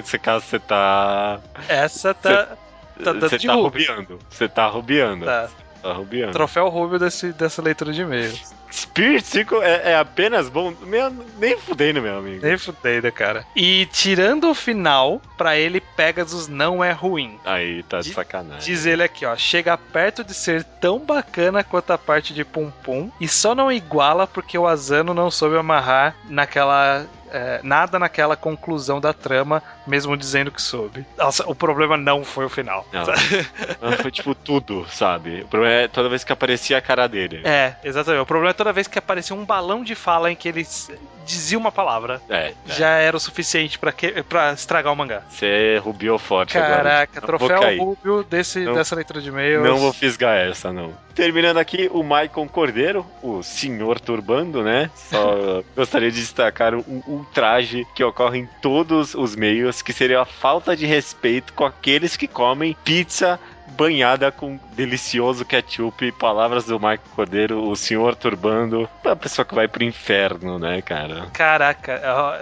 [0.02, 1.40] você caso você tá.
[1.68, 2.56] Essa tá.
[3.02, 4.18] Tá dando Você tá rubiando.
[4.30, 5.24] Você tá rubiando.
[5.26, 5.51] Tá.
[5.82, 6.32] Tá rubiando.
[6.32, 8.55] Troféu Rubio desse, dessa leitura de e-mails.
[8.74, 10.74] Spirit Circle é, é apenas bom.
[10.82, 12.44] Meu, nem fudendo, meu amigo.
[12.44, 13.46] Nem fudendo, cara.
[13.55, 17.38] E tirando o final, pra ele, Pegasus não é ruim.
[17.44, 18.64] Aí, tá de sacanagem.
[18.64, 19.36] Diz ele aqui, ó.
[19.36, 23.10] Chega perto de ser tão bacana quanto a parte de Pum Pum.
[23.20, 27.06] E só não iguala porque o Asano não soube amarrar naquela.
[27.30, 31.05] é, nada naquela conclusão da trama, mesmo dizendo que soube.
[31.16, 32.86] Nossa, o problema não foi o final.
[32.93, 33.05] Não.
[33.81, 35.43] Não, Foi tipo tudo, sabe?
[35.43, 37.40] O problema é toda vez que aparecia a cara dele.
[37.44, 38.23] É, exatamente.
[38.23, 40.66] O problema é toda vez que aparecia um balão de fala em que ele
[41.27, 42.20] dizia uma palavra.
[42.28, 42.48] É.
[42.48, 42.55] é.
[42.66, 45.23] Já era o suficiente pra que- pra estragar o mangá.
[45.31, 46.77] Você rubiou forte agora.
[46.77, 47.78] Caraca, vou troféu.
[47.85, 49.65] Rubio desse, Não- dessa leitura de e-mails.
[49.65, 50.93] Não vou fisgar essa, não.
[51.15, 54.90] Terminando aqui, o Maicon Cordeiro, o senhor turbando, né?
[54.97, 60.24] Só gostaria de destacar um ultraje que ocorre em todos os meios, que seria a
[60.24, 63.38] falta de respeito com aqueles que comem pizza
[63.68, 66.12] banhada com delicioso ketchup.
[66.12, 68.88] Palavras do Maicon Cordeiro, o senhor turbando.
[69.05, 71.26] A pessoa que vai pro inferno, né, cara?
[71.32, 72.34] Caraca, ó,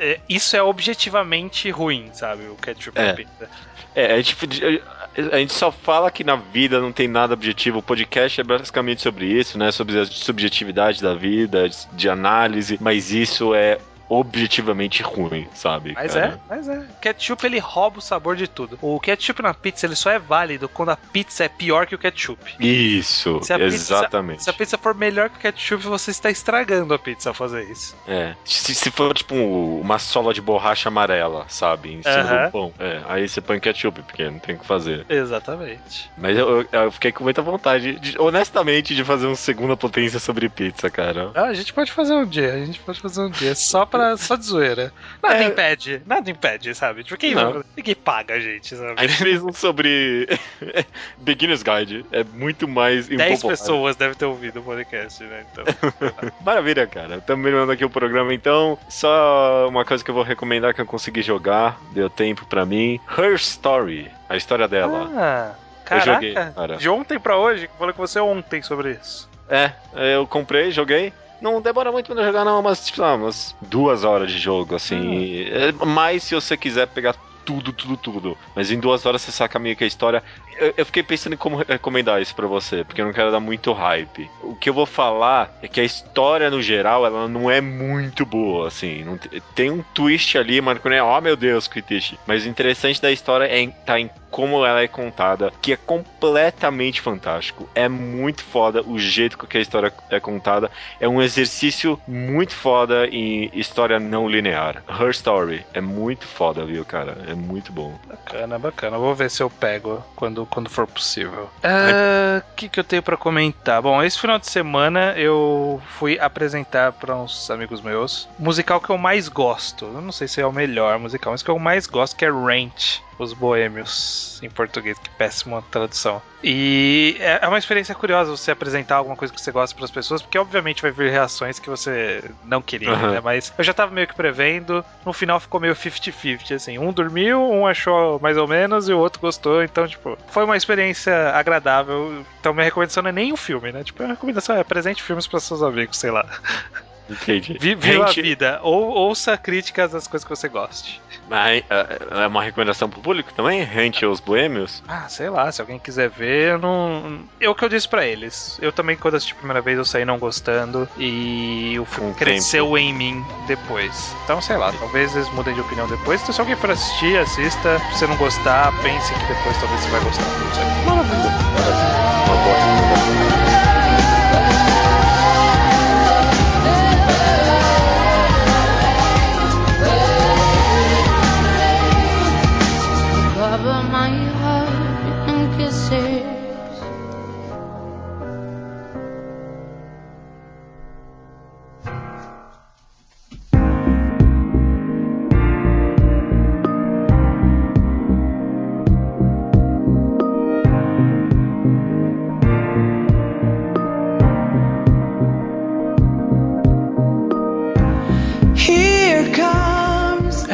[0.00, 2.48] é, isso é objetivamente ruim, sabe?
[2.48, 3.06] O ketchup É.
[3.06, 3.48] na pizza.
[3.94, 7.78] É, a gente só fala que na vida não tem nada objetivo.
[7.78, 9.70] O podcast é basicamente sobre isso, né?
[9.70, 13.78] Sobre a subjetividade da vida, de análise, mas isso é
[14.08, 15.92] objetivamente ruim, sabe?
[15.94, 16.26] Mas cara?
[16.26, 16.78] é, mas é.
[16.78, 18.78] O ketchup ele rouba o sabor de tudo.
[18.80, 21.98] O ketchup na pizza ele só é válido quando a pizza é pior que o
[21.98, 22.54] ketchup.
[22.60, 24.42] Isso, Se a pizza- exatamente.
[24.42, 27.64] Se a pizza for melhor que o ketchup, você está estragando a pizza ao fazer
[27.70, 27.96] isso.
[28.06, 28.34] É.
[28.44, 31.94] Se, se for tipo uma sola de borracha amarela, sabe?
[31.94, 32.46] Em cima Aham.
[32.46, 32.72] do pão.
[32.78, 35.04] É, aí você põe ketchup, porque não tem o que fazer.
[35.08, 36.10] Exatamente.
[36.16, 40.18] Mas eu, eu- eu fiquei com muita vontade, de- honestamente, de fazer uma segunda potência
[40.18, 41.30] sobre pizza, cara.
[41.34, 44.16] Ah, a gente pode fazer um dia, a gente pode fazer um dia só pra
[44.18, 44.92] só de zoeira.
[45.22, 45.44] Nada É.
[45.44, 47.04] impede, nada impede, sabe?
[47.04, 47.64] Tipo, quem, Não.
[47.76, 49.00] ninguém paga a gente, sabe?
[49.00, 50.28] Gente fez um sobre
[51.18, 52.04] Beginner's Guide.
[52.12, 53.56] É muito mais 10 impopular.
[53.56, 55.44] pessoas devem ter ouvido o podcast, né?
[55.52, 55.64] Então.
[56.44, 57.16] Maravilha, cara.
[57.16, 58.78] Estamos terminando aqui o programa, então.
[58.88, 61.80] Só uma coisa que eu vou recomendar que eu consegui jogar.
[61.92, 62.98] Deu tempo pra mim.
[63.16, 64.10] Her Story.
[64.28, 65.10] A história dela.
[65.14, 66.12] Ah, Eu caraca.
[66.14, 66.76] joguei, cara.
[66.76, 69.28] De ontem pra hoje, eu falei com você ontem sobre isso.
[69.48, 69.72] É,
[70.14, 71.12] eu comprei, joguei.
[71.40, 75.42] Não demora muito pra jogar, não, mas tipo, ah, umas duas horas de jogo, assim.
[75.42, 78.38] É, mas se você quiser pegar tudo, tudo, tudo.
[78.54, 80.22] Mas em duas horas você saca meio que a história.
[80.58, 83.40] Eu, eu fiquei pensando em como recomendar isso pra você, porque eu não quero dar
[83.40, 84.30] muito hype.
[84.42, 88.24] O que eu vou falar é que a história, no geral, ela não é muito
[88.24, 89.04] boa, assim.
[89.04, 92.18] Não te- tem um twist ali, mano, que é, oh meu Deus, que twist.
[92.26, 97.00] Mas o interessante da história é tá em como ela é contada, que é completamente
[97.00, 97.68] fantástico.
[97.72, 100.70] É muito foda o jeito que a história é contada.
[100.98, 104.82] É um exercício muito foda em história não linear.
[104.88, 107.16] Her Story é muito foda, viu, cara?
[107.34, 107.92] É muito bom.
[108.06, 108.96] Bacana, bacana.
[108.96, 111.50] Vou ver se eu pego quando, quando for possível.
[111.62, 113.82] Ah, O que, que eu tenho pra comentar?
[113.82, 118.90] Bom, esse final de semana eu fui apresentar pra uns amigos meus o musical que
[118.90, 119.84] eu mais gosto.
[119.86, 122.30] Eu não sei se é o melhor musical, mas que eu mais gosto, que é
[122.30, 123.00] Rent.
[123.18, 126.20] Os Boêmios, em português, que péssima tradução.
[126.42, 129.90] E é é uma experiência curiosa você apresentar alguma coisa que você gosta para as
[129.90, 133.12] pessoas, porque obviamente vai vir reações que você não queria, Aham.
[133.12, 133.20] né?
[133.22, 136.78] Mas eu já tava meio que prevendo, no final ficou meio 50-50, assim.
[136.78, 140.56] Um dormiu, um achou mais ou menos e o outro gostou, então, tipo, foi uma
[140.56, 142.24] experiência agradável.
[142.40, 143.84] Então, minha recomendação não é nem o filme, né?
[143.84, 146.24] Tipo, a recomendação é apresente filmes para seus amigos, sei lá.
[147.08, 147.56] Entendi.
[147.60, 151.00] Vi- Viva Gente, a vida, ou ouça críticas das coisas que você goste.
[151.28, 153.62] mas, é é uma recomendação pro público também?
[153.62, 154.82] Rente aos boêmios?
[154.88, 157.20] Ah, sei lá, se alguém quiser ver, eu não.
[157.40, 158.58] É o que eu disse pra eles.
[158.62, 160.88] Eu também, quando assisti a primeira vez, eu saí não gostando.
[160.96, 164.14] E o filme o cresceu em mim depois.
[164.24, 166.22] Então, sei lá, talvez eles mudem de opinião depois.
[166.22, 167.78] Então, se alguém for assistir, assista.
[167.92, 170.24] Se você não gostar, pense que depois talvez você vai gostar.
[170.24, 170.64] Não sei.
[170.86, 171.30] Maravilha.
[171.52, 172.24] Maravilha.
[172.26, 172.93] Uma boa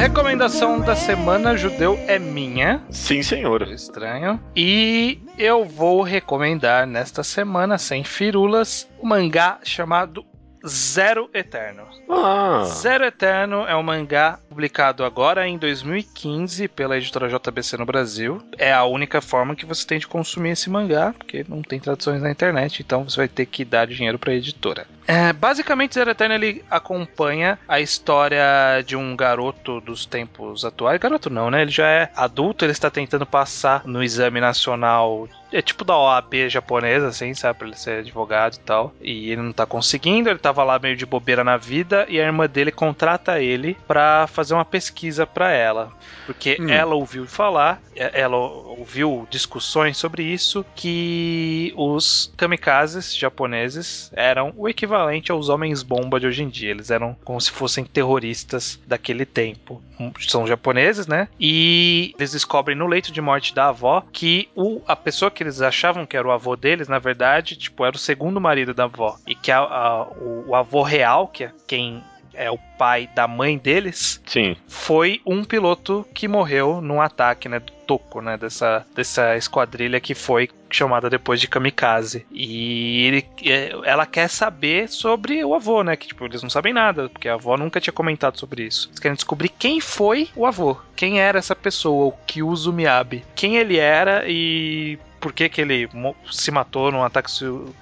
[0.01, 2.83] Recomendação da semana judeu é minha.
[2.89, 3.61] Sim, senhor.
[3.67, 4.41] Estranho.
[4.55, 10.25] E eu vou recomendar nesta semana, sem firulas, um mangá chamado
[10.67, 11.87] Zero Eterno.
[12.09, 18.41] Ah, Zero Eterno é um mangá publicado agora em 2015 pela editora JBC no Brasil.
[18.57, 22.21] É a única forma que você tem de consumir esse mangá, porque não tem traduções
[22.21, 24.85] na internet, então você vai ter que dar dinheiro para a editora.
[25.07, 28.41] É, basicamente, Zero Eterno ele acompanha a história
[28.85, 30.99] de um garoto dos tempos atuais.
[30.99, 31.63] Garoto não, né?
[31.63, 36.47] Ele já é adulto, ele está tentando passar no exame nacional é tipo da OAB
[36.49, 37.59] japonesa, assim, sabe?
[37.59, 38.93] Pra ele ser advogado e tal.
[39.01, 42.25] E ele não tá conseguindo, ele tava lá meio de bobeira na vida e a
[42.25, 45.91] irmã dele contrata ele pra fazer uma pesquisa pra ela.
[46.25, 46.69] Porque Hum.
[46.69, 55.31] ela ouviu falar, ela ouviu discussões sobre isso, que os kamikazes japoneses eram o equivalente
[55.31, 56.69] aos homens bomba de hoje em dia.
[56.71, 59.81] Eles eram como se fossem terroristas daquele tempo.
[60.27, 61.27] São japoneses, né?
[61.39, 65.61] E eles descobrem no leito de morte da avó que o, a pessoa que eles
[65.61, 69.17] achavam que era o avô deles, na verdade, tipo, era o segundo marido da avó.
[69.27, 72.03] E que a- a- o, o avô real, que é quem
[72.33, 74.55] é o pai da mãe deles, sim.
[74.65, 80.15] foi um piloto que morreu num ataque, né, do Toko, né, dessa, dessa esquadrilha que
[80.15, 82.25] foi chamada depois de Kamikaze.
[82.31, 86.71] E ele- é, ela quer saber sobre o avô, né, que tipo, eles não sabem
[86.71, 88.87] nada, porque a avó nunca tinha comentado sobre isso.
[88.87, 93.57] Eles querem descobrir quem foi o avô, quem era essa pessoa, o Kyuzo Miyabi, quem
[93.57, 95.87] ele era e por que, que ele
[96.31, 97.29] se matou num ataque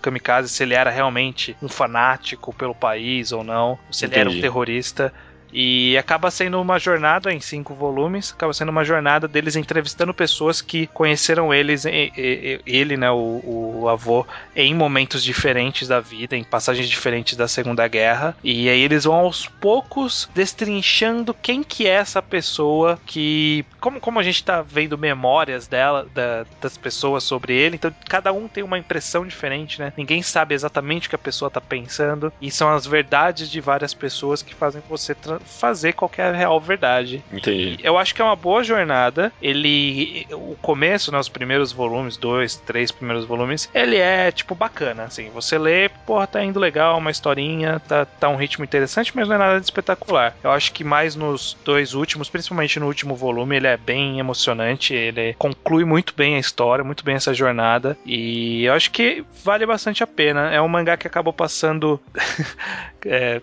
[0.01, 4.33] kamikaze, se ele era realmente um fanático pelo país ou não, se ele era um
[4.33, 4.41] Entendi.
[4.41, 5.13] terrorista.
[5.51, 10.61] E acaba sendo uma jornada em cinco volumes, acaba sendo uma jornada deles entrevistando pessoas
[10.61, 13.41] que conheceram eles, ele, né, o,
[13.81, 18.35] o avô, em momentos diferentes da vida, em passagens diferentes da Segunda Guerra.
[18.43, 23.65] E aí eles vão aos poucos destrinchando quem que é essa pessoa que.
[23.79, 28.31] Como, como a gente tá vendo memórias dela, da- das pessoas sobre ele, então cada
[28.33, 29.93] um tem uma impressão diferente, né?
[29.97, 32.31] Ninguém sabe exatamente o que a pessoa tá pensando.
[32.41, 37.23] E são as verdades de várias pessoas que fazem você fazer qualquer real verdade.
[37.31, 37.77] Entendi.
[37.83, 39.31] Eu acho que é uma boa jornada.
[39.41, 40.27] Ele.
[40.31, 41.19] O começo, né?
[41.19, 45.03] Os primeiros volumes, dois, três primeiros volumes, ele é, tipo, bacana.
[45.03, 49.27] Assim, você lê, porra, tá indo legal, uma historinha, tá, tá um ritmo interessante, mas
[49.27, 50.35] não é nada de espetacular.
[50.43, 54.93] Eu acho que mais nos dois últimos, principalmente no último volume, ele é bem emocionante.
[54.93, 57.97] Ele conclui muito bem a história, muito bem essa jornada.
[58.05, 60.51] E eu acho que vale bastante a pena.
[60.51, 61.99] É um mangá que acabou passando.
[63.05, 63.41] é,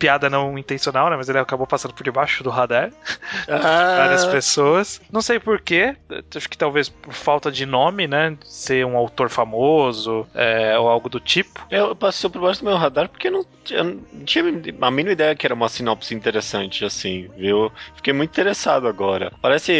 [0.00, 1.16] piada não intencional, né?
[1.16, 2.90] Mas ele acabou passando por debaixo do radar.
[3.46, 5.00] Ah, Várias pessoas.
[5.12, 5.94] Não sei porquê.
[6.34, 8.36] Acho que talvez por falta de nome, né?
[8.44, 11.64] Ser um autor famoso é, ou algo do tipo.
[11.70, 14.42] Eu passei por baixo do meu radar porque eu não, eu não tinha
[14.80, 17.70] a mínima ideia que era uma sinopse interessante, assim, viu?
[17.96, 19.30] Fiquei muito interessado agora.
[19.42, 19.72] Parece.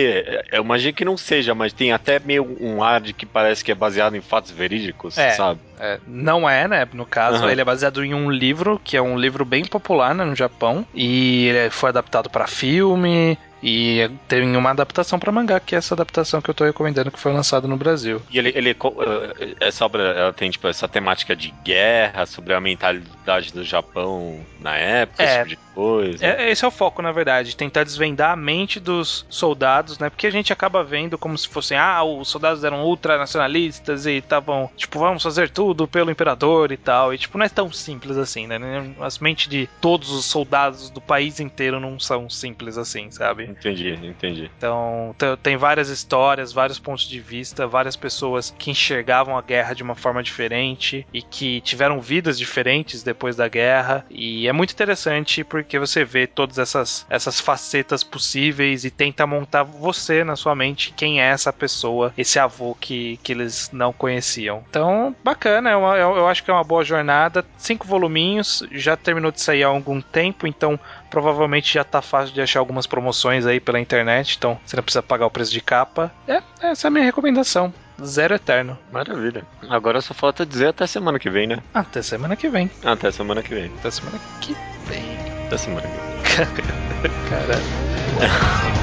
[0.53, 3.73] Eu imagino que não seja, mas tem até meio um ar de que parece que
[3.73, 5.31] é baseado em fatos verídicos, É.
[5.31, 5.61] sabe?
[5.83, 6.87] É, não é, né?
[6.93, 7.51] No caso, Aham.
[7.51, 10.87] ele é baseado em um livro, que é um livro bem popular né, no Japão.
[10.95, 13.39] E ele foi adaptado pra filme.
[13.63, 17.19] E tem uma adaptação pra mangá, que é essa adaptação que eu tô recomendando que
[17.21, 18.23] foi lançada no Brasil.
[18.31, 18.97] E ele, ele co-
[19.39, 24.41] eh, essa obra ela tem tipo essa temática de guerra, sobre a mentalidade do Japão
[24.61, 25.27] na época, É.
[25.27, 26.25] esse tipo de coisa.
[26.27, 30.09] É, esse é o foco, na verdade, tentar desvendar a mente dos soldados, né?
[30.11, 34.71] Porque a gente acaba vendo como se fossem, ah, os soldados eram ultranacionalistas e estavam,
[34.77, 37.13] tipo, vamos fazer tudo pelo imperador e tal.
[37.15, 38.59] E, tipo, não é tão simples assim, né?
[39.01, 43.50] As mentes de todos os soldados do país inteiro não são simples assim, sabe?
[43.51, 44.51] Entendi, entendi.
[44.57, 49.75] Então, te- tem várias histórias, vários pontos de vista, várias pessoas que enxergavam a guerra
[49.75, 54.05] de uma forma diferente e que tiveram vidas diferentes depois da guerra.
[54.11, 59.63] E é muito interessante porque você vê todas essas, essas facetas possíveis e tenta montar
[59.65, 64.65] você na sua mente quem é essa pessoa, esse avô que, que eles não conheciam.
[64.69, 67.45] Então, bacana, é uma- eu, eu acho que é uma boa jornada.
[67.57, 70.79] Cinco voluminhos, já terminou de sair há algum tempo, então
[71.11, 75.03] provavelmente já tá fácil de achar algumas promoções aí pela internet, então você não precisa
[75.03, 76.11] pagar o preço de capa.
[76.27, 77.73] É, essa é a minha recomendação.
[78.03, 78.79] Zero Eterno.
[78.91, 79.45] Maravilha.
[79.69, 81.59] Agora só falta dizer até semana que vem, né?
[81.75, 82.71] Até semana que vem.
[82.83, 83.71] Até semana que vem.
[83.79, 84.57] Até semana que
[84.87, 85.19] vem.
[85.47, 86.47] Até semana que vem.
[87.29, 87.63] Caralho.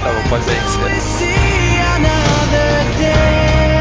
[0.04, 0.52] tá bom, pode ser.
[1.02, 3.77] see another day.